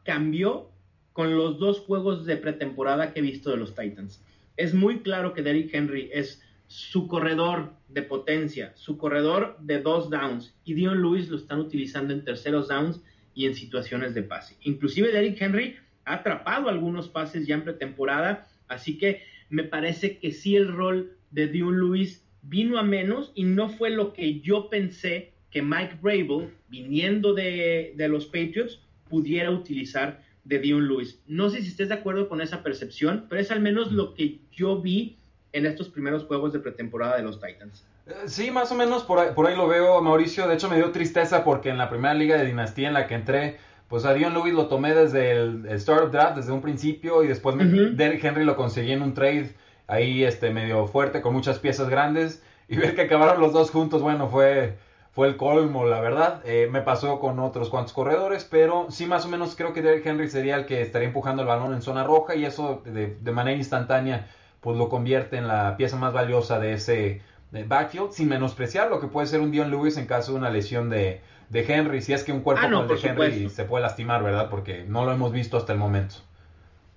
cambió 0.05 0.71
con 1.13 1.37
los 1.37 1.59
dos 1.59 1.81
juegos 1.81 2.25
de 2.25 2.37
pretemporada 2.37 3.13
que 3.13 3.19
he 3.19 3.23
visto 3.23 3.51
de 3.51 3.57
los 3.57 3.75
Titans 3.75 4.23
es 4.57 4.75
muy 4.75 5.01
claro 5.01 5.35
que 5.35 5.43
Derrick 5.43 5.75
Henry 5.75 6.11
es 6.13 6.43
su 6.67 7.07
corredor 7.07 7.75
de 7.89 8.03
potencia, 8.03 8.73
su 8.77 8.97
corredor 8.97 9.57
de 9.61 9.81
dos 9.81 10.09
downs, 10.09 10.55
y 10.65 10.75
Dion 10.75 11.03
Lewis 11.03 11.29
lo 11.29 11.37
están 11.37 11.61
utilizando 11.61 12.15
en 12.15 12.25
terceros 12.25 12.69
downs 12.69 13.03
y 13.35 13.47
en 13.47 13.55
situaciones 13.55 14.15
de 14.15 14.23
pase. 14.23 14.57
Inclusive 14.63 15.13
Derrick 15.13 15.41
Henry 15.41 15.77
ha 16.05 16.15
atrapado 16.15 16.69
algunos 16.69 17.09
pases 17.09 17.47
ya 17.47 17.57
en 17.57 17.65
pretemporada, 17.65 18.49
así 18.69 18.99
que 18.99 19.23
me 19.51 19.65
parece 19.65 20.19
que 20.19 20.33
sí 20.33 20.57
el 20.57 20.73
rol 20.73 21.17
de 21.31 21.49
Dion 21.49 21.79
Lewis 21.79 22.25
vino 22.43 22.79
a 22.79 22.83
menos 22.83 23.33
y 23.35 23.45
no 23.45 23.69
fue 23.69 23.91
lo 23.91 24.13
que 24.13 24.41
yo 24.41 24.69
pensé 24.71 25.33
que 25.51 25.63
Mike 25.63 25.99
Brable, 26.01 26.51
viniendo 26.69 27.35
de, 27.35 27.93
de 27.97 28.09
los 28.09 28.27
Patriots, 28.27 28.81
pudiera 29.09 29.51
utilizar 29.51 30.23
de 30.45 30.59
Dion 30.59 30.87
Lewis. 30.87 31.21
No 31.27 31.51
sé 31.51 31.63
si 31.63 31.69
estés 31.69 31.89
de 31.89 31.95
acuerdo 31.95 32.29
con 32.29 32.41
esa 32.41 32.63
percepción, 32.63 33.27
pero 33.29 33.41
es 33.41 33.51
al 33.51 33.61
menos 33.61 33.93
lo 33.93 34.15
que 34.15 34.41
yo 34.51 34.81
vi 34.81 35.19
en 35.53 35.67
estos 35.67 35.89
primeros 35.89 36.25
juegos 36.25 36.53
de 36.53 36.61
pretemporada 36.61 37.17
de 37.17 37.23
los 37.23 37.41
Titans. 37.41 37.85
Eh, 38.07 38.13
sí, 38.27 38.51
más 38.51 38.73
o 38.73 38.75
menos 38.75 39.05
por 39.05 39.19
ahí, 39.19 39.57
lo 39.57 39.69
veo, 39.69 40.01
Mauricio. 40.01 40.49
De 40.49 40.55
hecho, 40.55 40.69
me 40.69 40.77
dio 40.77 40.91
tristeza 40.91 41.45
porque 41.45 41.69
en 41.69 41.79
la 41.79 41.89
primera 41.89 42.15
liga 42.15 42.37
de 42.37 42.47
dinastía 42.47 42.89
en 42.89 42.95
la 42.95 43.07
que 43.07 43.15
entré, 43.15 43.59
pues 43.89 44.05
a 44.05 44.15
Dion 44.15 44.35
Lewis 44.35 44.55
lo 44.55 44.67
tomé 44.67 44.95
desde 44.95 45.33
el, 45.33 45.67
Startup 45.67 46.11
Draft, 46.11 46.37
desde 46.37 46.53
un 46.53 46.63
principio, 46.63 47.23
y 47.23 47.29
después 47.29 47.57
Derrick 47.57 48.25
Henry 48.25 48.45
lo 48.45 48.57
conseguí 48.57 48.93
en 48.93 49.03
un 49.03 49.15
trade 49.15 49.55
ahí 49.87 50.25
este 50.25 50.51
medio 50.51 50.87
fuerte, 50.87 51.21
con 51.21 51.35
muchas 51.35 51.59
piezas 51.59 51.89
grandes, 51.89 52.43
y 52.69 52.77
ver 52.77 52.95
que 52.95 53.03
acabaron 53.03 53.41
los 53.41 53.53
dos 53.53 53.71
juntos, 53.71 54.01
bueno, 54.01 54.29
fue 54.29 54.79
fue 55.13 55.29
el 55.29 55.37
colmo, 55.37 55.85
la 55.85 56.01
verdad. 56.01 56.41
Eh, 56.45 56.69
me 56.71 56.81
pasó 56.81 57.21
con 57.21 57.39
otros 57.39 57.69
cuantos 57.69 57.93
corredores, 57.93 58.47
pero 58.51 58.87
sí 58.91 59.07
más 59.07 59.27
o 59.27 59.29
menos 59.29 59.55
creo 59.55 59.75
que 59.75 59.83
Derrick 59.83 60.07
Henry 60.07 60.29
sería 60.29 60.57
el 60.57 60.65
que 60.65 60.81
estaría 60.81 61.09
empujando 61.09 61.43
el 61.43 61.49
balón 61.49 61.75
en 61.75 61.83
zona 61.83 62.03
roja 62.03 62.35
y 62.35 62.47
eso 62.47 62.83
de, 62.85 63.33
manera 63.33 63.57
instantánea 63.57 64.29
pues 64.61 64.79
lo 64.79 64.89
convierte 64.89 65.37
en 65.37 65.49
la 65.49 65.77
pieza 65.77 65.97
más 65.97 66.13
valiosa 66.15 66.59
de 66.59 66.73
ese 66.73 67.21
backfield, 67.51 68.13
sin 68.13 68.29
menospreciar 68.29 68.89
lo 68.89 69.01
que 69.01 69.09
puede 69.09 69.27
ser 69.27 69.41
un 69.41 69.51
Dion 69.51 69.71
Lewis 69.71 69.99
en 69.99 70.07
caso 70.07 70.33
de 70.33 70.39
una 70.39 70.51
lesión 70.51 70.89
de, 70.89 71.21
Henry, 71.53 72.01
si 72.01 72.15
es 72.15 72.25
que 72.25 72.33
un 72.33 72.41
cuerpo 72.41 72.63
ah, 72.65 72.71
como 72.71 72.83
el 72.85 73.01
de 73.01 73.09
Henry 73.09 73.51
se 73.51 73.65
puede 73.65 73.83
lastimar, 73.83 74.23
¿verdad? 74.23 74.49
Porque 74.49 74.85
no 74.87 75.05
lo 75.05 75.13
hemos 75.13 75.33
visto 75.33 75.59
hasta 75.59 75.73
el 75.73 75.79
momento. 75.79 76.15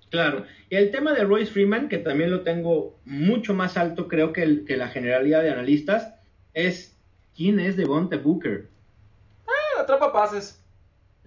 Claro, 0.08 0.44
y 0.70 0.76
el 0.76 0.90
tema 0.92 1.12
de 1.12 1.24
Royce 1.24 1.50
Freeman, 1.52 1.88
que 1.88 1.98
también 1.98 2.30
lo 2.30 2.40
tengo 2.42 2.96
mucho 3.04 3.52
más 3.52 3.76
alto, 3.76 4.08
creo 4.08 4.32
que, 4.32 4.64
que 4.64 4.76
la 4.76 4.88
generalidad 4.88 5.42
de 5.42 5.50
analistas, 5.50 6.14
es 6.54 6.95
¿Quién 7.36 7.60
es 7.60 7.76
Devonta 7.76 8.16
Booker? 8.16 8.66
Ah, 9.46 9.82
atrapa 9.82 10.10
pases. 10.10 10.64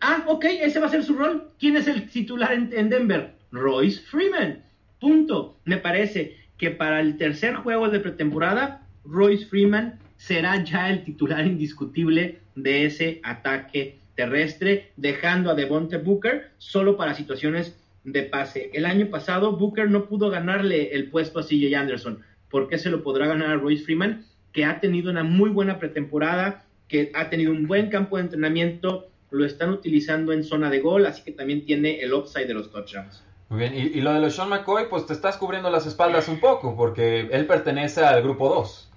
Ah, 0.01 0.25
ok, 0.27 0.45
ese 0.45 0.79
va 0.79 0.87
a 0.87 0.89
ser 0.89 1.03
su 1.03 1.13
rol. 1.13 1.51
¿Quién 1.59 1.77
es 1.77 1.87
el 1.87 2.09
titular 2.09 2.51
en, 2.51 2.89
Denver? 2.89 3.35
Royce 3.51 4.01
Freeman. 4.01 4.63
Punto. 4.99 5.59
Me 5.65 5.77
parece 5.77 6.35
que 6.57 6.71
para 6.71 6.99
el 6.99 7.17
tercer 7.17 7.53
juego 7.55 7.89
de 7.89 7.99
pretemporada, 7.99 8.87
Royce 9.05 9.45
Freeman 9.45 9.99
será 10.17 10.63
ya 10.63 10.89
el 10.89 11.03
titular 11.03 11.45
indiscutible 11.45 12.39
de 12.55 12.85
ese 12.85 13.21
ataque 13.23 13.99
terrestre, 14.15 14.91
dejando 14.97 15.51
a 15.51 15.55
Devonta 15.55 15.99
Booker 15.99 16.51
solo 16.57 16.97
para 16.97 17.13
situaciones 17.13 17.77
de 18.03 18.23
pase. 18.23 18.71
El 18.73 18.85
año 18.85 19.09
pasado 19.11 19.57
Booker 19.57 19.89
no 19.89 20.05
pudo 20.05 20.29
ganarle 20.29 20.89
el 20.95 21.09
puesto 21.09 21.39
a 21.39 21.43
CJ 21.43 21.75
Anderson. 21.75 22.23
¿Por 22.49 22.67
qué 22.67 22.79
se 22.79 22.89
lo 22.89 23.03
podrá 23.03 23.27
ganar 23.27 23.51
a 23.51 23.55
Royce 23.55 23.83
Freeman? 23.83 24.25
Que 24.51 24.65
ha 24.65 24.79
tenido 24.79 25.11
una 25.11 25.23
muy 25.23 25.49
buena 25.49 25.79
pretemporada, 25.79 26.65
que 26.87 27.11
ha 27.13 27.29
tenido 27.29 27.51
un 27.51 27.67
buen 27.67 27.89
campo 27.89 28.17
de 28.17 28.23
entrenamiento, 28.23 29.09
lo 29.31 29.45
están 29.45 29.69
utilizando 29.69 30.33
en 30.33 30.43
zona 30.43 30.69
de 30.69 30.79
gol, 30.79 31.05
así 31.05 31.23
que 31.23 31.31
también 31.31 31.65
tiene 31.65 31.99
el 31.99 32.13
upside 32.13 32.47
de 32.47 32.53
los 32.55 32.71
touchdowns. 32.71 33.23
Muy 33.49 33.59
bien, 33.59 33.73
y, 33.75 33.99
lo 34.01 34.13
de 34.13 34.29
Sean 34.29 34.49
McCoy, 34.49 34.89
pues 34.89 35.07
te 35.07 35.13
estás 35.13 35.37
cubriendo 35.37 35.71
las 35.71 35.87
espaldas 35.87 36.27
un 36.27 36.39
poco, 36.39 36.75
porque 36.75 37.21
él 37.31 37.47
pertenece 37.47 38.01
al 38.01 38.21
grupo 38.21 38.47
2. 38.49 38.89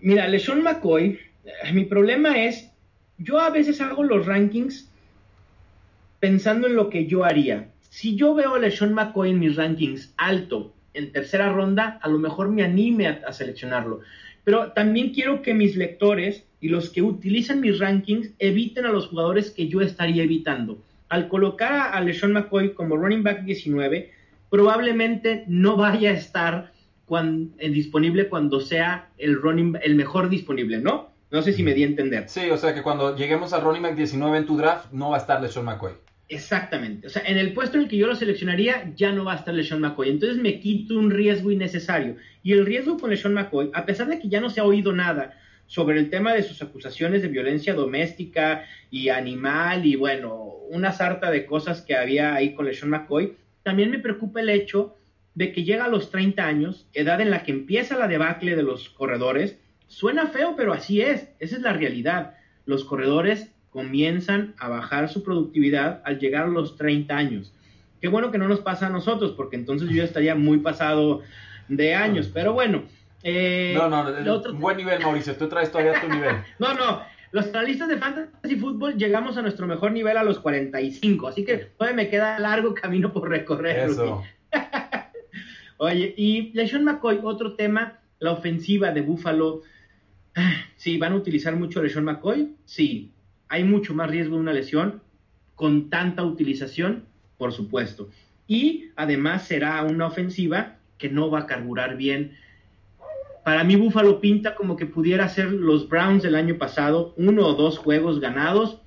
Mira, 0.00 0.28
LeSean 0.28 0.62
McCoy, 0.62 1.18
eh, 1.44 1.72
mi 1.72 1.84
problema 1.84 2.44
es, 2.44 2.70
yo 3.18 3.40
a 3.40 3.50
veces 3.50 3.80
hago 3.80 4.02
los 4.02 4.26
rankings 4.26 4.90
pensando 6.20 6.66
en 6.66 6.76
lo 6.76 6.90
que 6.90 7.06
yo 7.06 7.24
haría. 7.24 7.70
Si 7.88 8.16
yo 8.16 8.34
veo 8.34 8.54
a 8.54 8.58
LeSean 8.58 8.92
McCoy 8.92 9.30
en 9.30 9.38
mis 9.38 9.56
rankings 9.56 10.12
alto, 10.16 10.74
en 10.92 11.12
tercera 11.12 11.50
ronda, 11.50 11.98
a 12.02 12.08
lo 12.08 12.18
mejor 12.18 12.48
me 12.48 12.62
anime 12.62 13.06
a 13.08 13.32
seleccionarlo. 13.32 14.00
Pero 14.46 14.70
también 14.70 15.12
quiero 15.12 15.42
que 15.42 15.54
mis 15.54 15.74
lectores 15.74 16.44
y 16.60 16.68
los 16.68 16.90
que 16.90 17.02
utilizan 17.02 17.60
mis 17.60 17.80
rankings 17.80 18.30
eviten 18.38 18.86
a 18.86 18.92
los 18.92 19.08
jugadores 19.08 19.50
que 19.50 19.66
yo 19.66 19.80
estaría 19.80 20.22
evitando. 20.22 20.78
Al 21.08 21.26
colocar 21.26 21.92
a 21.92 22.00
LeSean 22.00 22.32
McCoy 22.32 22.72
como 22.72 22.96
running 22.96 23.24
back 23.24 23.42
19, 23.42 24.12
probablemente 24.48 25.42
no 25.48 25.76
vaya 25.76 26.10
a 26.10 26.12
estar 26.12 26.70
eh, 27.10 27.70
disponible 27.70 28.28
cuando 28.28 28.60
sea 28.60 29.08
el, 29.18 29.34
running, 29.34 29.78
el 29.82 29.96
mejor 29.96 30.28
disponible, 30.28 30.78
¿no? 30.78 31.10
No 31.32 31.42
sé 31.42 31.52
si 31.52 31.64
me 31.64 31.74
di 31.74 31.82
a 31.82 31.86
entender. 31.86 32.28
Sí, 32.28 32.48
o 32.48 32.56
sea 32.56 32.72
que 32.72 32.84
cuando 32.84 33.16
lleguemos 33.16 33.52
a 33.52 33.58
running 33.58 33.82
back 33.82 33.96
19 33.96 34.38
en 34.38 34.46
tu 34.46 34.56
draft, 34.56 34.92
no 34.92 35.10
va 35.10 35.16
a 35.16 35.20
estar 35.20 35.42
LeSean 35.42 35.64
McCoy. 35.64 35.90
Exactamente. 36.28 37.06
O 37.06 37.10
sea, 37.10 37.22
en 37.24 37.38
el 37.38 37.52
puesto 37.52 37.76
en 37.76 37.84
el 37.84 37.88
que 37.88 37.96
yo 37.96 38.06
lo 38.06 38.16
seleccionaría, 38.16 38.92
ya 38.96 39.12
no 39.12 39.24
va 39.24 39.34
a 39.34 39.36
estar 39.36 39.54
LeSean 39.54 39.80
McCoy. 39.80 40.10
Entonces 40.10 40.38
me 40.38 40.58
quito 40.58 40.98
un 40.98 41.10
riesgo 41.10 41.52
innecesario. 41.52 42.16
Y 42.42 42.52
el 42.52 42.66
riesgo 42.66 42.98
con 42.98 43.10
LeSean 43.10 43.34
McCoy, 43.34 43.70
a 43.72 43.86
pesar 43.86 44.08
de 44.08 44.18
que 44.18 44.28
ya 44.28 44.40
no 44.40 44.50
se 44.50 44.60
ha 44.60 44.64
oído 44.64 44.92
nada 44.92 45.38
sobre 45.66 45.98
el 45.98 46.10
tema 46.10 46.32
de 46.32 46.42
sus 46.42 46.62
acusaciones 46.62 47.22
de 47.22 47.28
violencia 47.28 47.74
doméstica 47.74 48.64
y 48.90 49.08
animal 49.08 49.84
y 49.84 49.96
bueno, 49.96 50.54
una 50.70 50.92
sarta 50.92 51.30
de 51.30 51.44
cosas 51.44 51.82
que 51.82 51.96
había 51.96 52.34
ahí 52.34 52.54
con 52.54 52.66
LeSean 52.66 52.90
McCoy, 52.90 53.36
también 53.62 53.90
me 53.90 53.98
preocupa 53.98 54.40
el 54.40 54.48
hecho 54.48 54.96
de 55.34 55.52
que 55.52 55.64
llega 55.64 55.84
a 55.84 55.88
los 55.88 56.10
30 56.10 56.44
años, 56.44 56.88
edad 56.92 57.20
en 57.20 57.30
la 57.30 57.42
que 57.42 57.52
empieza 57.52 57.98
la 57.98 58.08
debacle 58.08 58.56
de 58.56 58.62
los 58.62 58.88
corredores. 58.88 59.58
Suena 59.86 60.28
feo, 60.28 60.54
pero 60.56 60.72
así 60.72 61.02
es, 61.02 61.28
esa 61.40 61.56
es 61.56 61.62
la 61.62 61.72
realidad. 61.72 62.34
Los 62.64 62.84
corredores 62.84 63.52
comienzan 63.76 64.54
a 64.58 64.70
bajar 64.70 65.10
su 65.10 65.22
productividad 65.22 66.00
al 66.06 66.18
llegar 66.18 66.44
a 66.44 66.48
los 66.48 66.78
30 66.78 67.14
años. 67.14 67.52
Qué 68.00 68.08
bueno 68.08 68.30
que 68.30 68.38
no 68.38 68.48
nos 68.48 68.60
pasa 68.60 68.86
a 68.86 68.88
nosotros, 68.88 69.32
porque 69.32 69.56
entonces 69.56 69.90
yo 69.90 70.02
estaría 70.02 70.34
muy 70.34 70.60
pasado 70.60 71.20
de 71.68 71.94
años, 71.94 72.30
pero 72.32 72.54
bueno. 72.54 72.84
Eh, 73.22 73.74
no, 73.76 73.90
no, 73.90 74.52
buen 74.54 74.78
nivel, 74.78 75.02
Mauricio, 75.02 75.36
tú 75.36 75.46
traes 75.50 75.70
todavía 75.70 76.00
tu 76.00 76.08
nivel. 76.08 76.36
no, 76.58 76.72
no, 76.72 77.02
los 77.32 77.48
analistas 77.48 77.88
de 77.88 77.98
Fantasy 77.98 78.56
Football 78.56 78.96
llegamos 78.96 79.36
a 79.36 79.42
nuestro 79.42 79.66
mejor 79.66 79.92
nivel 79.92 80.16
a 80.16 80.24
los 80.24 80.38
45, 80.38 81.28
así 81.28 81.44
que 81.44 81.58
todavía 81.58 81.96
me 81.96 82.08
queda 82.08 82.38
largo 82.38 82.72
camino 82.72 83.12
por 83.12 83.28
recorrer. 83.28 83.90
Eso. 83.90 84.22
Oye, 85.76 86.14
y 86.16 86.50
LeSean 86.54 86.82
McCoy, 86.82 87.20
otro 87.22 87.56
tema, 87.56 87.98
la 88.20 88.32
ofensiva 88.32 88.90
de 88.90 89.02
Buffalo. 89.02 89.60
Sí, 90.76 90.96
¿van 90.96 91.12
a 91.12 91.16
utilizar 91.16 91.54
mucho 91.56 91.80
a 91.80 91.82
LeSean 91.82 92.06
McCoy? 92.06 92.54
Sí, 92.64 93.12
hay 93.48 93.64
mucho 93.64 93.94
más 93.94 94.10
riesgo 94.10 94.36
de 94.36 94.40
una 94.42 94.52
lesión 94.52 95.02
con 95.54 95.90
tanta 95.90 96.22
utilización, 96.22 97.04
por 97.38 97.52
supuesto. 97.52 98.08
Y 98.46 98.90
además 98.96 99.46
será 99.46 99.82
una 99.82 100.06
ofensiva 100.06 100.76
que 100.98 101.08
no 101.08 101.30
va 101.30 101.40
a 101.40 101.46
carburar 101.46 101.96
bien. 101.96 102.36
Para 103.44 103.64
mí 103.64 103.76
Buffalo 103.76 104.20
pinta 104.20 104.54
como 104.54 104.76
que 104.76 104.86
pudiera 104.86 105.28
ser 105.28 105.50
los 105.50 105.88
Browns 105.88 106.22
del 106.22 106.34
año 106.34 106.58
pasado, 106.58 107.14
uno 107.16 107.46
o 107.46 107.54
dos 107.54 107.78
juegos 107.78 108.20
ganados. 108.20 108.80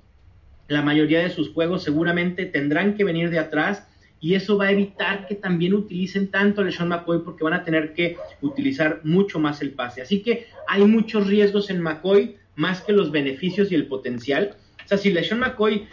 La 0.68 0.82
mayoría 0.82 1.20
de 1.20 1.30
sus 1.30 1.50
juegos 1.50 1.82
seguramente 1.82 2.46
tendrán 2.46 2.94
que 2.94 3.04
venir 3.04 3.30
de 3.30 3.38
atrás 3.38 3.86
y 4.20 4.34
eso 4.34 4.58
va 4.58 4.66
a 4.66 4.72
evitar 4.72 5.26
que 5.26 5.34
también 5.34 5.72
utilicen 5.74 6.30
tanto 6.30 6.60
a 6.60 6.64
LeSean 6.64 6.88
McCoy 6.88 7.20
porque 7.24 7.42
van 7.42 7.54
a 7.54 7.64
tener 7.64 7.94
que 7.94 8.18
utilizar 8.42 9.00
mucho 9.02 9.38
más 9.38 9.62
el 9.62 9.72
pase. 9.72 10.02
Así 10.02 10.22
que 10.22 10.46
hay 10.68 10.84
muchos 10.84 11.26
riesgos 11.26 11.70
en 11.70 11.80
McCoy 11.80 12.36
más 12.60 12.82
que 12.82 12.92
los 12.92 13.10
beneficios 13.10 13.72
y 13.72 13.74
el 13.74 13.86
potencial. 13.86 14.54
O 14.84 14.88
sea, 14.88 14.98
si 14.98 15.10
LeSean 15.10 15.40
McCoy 15.40 15.88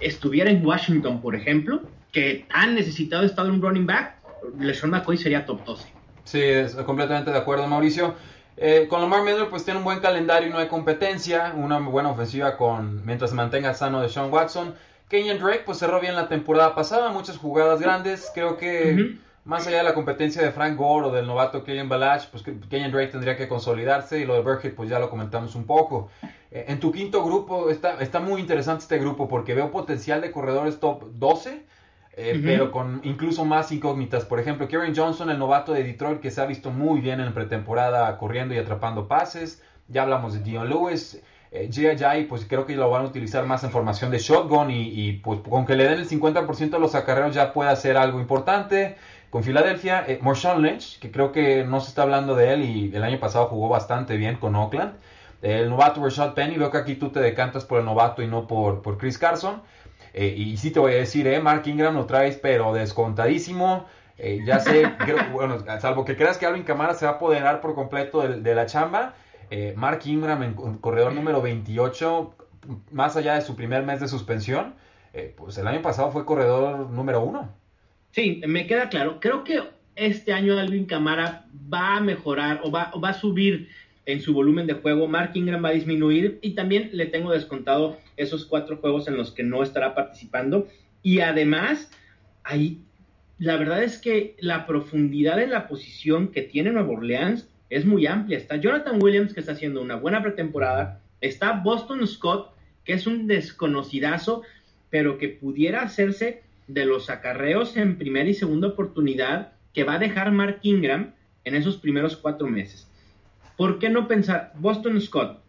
estuviera 0.00 0.50
en 0.50 0.64
Washington, 0.64 1.20
por 1.20 1.34
ejemplo, 1.34 1.82
que 2.12 2.46
han 2.50 2.74
necesitado 2.76 3.24
estar 3.24 3.50
un 3.50 3.60
running 3.60 3.86
back, 3.86 4.16
LeSean 4.58 4.90
McCoy 4.90 5.16
sería 5.16 5.44
top 5.44 5.64
12. 5.64 5.88
Sí, 6.22 6.40
es 6.40 6.74
completamente 6.76 7.32
de 7.32 7.38
acuerdo, 7.38 7.66
Mauricio. 7.66 8.14
Eh, 8.56 8.86
con 8.88 9.00
Lamar 9.00 9.24
Miller 9.24 9.48
pues 9.50 9.64
tiene 9.64 9.78
un 9.78 9.84
buen 9.84 9.98
calendario 9.98 10.48
y 10.48 10.52
no 10.52 10.58
hay 10.58 10.68
competencia, 10.68 11.52
una 11.56 11.80
buena 11.80 12.10
ofensiva 12.10 12.56
con 12.56 13.04
mientras 13.04 13.30
se 13.30 13.36
mantenga 13.36 13.74
sano 13.74 14.00
de 14.00 14.08
Sean 14.08 14.32
Watson. 14.32 14.74
Kenyon 15.08 15.40
Drake 15.40 15.64
pues 15.66 15.78
cerró 15.78 16.00
bien 16.00 16.14
la 16.14 16.28
temporada 16.28 16.76
pasada, 16.76 17.10
muchas 17.10 17.36
jugadas 17.36 17.80
grandes, 17.80 18.30
creo 18.32 18.56
que 18.56 19.16
más 19.44 19.66
allá 19.66 19.78
de 19.78 19.84
la 19.84 19.94
competencia 19.94 20.42
de 20.42 20.50
Frank 20.52 20.76
Gore 20.76 21.06
o 21.08 21.12
del 21.12 21.26
novato 21.26 21.64
Kenyon 21.64 21.88
Balach, 21.88 22.28
pues 22.30 22.42
Kenyon 22.42 22.90
Drake 22.90 23.12
tendría 23.12 23.36
que 23.36 23.46
consolidarse 23.46 24.18
y 24.18 24.24
lo 24.24 24.34
de 24.34 24.40
Burkhead 24.40 24.74
pues 24.74 24.88
ya 24.88 24.98
lo 24.98 25.10
comentamos 25.10 25.54
un 25.54 25.64
poco. 25.64 26.08
Eh, 26.50 26.64
en 26.68 26.80
tu 26.80 26.90
quinto 26.90 27.22
grupo 27.22 27.68
está, 27.68 28.00
está 28.00 28.20
muy 28.20 28.40
interesante 28.40 28.82
este 28.82 28.98
grupo 28.98 29.28
porque 29.28 29.54
veo 29.54 29.70
potencial 29.70 30.22
de 30.22 30.30
corredores 30.30 30.80
top 30.80 31.04
12, 31.12 31.62
eh, 32.16 32.40
pero 32.42 32.70
con 32.70 33.00
incluso 33.04 33.44
más 33.44 33.70
incógnitas. 33.70 34.24
Por 34.24 34.40
ejemplo, 34.40 34.66
Karen 34.66 34.94
Johnson, 34.96 35.28
el 35.28 35.38
novato 35.38 35.72
de 35.72 35.84
Detroit 35.84 36.20
que 36.20 36.30
se 36.30 36.40
ha 36.40 36.46
visto 36.46 36.70
muy 36.70 37.00
bien 37.00 37.20
en 37.20 37.34
pretemporada 37.34 38.16
corriendo 38.16 38.54
y 38.54 38.58
atrapando 38.58 39.08
pases. 39.08 39.62
Ya 39.88 40.02
hablamos 40.02 40.32
de 40.32 40.40
Dion 40.40 40.70
Lewis. 40.70 41.20
Eh, 41.50 41.70
G.I. 41.70 42.24
pues 42.24 42.46
creo 42.46 42.66
que 42.66 42.74
lo 42.74 42.90
van 42.90 43.04
a 43.04 43.08
utilizar 43.08 43.46
más 43.46 43.62
en 43.62 43.70
formación 43.70 44.10
de 44.10 44.18
shotgun 44.18 44.72
y, 44.72 45.12
pues 45.22 45.38
con 45.48 45.64
que 45.64 45.76
le 45.76 45.84
den 45.84 46.00
el 46.00 46.08
50% 46.08 46.70
de 46.70 46.78
los 46.80 46.96
acarreos 46.96 47.32
ya 47.32 47.52
puede 47.52 47.70
hacer 47.70 47.96
algo 47.96 48.18
importante. 48.18 48.96
Con 49.34 49.42
Filadelfia, 49.42 50.04
eh, 50.06 50.20
Marshawn 50.22 50.62
Lynch, 50.62 51.00
que 51.00 51.10
creo 51.10 51.32
que 51.32 51.64
no 51.64 51.80
se 51.80 51.88
está 51.88 52.02
hablando 52.02 52.36
de 52.36 52.52
él 52.52 52.62
y 52.62 52.94
el 52.94 53.02
año 53.02 53.18
pasado 53.18 53.46
jugó 53.46 53.68
bastante 53.68 54.16
bien 54.16 54.36
con 54.36 54.54
Oakland. 54.54 54.92
El 55.42 55.70
novato 55.70 56.00
Rashad 56.00 56.34
Penny, 56.34 56.56
veo 56.56 56.70
que 56.70 56.78
aquí 56.78 56.94
tú 56.94 57.08
te 57.08 57.18
decantas 57.18 57.64
por 57.64 57.80
el 57.80 57.84
novato 57.84 58.22
y 58.22 58.28
no 58.28 58.46
por, 58.46 58.80
por 58.80 58.96
Chris 58.96 59.18
Carson. 59.18 59.60
Eh, 60.12 60.32
y 60.36 60.56
sí 60.56 60.70
te 60.70 60.78
voy 60.78 60.92
a 60.92 60.98
decir, 60.98 61.26
eh, 61.26 61.40
Mark 61.40 61.66
Ingram 61.66 61.96
lo 61.96 62.06
traes, 62.06 62.36
pero 62.36 62.72
descontadísimo. 62.72 63.86
Eh, 64.18 64.42
ya 64.46 64.60
sé, 64.60 64.84
bueno, 65.32 65.64
salvo 65.80 66.04
que 66.04 66.16
creas 66.16 66.38
que 66.38 66.46
Alvin 66.46 66.62
Camara 66.62 66.94
se 66.94 67.04
va 67.04 67.10
a 67.10 67.14
apoderar 67.16 67.60
por 67.60 67.74
completo 67.74 68.20
de, 68.20 68.54
la 68.54 68.66
chamba. 68.66 69.14
Eh, 69.50 69.74
Mark 69.76 70.02
Ingram 70.04 70.44
en 70.44 70.54
corredor 70.78 71.12
número 71.12 71.42
28, 71.42 72.36
más 72.92 73.16
allá 73.16 73.34
de 73.34 73.40
su 73.40 73.56
primer 73.56 73.82
mes 73.82 73.98
de 73.98 74.06
suspensión, 74.06 74.76
pues 75.36 75.58
el 75.58 75.66
año 75.66 75.82
pasado 75.82 76.12
fue 76.12 76.24
corredor 76.24 76.88
número 76.88 77.20
uno. 77.20 77.63
Sí, 78.14 78.40
me 78.46 78.68
queda 78.68 78.90
claro. 78.90 79.18
Creo 79.18 79.42
que 79.42 79.60
este 79.96 80.32
año 80.32 80.56
Alvin 80.56 80.86
Camara 80.86 81.46
va 81.72 81.96
a 81.96 82.00
mejorar 82.00 82.60
o 82.62 82.70
va, 82.70 82.92
va 82.92 83.08
a 83.08 83.14
subir 83.14 83.68
en 84.06 84.20
su 84.20 84.32
volumen 84.32 84.68
de 84.68 84.74
juego. 84.74 85.08
Mark 85.08 85.32
Ingram 85.34 85.64
va 85.64 85.70
a 85.70 85.72
disminuir 85.72 86.38
y 86.40 86.52
también 86.52 86.90
le 86.92 87.06
tengo 87.06 87.32
descontado 87.32 87.98
esos 88.16 88.44
cuatro 88.44 88.76
juegos 88.76 89.08
en 89.08 89.16
los 89.16 89.32
que 89.32 89.42
no 89.42 89.64
estará 89.64 89.96
participando. 89.96 90.68
Y 91.02 91.18
además, 91.22 91.90
ahí, 92.44 92.78
la 93.40 93.56
verdad 93.56 93.82
es 93.82 93.98
que 93.98 94.36
la 94.38 94.64
profundidad 94.64 95.42
en 95.42 95.50
la 95.50 95.66
posición 95.66 96.28
que 96.28 96.42
tiene 96.42 96.70
Nueva 96.70 96.92
Orleans 96.92 97.48
es 97.68 97.84
muy 97.84 98.06
amplia. 98.06 98.38
Está 98.38 98.58
Jonathan 98.58 99.02
Williams, 99.02 99.34
que 99.34 99.40
está 99.40 99.54
haciendo 99.54 99.82
una 99.82 99.96
buena 99.96 100.22
pretemporada. 100.22 101.00
Está 101.20 101.50
Boston 101.50 102.06
Scott, 102.06 102.52
que 102.84 102.92
es 102.92 103.08
un 103.08 103.26
desconocidazo, 103.26 104.42
pero 104.88 105.18
que 105.18 105.30
pudiera 105.30 105.82
hacerse 105.82 106.44
de 106.66 106.86
los 106.86 107.10
acarreos 107.10 107.76
en 107.76 107.98
primera 107.98 108.28
y 108.28 108.34
segunda 108.34 108.68
oportunidad 108.68 109.52
que 109.72 109.84
va 109.84 109.94
a 109.94 109.98
dejar 109.98 110.32
Mark 110.32 110.60
Ingram 110.62 111.12
en 111.44 111.54
esos 111.54 111.76
primeros 111.76 112.16
cuatro 112.16 112.46
meses. 112.46 112.88
¿Por 113.56 113.78
qué 113.78 113.90
no 113.90 114.08
pensar? 114.08 114.52
Boston 114.56 115.00
Scott 115.00 115.40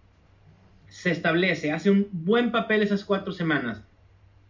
se 0.89 1.11
establece, 1.11 1.71
hace 1.71 1.91
un 1.91 2.07
buen 2.11 2.51
papel 2.51 2.81
esas 2.81 3.03
cuatro 3.03 3.33
semanas. 3.33 3.83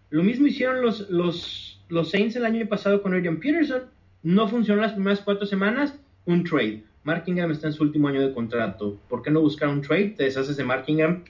Lo 0.09 0.23
mismo 0.23 0.47
hicieron 0.47 0.81
los, 0.81 1.09
los, 1.09 1.81
los 1.89 2.11
Saints 2.11 2.35
el 2.35 2.45
año 2.45 2.65
pasado 2.67 3.01
con 3.01 3.13
Adrian 3.13 3.39
Peterson. 3.39 3.83
No 4.23 4.47
funcionó 4.47 4.81
las 4.81 4.93
primeras 4.93 5.21
cuatro 5.21 5.45
semanas, 5.45 5.95
un 6.25 6.43
trade. 6.43 6.83
Mark 7.03 7.23
Ingram 7.27 7.51
está 7.51 7.67
en 7.67 7.73
su 7.73 7.83
último 7.83 8.07
año 8.07 8.21
de 8.21 8.33
contrato. 8.33 8.99
¿Por 9.07 9.21
qué 9.21 9.31
no 9.31 9.41
buscar 9.41 9.69
un 9.69 9.81
trade? 9.81 10.15
Te 10.17 10.23
deshaces 10.23 10.57
de 10.57 10.63
Mark 10.63 10.83
Ingram, 10.87 11.23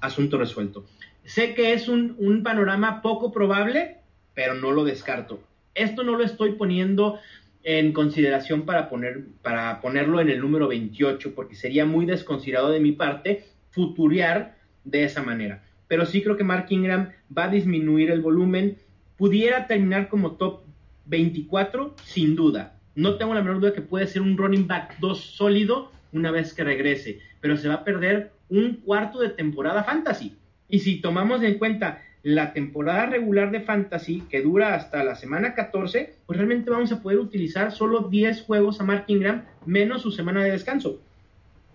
asunto 0.00 0.38
resuelto. 0.38 0.84
Sé 1.24 1.54
que 1.54 1.72
es 1.72 1.88
un, 1.88 2.16
un 2.18 2.42
panorama 2.42 3.02
poco 3.02 3.32
probable, 3.32 3.98
pero 4.34 4.54
no 4.54 4.72
lo 4.72 4.84
descarto. 4.84 5.42
Esto 5.74 6.02
no 6.02 6.16
lo 6.16 6.24
estoy 6.24 6.52
poniendo 6.52 7.18
en 7.64 7.92
consideración 7.92 8.62
para, 8.62 8.88
poner, 8.88 9.24
para 9.42 9.80
ponerlo 9.80 10.20
en 10.20 10.28
el 10.28 10.40
número 10.40 10.68
28, 10.68 11.34
porque 11.34 11.54
sería 11.54 11.86
muy 11.86 12.06
desconsiderado 12.06 12.70
de 12.70 12.80
mi 12.80 12.92
parte 12.92 13.44
futuriar 13.70 14.56
de 14.84 15.04
esa 15.04 15.22
manera. 15.22 15.62
Pero 15.88 16.06
sí 16.06 16.22
creo 16.22 16.36
que 16.36 16.44
Mark 16.44 16.66
Ingram 16.70 17.10
va 17.36 17.44
a 17.44 17.50
disminuir 17.50 18.10
el 18.10 18.20
volumen. 18.20 18.78
Pudiera 19.16 19.66
terminar 19.66 20.08
como 20.08 20.32
top 20.32 20.62
24, 21.06 21.94
sin 22.04 22.34
duda. 22.34 22.78
No 22.94 23.16
tengo 23.16 23.34
la 23.34 23.42
menor 23.42 23.60
duda 23.60 23.72
que 23.72 23.80
puede 23.80 24.06
ser 24.06 24.22
un 24.22 24.36
running 24.36 24.66
back 24.66 24.98
2 25.00 25.18
sólido 25.18 25.92
una 26.12 26.30
vez 26.30 26.52
que 26.52 26.64
regrese, 26.64 27.20
pero 27.40 27.56
se 27.56 27.68
va 27.68 27.74
a 27.74 27.84
perder 27.84 28.32
un 28.48 28.74
cuarto 28.76 29.20
de 29.20 29.30
temporada 29.30 29.84
fantasy. 29.84 30.36
Y 30.68 30.80
si 30.80 31.00
tomamos 31.00 31.42
en 31.42 31.58
cuenta 31.58 32.02
la 32.22 32.52
temporada 32.52 33.06
regular 33.06 33.50
de 33.50 33.60
Fantasy, 33.60 34.22
que 34.30 34.42
dura 34.42 34.74
hasta 34.74 35.02
la 35.02 35.16
semana 35.16 35.54
14, 35.54 36.14
pues 36.26 36.36
realmente 36.36 36.70
vamos 36.70 36.92
a 36.92 37.02
poder 37.02 37.18
utilizar 37.18 37.72
solo 37.72 38.02
10 38.02 38.42
juegos 38.42 38.80
a 38.80 38.84
Mark 38.84 39.04
Ingram, 39.08 39.44
menos 39.66 40.02
su 40.02 40.12
semana 40.12 40.42
de 40.44 40.52
descanso. 40.52 41.00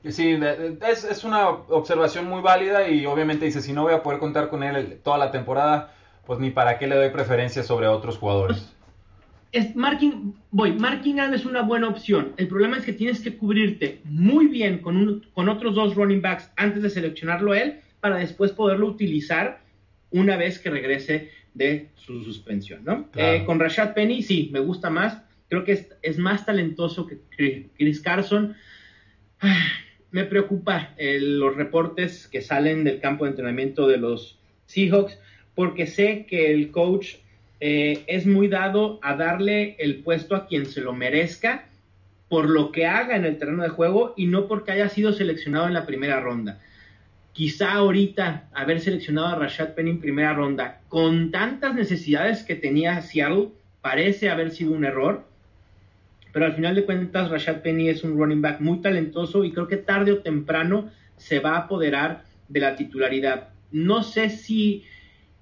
Sí, 0.08 0.40
es, 0.88 1.04
es, 1.04 1.24
una 1.26 1.50
observación 1.50 2.30
muy 2.30 2.42
válida 2.42 2.88
y 2.88 3.06
obviamente 3.06 3.46
dice, 3.46 3.62
si 3.62 3.74
no 3.74 3.84
voy 3.84 3.94
a 3.94 4.04
poder 4.04 4.20
contar 4.20 4.50
con 4.50 4.64
él 4.64 5.00
toda 5.04 5.18
la 5.18 5.32
temporada, 5.32 5.94
pues 6.26 6.40
ni 6.40 6.50
para 6.50 6.78
qué 6.78 6.88
le 6.88 6.96
doy 6.96 7.10
preferencia 7.10 7.62
sobre 7.64 7.88
otros 7.88 8.18
jugadores. 8.18 8.74
Es, 9.52 9.76
marking, 9.76 10.34
voy, 10.52 10.74
Mark 10.74 11.02
Ingram 11.04 11.34
es 11.34 11.46
una 11.46 11.62
buena 11.62 11.90
opción. 11.90 12.34
El 12.38 12.48
problema 12.48 12.78
es 12.78 12.86
que 12.86 12.94
tienes 12.94 13.22
que 13.22 13.38
cubrirte 13.38 14.02
muy 14.06 14.48
bien 14.48 14.80
con, 14.80 14.96
un, 14.96 15.26
con 15.34 15.50
otros 15.50 15.76
dos 15.76 15.96
running 15.96 16.22
backs 16.22 16.52
antes 16.56 16.84
de 16.84 16.90
seleccionarlo 16.90 17.52
a 17.52 17.60
él 17.60 17.82
para 18.00 18.18
después 18.18 18.52
poderlo 18.52 18.88
utilizar 18.88 19.60
una 20.12 20.38
vez 20.38 20.60
que 20.60 20.70
regrese 20.70 21.32
de 21.54 21.90
su 21.96 22.24
suspensión, 22.24 22.84
¿no? 22.84 23.10
Eh, 23.16 23.44
con 23.46 23.60
Rashad 23.60 23.94
Penny, 23.94 24.22
sí, 24.22 24.50
me 24.54 24.60
gusta 24.60 24.90
más. 24.90 25.22
Creo 25.50 25.64
que 25.64 25.88
es, 26.02 26.18
más 26.18 26.46
talentoso 26.46 27.08
que 27.08 27.20
Chris 27.76 28.02
Carson. 28.02 28.56
me 30.12 30.24
preocupa 30.24 30.94
eh, 30.98 31.20
los 31.20 31.56
reportes 31.56 32.28
que 32.28 32.42
salen 32.42 32.84
del 32.84 33.00
campo 33.00 33.26
de 33.26 33.32
entrenamiento 33.32 33.88
de 33.88 33.98
los 33.98 34.40
Seahawks, 34.66 35.18
porque 35.56 35.88
sé 35.88 36.26
que 36.30 36.52
el 36.52 36.72
coach 36.72 37.16
eh, 37.60 38.04
es 38.08 38.26
muy 38.26 38.48
dado 38.48 39.00
a 39.02 39.16
darle 39.16 39.76
el 39.80 40.04
puesto 40.04 40.36
a 40.36 40.48
quien 40.48 40.66
se 40.66 40.82
lo 40.82 40.94
merezca 40.94 41.70
por 42.30 42.50
lo 42.50 42.72
que 42.72 42.86
haga 42.86 43.16
en 43.16 43.26
el 43.26 43.38
terreno 43.38 43.64
de 43.64 43.70
juego 43.70 44.14
y 44.18 44.28
no 44.28 44.48
porque 44.48 44.72
haya 44.72 44.90
sido 44.90 45.14
seleccionado 45.14 45.68
en 45.68 45.74
la 45.74 45.86
primera 45.86 46.20
ronda 46.20 46.60
quizá 47.38 47.74
ahorita 47.74 48.50
haber 48.52 48.80
seleccionado 48.80 49.28
a 49.28 49.36
Rashad 49.36 49.76
Penny 49.76 49.92
en 49.92 50.00
primera 50.00 50.34
ronda 50.34 50.82
con 50.88 51.30
tantas 51.30 51.76
necesidades 51.76 52.42
que 52.42 52.56
tenía 52.56 53.00
Seattle 53.04 53.50
parece 53.80 54.32
haber 54.32 54.50
sido 54.50 54.72
un 54.72 54.84
error. 54.84 55.24
Pero 56.34 56.48
al 56.48 56.56
final 56.56 56.74
de 56.74 56.84
cuentas, 56.84 57.30
Rashad 57.30 57.62
Penny 57.62 57.90
es 57.90 58.04
un 58.04 58.18
running 58.18 58.42
back 58.42 58.60
muy 58.60 58.82
talentoso 58.82 59.44
y 59.44 59.52
creo 59.52 59.68
que 59.68 59.78
tarde 59.78 60.14
o 60.14 60.18
temprano 60.24 60.90
se 61.18 61.38
va 61.38 61.52
a 61.52 61.60
apoderar 61.60 62.24
de 62.48 62.60
la 62.60 62.76
titularidad. 62.76 63.50
No 63.72 64.02
sé 64.02 64.32
si 64.32 64.86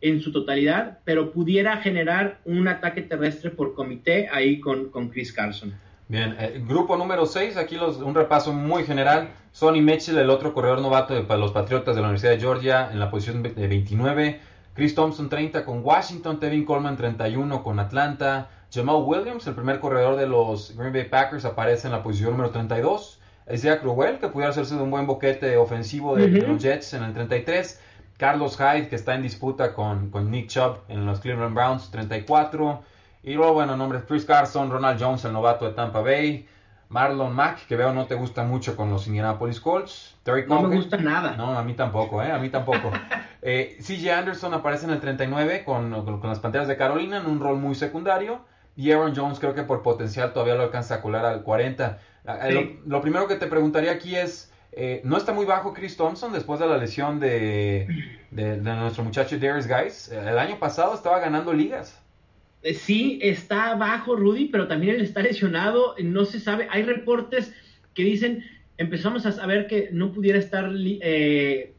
en 0.02 0.20
su 0.20 0.34
totalidad, 0.34 1.00
pero 1.06 1.32
pudiera 1.32 1.78
generar 1.78 2.42
un 2.44 2.68
ataque 2.68 3.04
terrestre 3.04 3.52
por 3.52 3.74
comité 3.74 4.28
ahí 4.30 4.60
con, 4.60 4.90
con 4.90 5.08
Chris 5.08 5.32
Carson. 5.32 5.74
Bien, 6.08 6.36
eh, 6.40 6.64
grupo 6.68 6.98
número 6.98 7.26
6, 7.26 7.58
aquí 7.58 7.78
los, 7.78 7.98
un 7.98 8.14
repaso 8.14 8.54
muy 8.54 8.84
general. 8.84 9.30
Sonny 9.52 9.82
Mitchell, 9.82 10.18
el 10.20 10.30
otro 10.30 10.54
corredor 10.54 10.80
novato 10.80 11.16
de 11.16 11.38
los 11.38 11.52
Patriotas 11.52 11.96
de 11.96 12.02
la 12.02 12.10
Universidad 12.10 12.34
de 12.34 12.40
Georgia, 12.40 12.90
en 12.92 13.00
la 13.00 13.10
posición 13.10 13.42
de 13.42 13.68
29. 13.68 14.40
Chris 14.76 14.94
Thompson 14.94 15.30
30 15.30 15.66
con 15.66 15.84
Washington, 15.84 16.40
Tevin 16.40 16.64
Coleman 16.64 16.96
31 16.96 17.64
con 17.64 17.80
Atlanta. 17.80 18.50
Jamal 18.72 19.04
Williams, 19.04 19.48
el 19.48 19.56
primer 19.56 19.80
corredor 19.80 20.16
de 20.16 20.28
los 20.28 20.76
Green 20.78 20.94
Bay 20.94 21.06
Packers, 21.06 21.46
aparece 21.46 21.88
en 21.88 21.94
la 21.94 22.04
posición 22.04 22.32
número 22.32 22.52
32. 22.52 23.20
Isaiah 23.52 23.80
Crowell, 23.80 24.20
que 24.20 24.28
pudiera 24.28 24.52
hacerse 24.52 24.76
de 24.76 24.84
un 24.84 24.92
buen 24.92 25.08
boquete 25.08 25.58
ofensivo 25.58 26.16
de, 26.16 26.28
los 26.28 26.62
Jets 26.62 26.94
en 26.94 27.04
el 27.04 27.14
33. 27.14 27.82
Carlos 28.18 28.58
Hyde, 28.58 28.90
que 28.90 28.96
está 28.96 29.16
en 29.16 29.24
disputa 29.24 29.74
con, 29.74 30.12
con 30.12 30.30
Nick 30.30 30.50
Chubb 30.50 30.80
en 30.88 31.06
los 31.06 31.20
Cleveland 31.20 31.56
Browns, 31.56 31.90
34. 31.90 32.84
Y 33.26 33.34
luego, 33.34 33.54
bueno, 33.54 33.76
nombres 33.76 34.04
Chris 34.08 34.24
Carson, 34.24 34.70
Ronald 34.70 35.02
Jones, 35.02 35.26
el 35.26 35.34
novato 35.34 35.66
de 35.66 35.72
Tampa 35.74 36.02
Bay, 36.02 36.48
Marlon 36.90 37.34
Mack, 37.34 37.66
que 37.66 37.76
veo 37.76 37.92
no 37.92 38.06
te 38.06 38.14
gusta 38.14 38.44
mucho 38.44 38.76
con 38.76 38.92
los 38.92 39.08
Indianapolis 39.08 39.60
Colts. 39.60 40.16
Terry 40.22 40.46
no 40.48 40.62
me 40.62 40.76
gusta 40.76 40.98
nada. 40.98 41.36
No, 41.36 41.58
a 41.58 41.64
mí 41.64 41.74
tampoco, 41.74 42.22
¿eh? 42.22 42.32
A 42.32 42.38
mí 42.38 42.50
tampoco. 42.50 42.92
eh, 43.42 43.78
CJ 43.80 44.12
Anderson 44.12 44.54
aparece 44.54 44.86
en 44.86 44.92
el 44.92 45.00
39 45.00 45.64
con, 45.66 46.20
con, 46.20 46.30
las 46.30 46.40
Panteras 46.40 46.68
de 46.68 46.78
Carolina 46.78 47.18
en 47.18 47.26
un 47.26 47.40
rol 47.40 47.58
muy 47.58 47.74
secundario. 47.74 48.46
Y 48.76 48.92
Aaron 48.92 49.16
Jones 49.16 49.40
creo 49.40 49.56
que 49.56 49.64
por 49.64 49.82
potencial 49.82 50.32
todavía 50.32 50.54
lo 50.54 50.62
alcanza 50.62 50.96
a 50.96 51.02
colar 51.02 51.26
al 51.26 51.42
40. 51.42 51.98
Lo, 52.86 53.02
primero 53.02 53.28
que 53.28 53.38
te 53.38 53.48
preguntaría 53.48 53.92
aquí 53.92 54.16
es, 54.16 54.54
eh, 54.72 55.02
¿no 55.04 55.18
está 55.18 55.34
muy 55.34 55.46
bajo 55.46 55.74
Chris 55.74 55.98
Thompson 55.98 56.32
después 56.32 56.60
de 56.60 56.68
la 56.68 56.78
lesión 56.78 57.20
de, 57.20 57.88
de, 58.30 58.60
de 58.60 58.76
nuestro 58.76 59.04
muchacho 59.04 59.40
Darius 59.40 59.68
Guys? 59.68 60.10
El 60.10 60.38
año 60.38 60.60
pasado 60.60 60.94
estaba 60.94 61.20
ganando 61.20 61.52
ligas. 61.52 62.05
Eh, 62.66 62.74
sí 62.74 63.20
está 63.22 63.76
bajo 63.76 64.16
Rudy, 64.16 64.46
pero 64.46 64.68
también 64.68 64.96
él 64.96 65.02
está 65.02 65.22
lesionado, 65.22 65.94
no 66.02 66.26
se 66.26 66.40
sabe, 66.40 66.68
hay 66.72 66.82
reportes 66.82 67.54
que 67.94 68.04
dicen, 68.04 68.44
empezamos 68.78 69.28
a 69.28 69.32
saber 69.32 69.68
que 69.68 69.90
no 69.92 70.12
pudiera 70.12 70.40
estar 70.40 70.72
eh, 70.76 71.74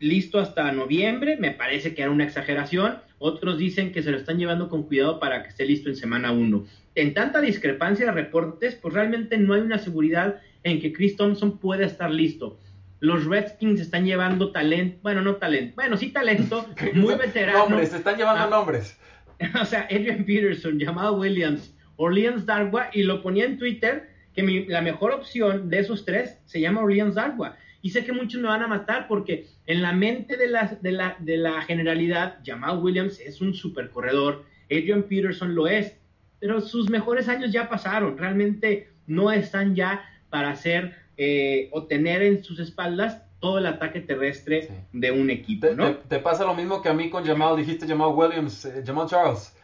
listo 0.00 0.38
hasta 0.38 0.72
noviembre, 0.72 1.36
me 1.36 1.50
parece 1.50 1.94
que 1.94 2.00
era 2.00 2.10
una 2.10 2.24
exageración, 2.24 2.96
otros 3.18 3.58
dicen 3.58 3.92
que 3.92 4.02
se 4.02 4.10
lo 4.10 4.16
están 4.16 4.38
llevando 4.38 4.70
con 4.70 4.84
cuidado 4.84 5.20
para 5.20 5.42
que 5.42 5.50
esté 5.50 5.66
listo 5.66 5.90
en 5.90 5.96
semana 5.96 6.32
1. 6.32 6.64
En 6.94 7.12
tanta 7.12 7.42
discrepancia 7.42 8.06
de 8.06 8.12
reportes, 8.12 8.74
pues 8.74 8.94
realmente 8.94 9.36
no 9.36 9.52
hay 9.52 9.60
una 9.60 9.78
seguridad 9.78 10.40
en 10.62 10.80
que 10.80 10.94
Chris 10.94 11.16
Thompson 11.16 11.58
pueda 11.58 11.84
estar 11.84 12.10
listo. 12.10 12.58
Los 13.00 13.26
Redskins 13.26 13.82
están 13.82 14.06
llevando 14.06 14.50
talento, 14.50 14.98
bueno, 15.02 15.20
no 15.20 15.36
talento, 15.36 15.74
bueno, 15.74 15.98
sí 15.98 16.08
talento, 16.08 16.66
muy 16.94 17.16
veterano. 17.16 17.68
Nombres, 17.68 17.90
se 17.90 17.98
están 17.98 18.16
llevando 18.16 18.48
nombres. 18.48 18.96
o 19.60 19.64
sea, 19.64 19.82
Adrian 19.90 20.24
Peterson, 20.24 20.78
Jamal 20.80 21.18
Williams, 21.18 21.74
Orleans 21.96 22.46
Darwa, 22.46 22.90
y 22.92 23.02
lo 23.02 23.22
ponía 23.22 23.44
en 23.44 23.58
Twitter 23.58 24.08
que 24.34 24.66
la 24.68 24.82
mejor 24.82 25.12
opción 25.12 25.70
de 25.70 25.78
esos 25.78 26.04
tres 26.04 26.38
se 26.44 26.60
llama 26.60 26.82
Orleans 26.82 27.14
Darwa. 27.14 27.56
Y 27.82 27.90
sé 27.90 28.04
que 28.04 28.12
muchos 28.12 28.40
me 28.40 28.48
van 28.48 28.62
a 28.62 28.66
matar 28.66 29.06
porque 29.08 29.46
en 29.66 29.82
la 29.82 29.92
mente 29.92 30.36
de 30.36 30.48
la, 30.48 30.76
de 30.80 30.92
la, 30.92 31.16
de 31.20 31.36
la 31.36 31.62
generalidad, 31.62 32.38
Jamal 32.44 32.78
Williams 32.78 33.20
es 33.20 33.40
un 33.40 33.54
super 33.54 33.90
corredor, 33.90 34.44
Adrian 34.66 35.04
Peterson 35.04 35.54
lo 35.54 35.66
es, 35.66 35.96
pero 36.40 36.60
sus 36.60 36.90
mejores 36.90 37.28
años 37.28 37.52
ya 37.52 37.68
pasaron, 37.68 38.18
realmente 38.18 38.88
no 39.06 39.30
están 39.30 39.74
ya 39.74 40.04
para 40.28 40.50
hacer 40.50 40.94
eh, 41.16 41.68
o 41.72 41.84
tener 41.84 42.22
en 42.22 42.42
sus 42.42 42.58
espaldas 42.58 43.22
todo 43.40 43.58
el 43.58 43.66
ataque 43.66 44.00
terrestre 44.00 44.68
de 44.92 45.10
un 45.10 45.30
equipo, 45.30 45.68
¿no? 45.74 45.94
Te, 45.96 46.18
pasa 46.18 46.44
lo 46.44 46.54
mismo 46.54 46.82
que 46.82 46.88
a 46.88 46.94
mí 46.94 47.10
con 47.10 47.24
Jamal, 47.24 47.56
dijiste 47.56 47.86
Jamal 47.86 48.12
Williams, 48.14 48.64
eh, 48.64 48.82
Jamal 48.84 49.06
Charles. 49.08 49.54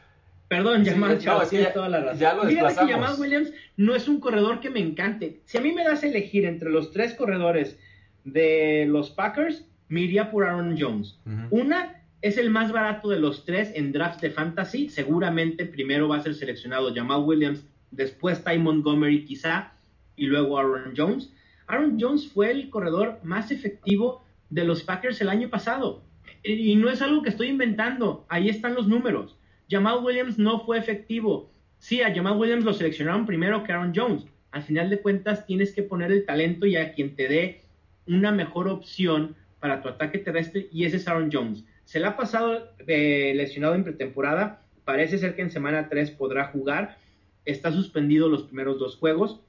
Perdón, 0.48 0.84
Jamal 0.84 1.18
Charles, 1.18 1.48
tienes 1.48 1.68
ya, 1.68 1.72
toda 1.72 1.88
la 1.88 2.00
razón. 2.00 2.18
Ya 2.18 2.34
lo 2.34 2.44
Fíjate 2.44 2.86
que 2.86 2.92
Jamal 2.92 3.18
Williams 3.18 3.52
no 3.78 3.94
es 3.94 4.06
un 4.06 4.20
corredor 4.20 4.60
que 4.60 4.68
me 4.68 4.80
encante. 4.80 5.40
Si 5.46 5.56
a 5.56 5.62
mí 5.62 5.72
me 5.72 5.82
das 5.82 6.02
a 6.02 6.06
elegir 6.06 6.44
entre 6.44 6.68
los 6.68 6.92
tres 6.92 7.14
corredores 7.14 7.78
de 8.24 8.86
los 8.86 9.10
Packers, 9.10 9.64
me 9.88 10.02
iría 10.02 10.30
por 10.30 10.44
Aaron 10.44 10.76
Jones. 10.78 11.18
Una 11.50 12.02
es 12.20 12.36
el 12.36 12.50
más 12.50 12.70
barato 12.70 13.08
de 13.08 13.18
los 13.18 13.44
tres 13.44 13.72
en 13.74 13.92
draft 13.92 14.20
de 14.20 14.30
fantasy. 14.30 14.88
Seguramente 14.90 15.64
primero 15.64 16.08
va 16.08 16.18
a 16.18 16.22
ser 16.22 16.34
seleccionado 16.34 16.94
Jamal 16.94 17.22
Williams, 17.24 17.64
después 17.90 18.44
Ty 18.44 18.58
Montgomery 18.58 19.24
quizá, 19.24 19.72
y 20.16 20.26
luego 20.26 20.58
Aaron 20.58 20.92
Jones. 20.96 21.32
Aaron 21.72 21.96
Jones 21.98 22.28
fue 22.28 22.50
el 22.50 22.68
corredor 22.68 23.18
más 23.22 23.50
efectivo 23.50 24.22
de 24.50 24.64
los 24.64 24.82
Packers 24.82 25.22
el 25.22 25.30
año 25.30 25.48
pasado. 25.48 26.02
Y 26.44 26.76
no 26.76 26.90
es 26.90 27.00
algo 27.00 27.22
que 27.22 27.30
estoy 27.30 27.48
inventando, 27.48 28.26
ahí 28.28 28.50
están 28.50 28.74
los 28.74 28.86
números. 28.86 29.38
Jamal 29.70 30.04
Williams 30.04 30.38
no 30.38 30.66
fue 30.66 30.76
efectivo. 30.76 31.50
Sí, 31.78 32.02
a 32.02 32.14
Jamal 32.14 32.36
Williams 32.36 32.64
lo 32.64 32.74
seleccionaron 32.74 33.24
primero 33.24 33.64
que 33.64 33.72
Aaron 33.72 33.94
Jones. 33.96 34.26
Al 34.50 34.62
final 34.64 34.90
de 34.90 35.00
cuentas 35.00 35.46
tienes 35.46 35.72
que 35.72 35.82
poner 35.82 36.12
el 36.12 36.26
talento 36.26 36.66
y 36.66 36.76
a 36.76 36.92
quien 36.92 37.16
te 37.16 37.26
dé 37.26 37.62
una 38.06 38.32
mejor 38.32 38.68
opción 38.68 39.34
para 39.58 39.80
tu 39.80 39.88
ataque 39.88 40.18
terrestre 40.18 40.68
y 40.70 40.84
ese 40.84 40.98
es 40.98 41.08
Aaron 41.08 41.30
Jones. 41.32 41.64
Se 41.86 42.00
le 42.00 42.06
ha 42.06 42.18
pasado 42.18 42.68
eh, 42.86 43.32
lesionado 43.34 43.74
en 43.74 43.84
pretemporada, 43.84 44.60
parece 44.84 45.16
ser 45.16 45.34
que 45.34 45.40
en 45.40 45.50
semana 45.50 45.88
3 45.88 46.10
podrá 46.10 46.48
jugar, 46.48 46.98
está 47.46 47.72
suspendido 47.72 48.28
los 48.28 48.42
primeros 48.42 48.78
dos 48.78 48.96
juegos, 48.98 49.40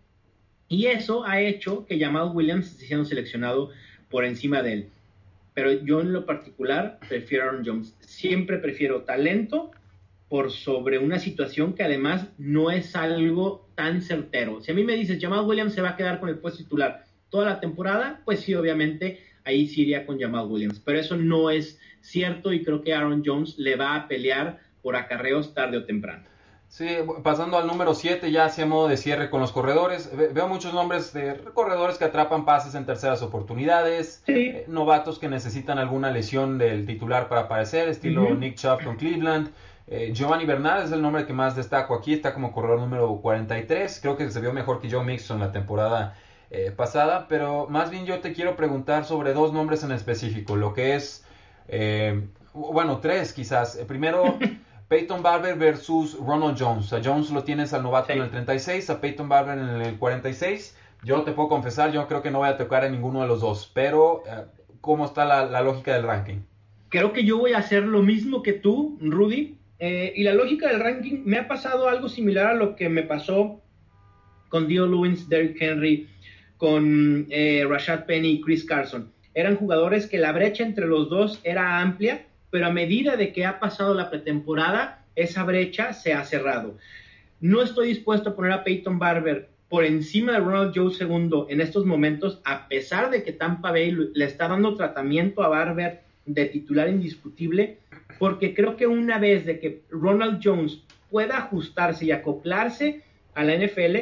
y 0.74 0.88
eso 0.88 1.24
ha 1.24 1.40
hecho 1.40 1.86
que 1.86 2.00
Jamal 2.00 2.32
Williams 2.34 2.66
esté 2.66 2.88
siendo 2.88 3.06
seleccionado 3.06 3.70
por 4.10 4.26
encima 4.26 4.64
de 4.64 4.74
él. 4.74 4.90
Pero 5.54 5.72
yo 5.72 6.02
en 6.02 6.12
lo 6.12 6.26
particular 6.26 6.98
prefiero 7.08 7.44
a 7.44 7.50
Aaron 7.50 7.64
Jones. 7.64 7.96
Siempre 8.00 8.58
prefiero 8.58 9.04
talento 9.04 9.70
por 10.30 10.52
sobre 10.52 10.98
una 10.98 11.20
situación 11.20 11.74
que 11.74 11.84
además 11.84 12.28
no 12.40 12.72
es 12.72 12.96
algo 12.96 13.70
tan 13.76 14.02
certero. 14.02 14.62
Si 14.62 14.72
a 14.72 14.74
mí 14.74 14.84
me 14.84 14.96
dices, 14.96 15.20
Jamal 15.22 15.46
Williams 15.46 15.74
se 15.76 15.82
va 15.82 15.90
a 15.90 15.96
quedar 15.96 16.20
con 16.20 16.30
el 16.30 16.40
puesto 16.40 16.64
titular 16.64 17.06
toda 17.30 17.46
la 17.46 17.60
temporada, 17.60 18.22
pues 18.26 18.40
sí, 18.40 18.56
obviamente 18.56 19.20
ahí 19.44 19.68
sí 19.68 19.84
iría 19.84 20.08
con 20.08 20.20
Jamal 20.20 20.48
Williams, 20.48 20.80
pero 20.80 20.98
eso 20.98 21.16
no 21.16 21.52
es 21.52 21.80
cierto 22.02 22.52
y 22.52 22.64
creo 22.64 22.82
que 22.82 22.96
Aaron 22.96 23.22
Jones 23.24 23.60
le 23.60 23.76
va 23.76 23.96
a 23.96 24.08
pelear 24.08 24.60
por 24.82 24.96
acarreos 24.96 25.54
tarde 25.54 25.78
o 25.78 25.86
temprano. 25.86 26.33
Sí, 26.74 26.88
pasando 27.22 27.60
al 27.60 27.68
número 27.68 27.94
7, 27.94 28.32
ya 28.32 28.46
hacia 28.46 28.66
modo 28.66 28.88
de 28.88 28.98
cierre 28.98 29.30
con 29.30 29.40
los 29.40 29.52
corredores. 29.52 30.10
Veo 30.34 30.48
muchos 30.48 30.74
nombres 30.74 31.14
de 31.14 31.40
corredores 31.54 32.00
que 32.00 32.06
atrapan 32.06 32.46
pases 32.46 32.74
en 32.74 32.88
terceras 32.88 33.22
oportunidades, 33.22 34.24
eh, 34.26 34.66
novatos 34.68 35.20
que 35.20 35.30
necesitan 35.30 35.78
alguna 35.78 36.10
lesión 36.10 36.58
del 36.58 36.88
titular 36.88 37.30
para 37.30 37.42
aparecer, 37.42 37.90
estilo 37.90 38.34
Nick 38.34 38.56
Chubb 38.56 38.84
con 38.84 38.96
Cleveland. 38.96 39.52
Eh, 39.86 40.14
Giovanni 40.16 40.46
Bernal 40.46 40.82
es 40.82 40.92
el 40.92 41.04
nombre 41.04 41.28
que 41.28 41.34
más 41.34 41.56
destaco 41.56 41.94
aquí, 41.94 42.12
está 42.16 42.34
como 42.34 42.52
corredor 42.52 42.80
número 42.80 43.18
43. 43.22 44.00
Creo 44.02 44.18
que 44.18 44.32
se 44.32 44.42
vio 44.42 44.52
mejor 44.52 44.82
que 44.82 44.90
Joe 44.90 45.04
Mixon 45.04 45.40
la 45.40 45.52
temporada 45.52 46.18
eh, 46.50 46.72
pasada, 46.76 47.28
pero 47.28 47.68
más 47.70 47.92
bien 47.92 48.08
yo 48.08 48.20
te 48.20 48.34
quiero 48.34 48.56
preguntar 48.56 49.06
sobre 49.06 49.34
dos 49.34 49.54
nombres 49.54 49.84
en 49.84 49.92
específico, 49.92 50.56
lo 50.56 50.74
que 50.74 50.96
es, 50.96 51.24
bueno, 52.52 52.98
tres 52.98 53.32
quizás. 53.32 53.78
primero. 53.88 54.40
Peyton 54.88 55.24
Barber 55.24 55.58
versus 55.58 56.18
Ronald 56.20 56.58
Jones. 56.60 56.94
A 56.94 57.02
Jones 57.04 57.30
lo 57.32 57.44
tienes 57.44 57.74
al 57.74 57.84
novato 57.84 58.14
en 58.14 58.22
el 58.22 58.30
36, 58.30 58.90
a 58.90 59.02
Peyton 59.02 59.30
Barber 59.30 59.58
en 59.58 59.82
el 59.82 59.98
46. 59.98 60.78
Yo 61.04 61.24
te 61.24 61.32
puedo 61.32 61.50
confesar, 61.50 61.92
yo 61.92 62.08
creo 62.08 62.22
que 62.22 62.32
no 62.32 62.40
voy 62.40 62.50
a 62.50 62.58
tocar 62.58 62.84
a 62.84 62.90
ninguno 62.90 63.22
de 63.22 63.28
los 63.28 63.42
dos, 63.42 63.72
pero 63.74 64.24
eh, 64.26 64.46
¿cómo 64.82 65.06
está 65.06 65.26
la, 65.26 65.62
lógica 65.62 65.94
del 65.94 66.04
ranking? 66.04 66.42
Creo 66.90 67.12
que 67.12 67.26
yo 67.26 67.40
voy 67.40 67.54
a 67.54 67.58
hacer 67.58 67.84
lo 67.84 68.02
mismo 68.02 68.44
que 68.44 68.54
tú, 68.54 68.98
Rudy. 69.02 69.58
Eh, 69.80 70.14
y 70.16 70.24
la 70.24 70.34
lógica 70.34 70.70
del 70.70 70.80
ranking 70.80 71.24
me 71.26 71.38
ha 71.38 71.48
pasado 71.48 71.90
algo 71.90 72.08
similar 72.08 72.48
a 72.48 72.54
lo 72.54 72.76
que 72.76 72.88
me 72.88 73.04
pasó 73.04 73.62
con 74.48 74.68
Dio 74.68 74.86
Lewis, 74.86 75.28
Derrick 75.28 75.62
Henry, 75.62 76.08
con 76.58 77.26
eh, 77.30 77.66
Rashad 77.68 78.06
Penny 78.06 78.34
y 78.34 78.42
Chris 78.42 78.64
Carson. 78.64 79.12
Eran 79.34 79.58
jugadores 79.58 80.08
que 80.08 80.20
la 80.20 80.32
brecha 80.32 80.64
entre 80.64 80.86
los 80.86 81.10
dos 81.10 81.42
era 81.44 81.82
amplia 81.82 82.28
pero 82.54 82.68
a 82.68 82.72
medida 82.72 83.18
de 83.18 83.34
que 83.34 83.48
ha 83.48 83.60
pasado 83.60 83.96
la 83.96 84.12
pretemporada, 84.12 85.04
esa 85.16 85.44
brecha 85.44 85.92
se 85.92 86.14
ha 86.14 86.24
cerrado. 86.24 86.78
No 87.42 87.64
estoy 87.64 87.88
dispuesto 87.88 88.30
a 88.30 88.36
poner 88.36 88.52
a 88.52 88.64
Peyton 88.64 89.00
Barber 89.00 89.50
por 89.70 89.84
encima 89.84 90.34
de 90.34 90.40
Ronald 90.40 90.72
Joe 90.76 90.94
II 90.94 91.46
en 91.50 91.62
estos 91.62 91.84
momentos, 91.84 92.42
a 92.46 92.68
pesar 92.68 93.10
de 93.10 93.24
que 93.24 93.32
Tampa 93.32 93.72
Bay 93.72 93.98
le 94.14 94.26
está 94.26 94.48
dando 94.48 94.76
tratamiento 94.76 95.42
a 95.42 95.48
Barber 95.48 96.02
de 96.28 96.46
titular 96.46 96.90
indiscutible, 96.90 97.80
porque 98.20 98.54
creo 98.54 98.78
que 98.78 98.86
una 98.86 99.18
vez 99.18 99.48
de 99.48 99.60
que 99.60 99.82
Ronald 99.90 100.40
Jones 100.44 100.84
pueda 101.10 101.40
ajustarse 101.40 102.06
y 102.06 102.12
acoplarse 102.12 103.02
a 103.34 103.44
la 103.44 103.58
NFL, 103.58 103.98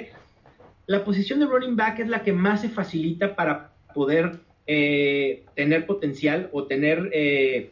la 0.88 1.06
posición 1.06 1.39
de 1.39 1.45
running 1.45 1.78
back 1.78 1.99
es 1.99 2.10
la 2.10 2.22
que 2.22 2.34
más 2.34 2.60
se 2.60 2.68
facilita 2.68 3.34
para 3.34 3.72
poder 3.93 4.39
eh, 4.68 5.45
tener 5.56 5.86
potencial 5.86 6.49
o 6.52 6.66
tener 6.66 7.10
eh, 7.14 7.72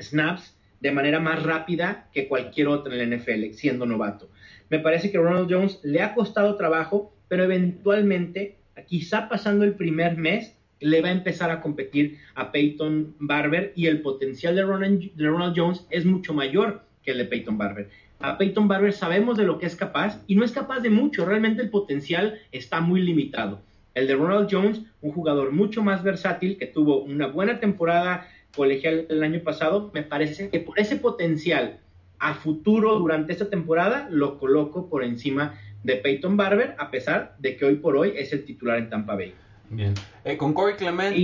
snaps 0.00 0.56
de 0.80 0.92
manera 0.92 1.20
más 1.20 1.42
rápida 1.42 2.08
que 2.12 2.28
cualquier 2.28 2.68
otro 2.68 2.92
en 2.92 3.00
el 3.00 3.18
NFL, 3.18 3.52
siendo 3.54 3.86
novato. 3.86 4.28
Me 4.68 4.78
parece 4.78 5.10
que 5.10 5.18
Ronald 5.18 5.50
Jones 5.50 5.80
le 5.82 6.02
ha 6.02 6.14
costado 6.14 6.56
trabajo, 6.56 7.14
pero 7.28 7.44
eventualmente, 7.44 8.56
quizá 8.86 9.28
pasando 9.28 9.64
el 9.64 9.74
primer 9.74 10.16
mes, 10.16 10.56
le 10.80 11.00
va 11.00 11.08
a 11.08 11.12
empezar 11.12 11.50
a 11.50 11.60
competir 11.60 12.18
a 12.34 12.52
Peyton 12.52 13.14
Barber 13.18 13.72
y 13.74 13.86
el 13.86 14.02
potencial 14.02 14.54
de 14.54 14.62
Ronald, 14.62 15.54
Jones 15.56 15.86
es 15.90 16.04
mucho 16.04 16.34
mayor 16.34 16.82
que 17.02 17.12
el 17.12 17.18
de 17.18 17.24
Peyton 17.24 17.56
Barber. 17.56 17.88
A 18.18 18.36
Peyton 18.38 18.68
Barber 18.68 18.92
sabemos 18.92 19.38
de 19.38 19.44
lo 19.44 19.58
que 19.58 19.66
es 19.66 19.76
capaz 19.76 20.22
y 20.26 20.34
no 20.34 20.44
es 20.44 20.52
capaz 20.52 20.80
de 20.80 20.90
mucho, 20.90 21.24
realmente 21.24 21.62
el 21.62 21.70
potencial 21.70 22.38
está 22.52 22.80
muy 22.80 23.00
limitado. 23.00 23.62
El 23.94 24.06
de 24.06 24.14
Ronald 24.14 24.48
Jones, 24.50 24.82
un 25.00 25.12
jugador 25.12 25.52
mucho 25.52 25.82
más 25.82 26.02
versátil 26.02 26.58
que 26.58 26.66
tuvo 26.66 27.02
una 27.02 27.28
buena 27.28 27.60
temporada 27.60 28.28
colegial 28.56 29.06
el 29.08 29.22
año 29.22 29.40
pasado, 29.40 29.90
me 29.94 30.02
parece 30.02 30.48
que 30.48 30.60
por 30.60 30.78
ese 30.80 30.96
potencial 30.96 31.78
a 32.18 32.34
futuro 32.34 32.98
durante 32.98 33.32
esta 33.32 33.50
temporada 33.50 34.08
lo 34.10 34.38
coloco 34.38 34.88
por 34.88 35.04
encima 35.04 35.54
de 35.82 35.96
Peyton 35.96 36.36
Barber, 36.36 36.74
a 36.78 36.90
pesar 36.90 37.36
de 37.38 37.56
que 37.56 37.64
hoy 37.64 37.76
por 37.76 37.96
hoy 37.96 38.14
es 38.16 38.32
el 38.32 38.44
titular 38.44 38.78
en 38.78 38.90
Tampa 38.90 39.14
Bay. 39.14 39.34
Bien. 39.68 39.94
Eh, 40.24 40.36
con 40.36 40.52
Corey 40.52 40.76
Clement, 40.76 41.16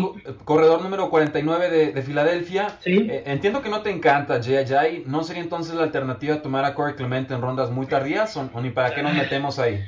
corredor 0.45 0.83
número 0.83 1.11
49 1.11 1.93
de, 1.93 2.03
Filadelfia. 2.03 2.77
Eh, 2.85 3.23
entiendo 3.27 3.63
que 3.63 3.69
no 3.69 3.83
te 3.83 3.91
encanta 3.91 4.37
J.J. 4.37 5.05
¿No 5.07 5.23
sería 5.23 5.43
entonces 5.43 5.75
la 5.75 5.85
alternativa 5.85 6.43
tomar 6.43 6.65
a 6.65 6.75
Corey 6.75 6.95
Clement 6.95 7.31
en 7.31 7.41
rondas 7.41 7.71
muy 7.71 7.87
tardías 7.87 8.37
o, 8.37 8.49
ni 8.61 8.71
para 8.71 8.95
qué 8.95 9.03
nos 9.03 9.15
metemos 9.15 9.59
ahí? 9.59 9.81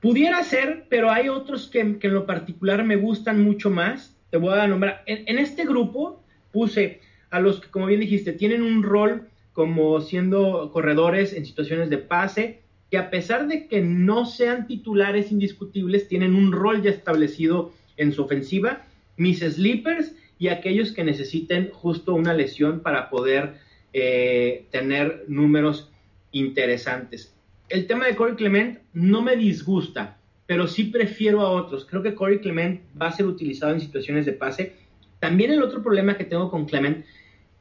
Pudiera 0.00 0.42
ser, 0.42 0.86
pero 0.88 1.10
hay 1.10 1.28
otros 1.28 1.68
que, 1.68 1.80
en 1.80 1.98
lo 2.02 2.26
particular 2.26 2.82
me 2.84 2.96
gustan 2.96 3.42
mucho 3.42 3.70
más. 3.70 4.16
Te 4.30 4.36
voy 4.36 4.58
a 4.58 4.66
nombrar. 4.66 5.02
en 5.06 5.38
este 5.38 5.64
grupo 5.64 6.21
puse 6.52 7.00
a 7.30 7.40
los 7.40 7.60
que, 7.60 7.70
como 7.70 7.86
bien 7.86 8.00
dijiste, 8.00 8.32
tienen 8.32 8.62
un 8.62 8.82
rol 8.82 9.28
como 9.52 10.00
siendo 10.00 10.70
corredores 10.72 11.32
en 11.32 11.44
situaciones 11.44 11.90
de 11.90 11.98
pase, 11.98 12.60
que 12.90 12.98
a 12.98 13.10
pesar 13.10 13.48
de 13.48 13.68
que 13.68 13.80
no 13.80 14.26
sean 14.26 14.66
titulares 14.66 15.32
indiscutibles, 15.32 16.08
tienen 16.08 16.34
un 16.34 16.52
rol 16.52 16.82
ya 16.82 16.90
establecido 16.90 17.72
en 17.96 18.12
su 18.12 18.22
ofensiva, 18.22 18.84
mis 19.16 19.40
sleepers 19.40 20.14
y 20.38 20.48
aquellos 20.48 20.92
que 20.92 21.04
necesiten 21.04 21.70
justo 21.72 22.14
una 22.14 22.34
lesión 22.34 22.80
para 22.80 23.10
poder 23.10 23.54
eh, 23.92 24.66
tener 24.70 25.24
números 25.28 25.90
interesantes. 26.32 27.34
El 27.68 27.86
tema 27.86 28.06
de 28.06 28.16
Corey 28.16 28.34
Clement 28.34 28.80
no 28.92 29.22
me 29.22 29.36
disgusta, 29.36 30.18
pero 30.46 30.66
sí 30.66 30.84
prefiero 30.84 31.40
a 31.40 31.50
otros. 31.50 31.86
Creo 31.86 32.02
que 32.02 32.14
Corey 32.14 32.40
Clement 32.40 32.80
va 33.00 33.08
a 33.08 33.12
ser 33.12 33.26
utilizado 33.26 33.72
en 33.72 33.80
situaciones 33.80 34.26
de 34.26 34.32
pase 34.32 34.81
también 35.22 35.52
el 35.52 35.62
otro 35.62 35.84
problema 35.84 36.16
que 36.16 36.24
tengo 36.24 36.50
con 36.50 36.64
Clement 36.64 37.06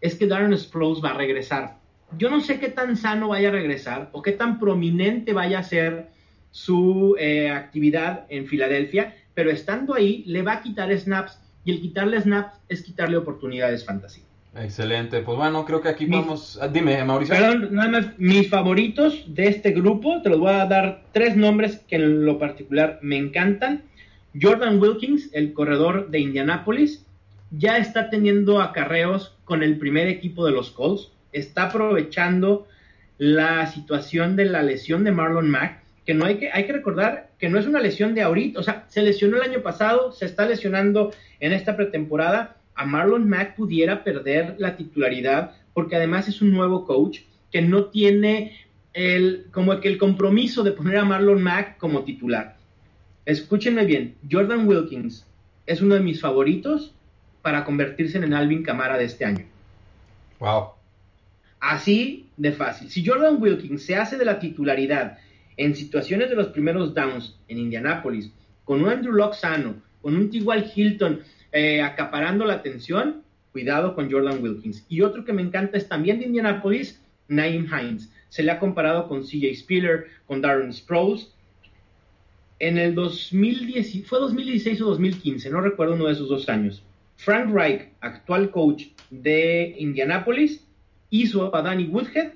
es 0.01 0.15
que 0.15 0.25
Darren 0.25 0.57
Sproles 0.57 0.99
va 1.03 1.11
a 1.11 1.13
regresar. 1.13 1.77
Yo 2.17 2.27
no 2.31 2.41
sé 2.41 2.59
qué 2.59 2.69
tan 2.69 2.97
sano 2.97 3.27
vaya 3.27 3.49
a 3.49 3.51
regresar 3.51 4.09
o 4.13 4.23
qué 4.23 4.31
tan 4.31 4.59
prominente 4.59 5.31
vaya 5.31 5.59
a 5.59 5.63
ser 5.63 6.09
su 6.49 7.15
eh, 7.19 7.51
actividad 7.51 8.25
en 8.29 8.47
Filadelfia, 8.47 9.13
pero 9.35 9.51
estando 9.51 9.93
ahí 9.93 10.23
le 10.25 10.41
va 10.41 10.53
a 10.53 10.61
quitar 10.63 10.91
snaps 10.97 11.39
y 11.63 11.73
el 11.73 11.81
quitarle 11.81 12.19
snaps 12.19 12.59
es 12.67 12.81
quitarle 12.81 13.17
oportunidades 13.17 13.85
fantasy. 13.85 14.23
Excelente, 14.55 15.21
pues 15.21 15.37
bueno, 15.37 15.63
creo 15.63 15.81
que 15.81 15.89
aquí 15.89 16.07
vamos. 16.07 16.57
Ah, 16.59 16.67
dime, 16.67 17.03
Mauricio. 17.03 17.35
Perdón, 17.35 17.69
nada 17.75 17.89
más, 17.89 18.07
mis 18.17 18.49
favoritos 18.49 19.23
de 19.27 19.49
este 19.49 19.69
grupo, 19.69 20.19
te 20.23 20.29
los 20.29 20.39
voy 20.39 20.49
a 20.49 20.65
dar 20.65 21.03
tres 21.11 21.37
nombres 21.37 21.77
que 21.87 21.97
en 21.97 22.25
lo 22.25 22.39
particular 22.39 22.97
me 23.03 23.17
encantan. 23.17 23.83
Jordan 24.41 24.81
Wilkins, 24.81 25.29
el 25.33 25.53
corredor 25.53 26.09
de 26.09 26.21
Indianapolis, 26.21 27.05
ya 27.51 27.77
está 27.77 28.09
teniendo 28.09 28.61
acarreos 28.61 29.35
con 29.43 29.61
el 29.61 29.77
primer 29.77 30.07
equipo 30.07 30.45
de 30.45 30.53
los 30.53 30.71
Colts, 30.71 31.11
está 31.33 31.63
aprovechando 31.63 32.67
la 33.17 33.67
situación 33.67 34.35
de 34.35 34.45
la 34.45 34.63
lesión 34.63 35.03
de 35.03 35.11
Marlon 35.11 35.49
Mack, 35.49 35.83
que 36.05 36.13
no 36.13 36.25
hay 36.25 36.37
que, 36.37 36.73
recordar 36.73 37.29
que 37.37 37.49
no 37.49 37.59
es 37.59 37.67
una 37.67 37.79
lesión 37.79 38.15
de 38.15 38.23
ahorita, 38.23 38.59
o 38.59 38.63
sea, 38.63 38.85
se 38.87 39.03
lesionó 39.03 39.37
el 39.37 39.43
año 39.43 39.61
pasado, 39.61 40.11
se 40.11 40.25
está 40.25 40.47
lesionando 40.47 41.11
en 41.39 41.53
esta 41.53 41.75
pretemporada, 41.75 42.57
a 42.73 42.85
Marlon 42.85 43.29
Mack 43.29 43.55
pudiera 43.55 44.03
perder 44.03 44.55
la 44.57 44.75
titularidad, 44.75 45.51
porque 45.73 45.97
además 45.97 46.27
es 46.27 46.41
un 46.41 46.51
nuevo 46.51 46.85
coach 46.85 47.19
que 47.51 47.61
no 47.61 47.85
tiene 47.85 48.57
el, 48.93 49.45
como 49.51 49.73
el 49.73 49.97
compromiso 49.97 50.63
de 50.63 50.71
poner 50.71 50.97
a 50.97 51.05
Marlon 51.05 51.43
Mack 51.43 51.77
como 51.77 52.03
titular. 52.03 52.57
Escúchenme 53.25 53.85
bien, 53.85 54.15
Jordan 54.29 54.67
Wilkins 54.67 55.27
es 55.67 55.81
uno 55.81 55.95
de 55.95 56.01
mis 56.01 56.19
favoritos 56.19 56.95
para 57.41 57.65
convertirse 57.65 58.17
en 58.17 58.25
el 58.25 58.33
Alvin 58.33 58.63
Camara 58.63 58.97
de 58.97 59.05
este 59.05 59.25
año. 59.25 59.45
Wow. 60.39 60.69
Así 61.59 62.27
de 62.37 62.51
fácil. 62.51 62.89
Si 62.89 63.05
Jordan 63.05 63.37
Wilkins 63.39 63.83
se 63.83 63.95
hace 63.95 64.17
de 64.17 64.25
la 64.25 64.39
titularidad 64.39 65.19
en 65.57 65.75
situaciones 65.75 66.29
de 66.29 66.35
los 66.35 66.47
primeros 66.47 66.93
downs 66.93 67.37
en 67.47 67.59
Indianápolis, 67.59 68.31
con 68.63 68.81
un 68.81 68.89
Andrew 68.89 69.13
Locke 69.13 69.35
sano, 69.35 69.75
con 70.01 70.15
un 70.15 70.29
T.Y. 70.29 70.71
Hilton 70.75 71.21
eh, 71.51 71.81
acaparando 71.81 72.45
la 72.45 72.53
atención, 72.53 73.23
cuidado 73.51 73.95
con 73.95 74.11
Jordan 74.11 74.41
Wilkins. 74.41 74.85
Y 74.89 75.01
otro 75.01 75.25
que 75.25 75.33
me 75.33 75.41
encanta 75.41 75.77
es 75.77 75.87
también 75.87 76.19
de 76.19 76.25
Indianapolis, 76.25 77.01
Naim 77.27 77.67
Hines. 77.67 78.11
Se 78.29 78.43
le 78.43 78.51
ha 78.51 78.59
comparado 78.59 79.07
con 79.07 79.23
CJ 79.23 79.53
Spiller, 79.55 80.07
con 80.25 80.41
Darren 80.41 80.73
Sproles. 80.73 81.31
En 82.59 82.77
el 82.77 82.95
2010, 82.95 84.05
fue 84.07 84.19
2016 84.19 84.81
o 84.81 84.85
2015, 84.85 85.49
no 85.49 85.61
recuerdo 85.61 85.95
uno 85.95 86.05
de 86.05 86.13
esos 86.13 86.29
dos 86.29 86.47
años. 86.47 86.83
Frank 87.23 87.53
Reich, 87.53 87.87
actual 87.99 88.49
coach 88.49 88.85
de 89.11 89.75
Indianapolis, 89.77 90.65
hizo 91.11 91.55
a 91.55 91.61
Danny 91.61 91.85
Woodhead 91.85 92.31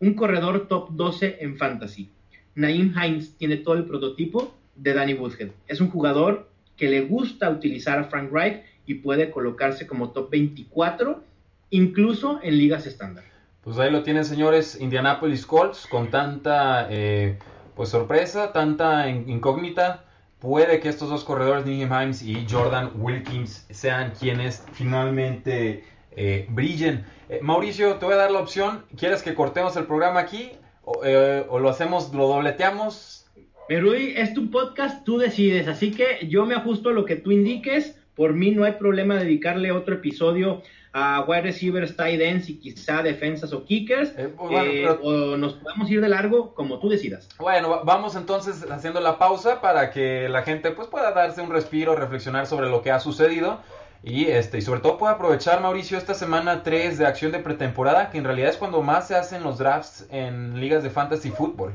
un 0.00 0.14
corredor 0.14 0.68
top 0.68 0.88
12 0.92 1.36
en 1.40 1.58
fantasy. 1.58 2.08
Naim 2.54 2.94
Hines 2.96 3.36
tiene 3.36 3.58
todo 3.58 3.74
el 3.74 3.84
prototipo 3.84 4.54
de 4.74 4.94
Danny 4.94 5.12
Woodhead. 5.12 5.50
Es 5.68 5.82
un 5.82 5.90
jugador 5.90 6.48
que 6.78 6.88
le 6.88 7.02
gusta 7.02 7.50
utilizar 7.50 7.98
a 7.98 8.04
Frank 8.04 8.32
Reich 8.32 8.62
y 8.86 8.94
puede 8.94 9.30
colocarse 9.30 9.86
como 9.86 10.12
top 10.12 10.30
24, 10.30 11.22
incluso 11.68 12.40
en 12.42 12.56
ligas 12.56 12.86
estándar. 12.86 13.24
Pues 13.60 13.78
ahí 13.78 13.90
lo 13.90 14.02
tienen, 14.02 14.24
señores, 14.24 14.78
Indianapolis 14.80 15.44
Colts, 15.44 15.86
con 15.86 16.08
tanta 16.08 16.86
eh, 16.88 17.38
pues 17.74 17.90
sorpresa, 17.90 18.50
tanta 18.54 19.10
incógnita. 19.10 20.05
Puede 20.40 20.80
que 20.80 20.88
estos 20.88 21.08
dos 21.08 21.24
corredores, 21.24 21.64
Nicky 21.64 21.84
Himes 21.84 22.22
y 22.22 22.46
Jordan 22.48 22.92
Wilkins, 22.96 23.66
sean 23.70 24.12
quienes 24.18 24.64
finalmente 24.72 25.84
eh, 26.14 26.46
brillen. 26.50 27.04
Eh, 27.28 27.40
Mauricio, 27.42 27.94
te 27.94 28.04
voy 28.04 28.14
a 28.14 28.18
dar 28.18 28.30
la 28.30 28.40
opción. 28.40 28.84
¿Quieres 28.96 29.22
que 29.22 29.34
cortemos 29.34 29.76
el 29.76 29.86
programa 29.86 30.20
aquí? 30.20 30.52
¿O, 30.84 31.00
o 31.48 31.58
lo 31.58 31.68
hacemos, 31.68 32.12
lo 32.14 32.28
dobleteamos? 32.28 33.26
Rudy, 33.68 34.12
es 34.16 34.32
tu 34.34 34.50
podcast, 34.50 35.04
tú 35.04 35.18
decides. 35.18 35.66
Así 35.68 35.90
que 35.90 36.26
yo 36.28 36.46
me 36.46 36.54
ajusto 36.54 36.90
a 36.90 36.92
lo 36.92 37.04
que 37.04 37.16
tú 37.16 37.32
indiques. 37.32 37.98
Por 38.14 38.32
mí 38.32 38.50
no 38.52 38.64
hay 38.64 38.72
problema 38.72 39.16
dedicarle 39.16 39.72
otro 39.72 39.96
episodio 39.96 40.62
a 40.92 41.24
wide 41.26 41.42
receivers, 41.42 41.96
tight 41.96 42.20
ends 42.20 42.48
y 42.48 42.58
quizá 42.58 43.02
defensas 43.02 43.52
o 43.52 43.64
kickers. 43.64 44.12
Eh, 44.16 44.32
pues, 44.36 44.66
eh, 44.66 44.88
o 45.02 45.36
nos 45.36 45.54
podemos 45.54 45.90
ir 45.90 46.00
de 46.00 46.08
largo 46.08 46.54
como 46.54 46.78
tú 46.78 46.88
decidas. 46.88 47.28
Bueno, 47.38 47.82
vamos 47.84 48.16
entonces 48.16 48.64
haciendo 48.70 49.00
la 49.00 49.18
pausa 49.18 49.60
para 49.60 49.90
que 49.90 50.28
la 50.28 50.42
gente 50.42 50.70
pues 50.70 50.88
pueda 50.88 51.12
darse 51.12 51.42
un 51.42 51.50
respiro, 51.50 51.94
reflexionar 51.96 52.46
sobre 52.46 52.68
lo 52.68 52.82
que 52.82 52.90
ha 52.90 53.00
sucedido. 53.00 53.60
Y, 54.02 54.26
este, 54.26 54.58
y 54.58 54.62
sobre 54.62 54.80
todo 54.80 54.98
pueda 54.98 55.14
aprovechar, 55.14 55.60
Mauricio, 55.60 55.98
esta 55.98 56.14
semana 56.14 56.62
3 56.62 56.96
de 56.96 57.06
acción 57.06 57.32
de 57.32 57.40
pretemporada, 57.40 58.10
que 58.10 58.18
en 58.18 58.24
realidad 58.24 58.50
es 58.50 58.56
cuando 58.56 58.80
más 58.80 59.08
se 59.08 59.16
hacen 59.16 59.42
los 59.42 59.58
drafts 59.58 60.06
en 60.10 60.60
ligas 60.60 60.82
de 60.84 60.90
fantasy 60.90 61.30
fútbol. 61.30 61.72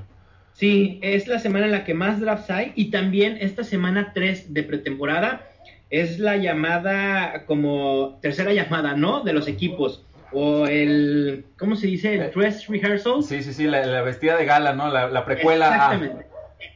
Sí, 0.53 0.99
es 1.01 1.28
la 1.28 1.39
semana 1.39 1.66
en 1.66 1.72
la 1.72 1.84
que 1.84 1.93
más 1.93 2.20
drafts 2.20 2.49
hay 2.49 2.74
y 2.76 2.91
también 2.91 3.38
esta 3.39 3.64
semana 3.64 4.12
3 4.14 4.53
de 4.53 4.64
pretemporada 4.64 5.51
es 5.91 6.19
la 6.19 6.37
llamada 6.37 7.45
como 7.45 8.17
tercera 8.21 8.53
llamada, 8.53 8.95
¿no? 8.95 9.21
De 9.21 9.33
los 9.33 9.47
equipos. 9.47 10.03
O 10.31 10.65
el, 10.65 11.43
¿cómo 11.59 11.75
se 11.75 11.87
dice? 11.87 12.15
El 12.15 12.31
dress 12.31 12.67
rehearsal. 12.67 13.21
Sí, 13.21 13.43
sí, 13.43 13.53
sí, 13.53 13.65
la, 13.65 14.01
vestida 14.01 14.37
de 14.37 14.45
gala, 14.45 14.73
¿no? 14.73 14.89
La, 14.89 15.25
precuela. 15.25 15.67
Exactamente. 15.67 16.25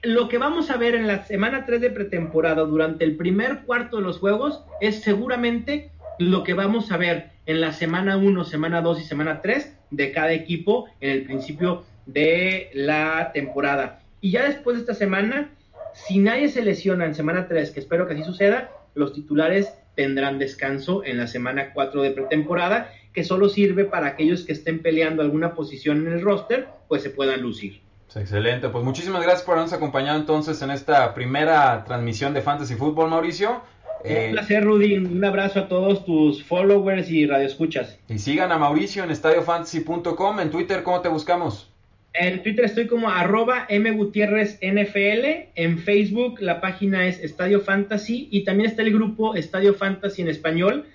Lo 0.04 0.28
que 0.28 0.38
vamos 0.38 0.70
a 0.70 0.78
ver 0.78 0.96
en 0.96 1.08
la 1.08 1.24
semana 1.24 1.66
3 1.66 1.80
de 1.80 1.90
pretemporada 1.90 2.64
durante 2.64 3.06
el 3.06 3.16
primer 3.16 3.62
cuarto 3.62 3.98
de 3.98 4.04
los 4.04 4.20
juegos 4.20 4.64
es 4.82 5.02
seguramente 5.02 5.92
lo 6.20 6.44
que 6.44 6.54
vamos 6.54 6.92
a 6.92 6.98
ver 6.98 7.30
en 7.46 7.62
la 7.62 7.72
semana 7.72 8.18
1, 8.18 8.44
semana 8.44 8.82
2 8.82 9.02
y 9.02 9.04
semana 9.04 9.42
3 9.42 9.78
de 9.92 10.12
cada 10.12 10.34
equipo 10.34 10.88
en 11.00 11.12
el 11.12 11.24
principio 11.24 11.86
de 12.06 12.70
la 12.74 13.32
temporada. 13.34 14.02
Y 14.20 14.32
ya 14.32 14.44
después 14.44 14.76
de 14.76 14.82
esta 14.82 14.94
semana, 14.94 15.52
si 15.94 16.20
nadie 16.20 16.50
se 16.50 16.64
lesiona 16.64 17.06
en 17.06 17.16
semana 17.16 17.48
3, 17.48 17.72
que 17.72 17.80
espero 17.80 18.08
que 18.08 18.16
así 18.16 18.24
suceda, 18.24 18.72
los 18.96 19.14
titulares 19.14 19.74
tendrán 19.96 20.40
descanso 20.40 21.04
en 21.06 21.18
la 21.18 21.28
semana 21.28 21.72
4 21.74 22.02
de 22.02 22.12
pretemporada, 22.12 22.92
que 23.14 23.24
solo 23.24 23.50
sirve 23.50 23.86
para 23.86 24.08
aquellos 24.08 24.44
que 24.44 24.52
estén 24.52 24.82
peleando 24.82 25.22
alguna 25.22 25.56
posición 25.56 26.06
en 26.06 26.14
el 26.14 26.22
roster, 26.22 26.68
pues 26.88 27.04
se 27.04 27.10
puedan 27.10 27.42
lucir. 27.42 27.82
Excelente, 28.14 28.70
pues 28.70 28.84
muchísimas 28.84 29.22
gracias 29.22 29.44
por 29.44 29.56
habernos 29.56 29.74
acompañado 29.74 30.18
entonces 30.18 30.62
en 30.62 30.72
esta 30.72 31.14
primera 31.14 31.84
transmisión 31.84 32.34
de 32.34 32.42
Fantasy 32.42 32.76
Football, 32.76 33.10
Mauricio. 33.10 33.62
Un 34.06 34.12
eh, 34.12 34.30
placer, 34.32 34.64
Rudy. 34.64 34.98
Un 34.98 35.26
abrazo 35.26 35.62
a 35.62 35.68
todos 35.68 36.06
tus 36.06 36.44
followers 36.44 37.10
y 37.10 37.26
radioescuchas. 37.26 38.00
Y 38.08 38.20
sigan 38.20 38.52
a 38.52 38.58
Mauricio 38.58 39.04
en 39.04 39.12
estadiofantasy.com. 39.12 40.40
En 40.40 40.50
Twitter, 40.50 40.84
¿cómo 40.84 41.02
te 41.02 41.10
buscamos? 41.10 41.75
En 42.18 42.42
Twitter 42.44 42.66
estoy 42.66 42.88
como 42.88 43.10
arroba 43.10 43.68
NFL 43.70 45.26
En 45.56 45.80
Facebook 45.80 46.40
la 46.40 46.62
página 46.62 47.08
es 47.08 47.20
Estadio 47.20 47.60
Fantasy 47.60 48.30
y 48.32 48.44
también 48.44 48.70
está 48.70 48.84
el 48.84 48.94
grupo 48.94 49.36
Estadio 49.36 49.74
Fantasy 49.74 50.22
en 50.22 50.30
español 50.30 50.86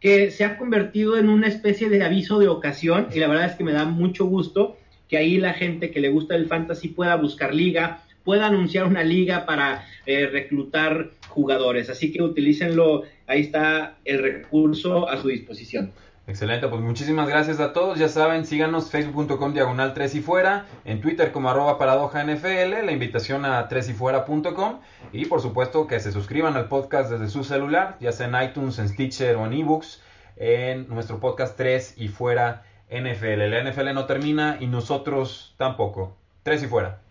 que 0.00 0.30
se 0.30 0.44
ha 0.44 0.58
convertido 0.58 1.16
en 1.16 1.28
una 1.28 1.46
especie 1.46 1.88
de 1.88 2.02
aviso 2.02 2.38
de 2.38 2.48
ocasión 2.48 3.08
y 3.14 3.20
la 3.20 3.28
verdad 3.28 3.46
es 3.46 3.56
que 3.56 3.64
me 3.64 3.72
da 3.72 3.84
mucho 3.84 4.26
gusto 4.26 4.76
que 5.08 5.16
ahí 5.16 5.38
la 5.38 5.54
gente 5.54 5.90
que 5.90 6.00
le 6.00 6.08
gusta 6.08 6.34
el 6.34 6.46
fantasy 6.46 6.88
pueda 6.88 7.16
buscar 7.16 7.54
liga, 7.54 8.02
pueda 8.22 8.46
anunciar 8.46 8.84
una 8.84 9.04
liga 9.04 9.46
para 9.46 9.86
eh, 10.06 10.26
reclutar 10.26 11.10
jugadores. 11.28 11.88
Así 11.88 12.12
que 12.12 12.22
utilícenlo, 12.22 13.04
ahí 13.26 13.40
está 13.40 13.96
el 14.04 14.22
recurso 14.22 15.08
a 15.08 15.16
su 15.20 15.28
disposición. 15.28 15.92
Excelente, 16.26 16.68
pues 16.68 16.80
muchísimas 16.80 17.28
gracias 17.28 17.60
a 17.60 17.74
todos. 17.74 17.98
Ya 17.98 18.08
saben, 18.08 18.46
síganos 18.46 18.90
facebook.com 18.90 19.52
diagonal 19.52 19.92
3 19.92 20.14
y 20.14 20.20
fuera, 20.22 20.64
en 20.86 21.02
Twitter 21.02 21.32
como 21.32 21.50
arroba 21.50 21.76
paradoja 21.78 22.24
NFL, 22.24 22.86
la 22.86 22.92
invitación 22.92 23.44
a 23.44 23.68
3 23.68 23.90
y 23.90 23.92
fuera.com 23.92 24.80
y 25.12 25.26
por 25.26 25.42
supuesto 25.42 25.86
que 25.86 26.00
se 26.00 26.12
suscriban 26.12 26.56
al 26.56 26.68
podcast 26.68 27.10
desde 27.10 27.28
su 27.28 27.44
celular, 27.44 27.98
ya 28.00 28.10
sea 28.12 28.28
en 28.28 28.50
iTunes, 28.50 28.78
en 28.78 28.88
Stitcher 28.88 29.36
o 29.36 29.44
en 29.44 29.52
eBooks, 29.52 30.02
en 30.36 30.88
nuestro 30.88 31.20
podcast 31.20 31.58
3 31.58 31.96
y 31.98 32.08
fuera 32.08 32.64
NFL. 32.88 33.50
La 33.50 33.62
NFL 33.62 33.92
no 33.92 34.06
termina 34.06 34.56
y 34.60 34.66
nosotros 34.66 35.54
tampoco. 35.58 36.16
3 36.42 36.62
y 36.62 36.66
fuera. 36.68 37.03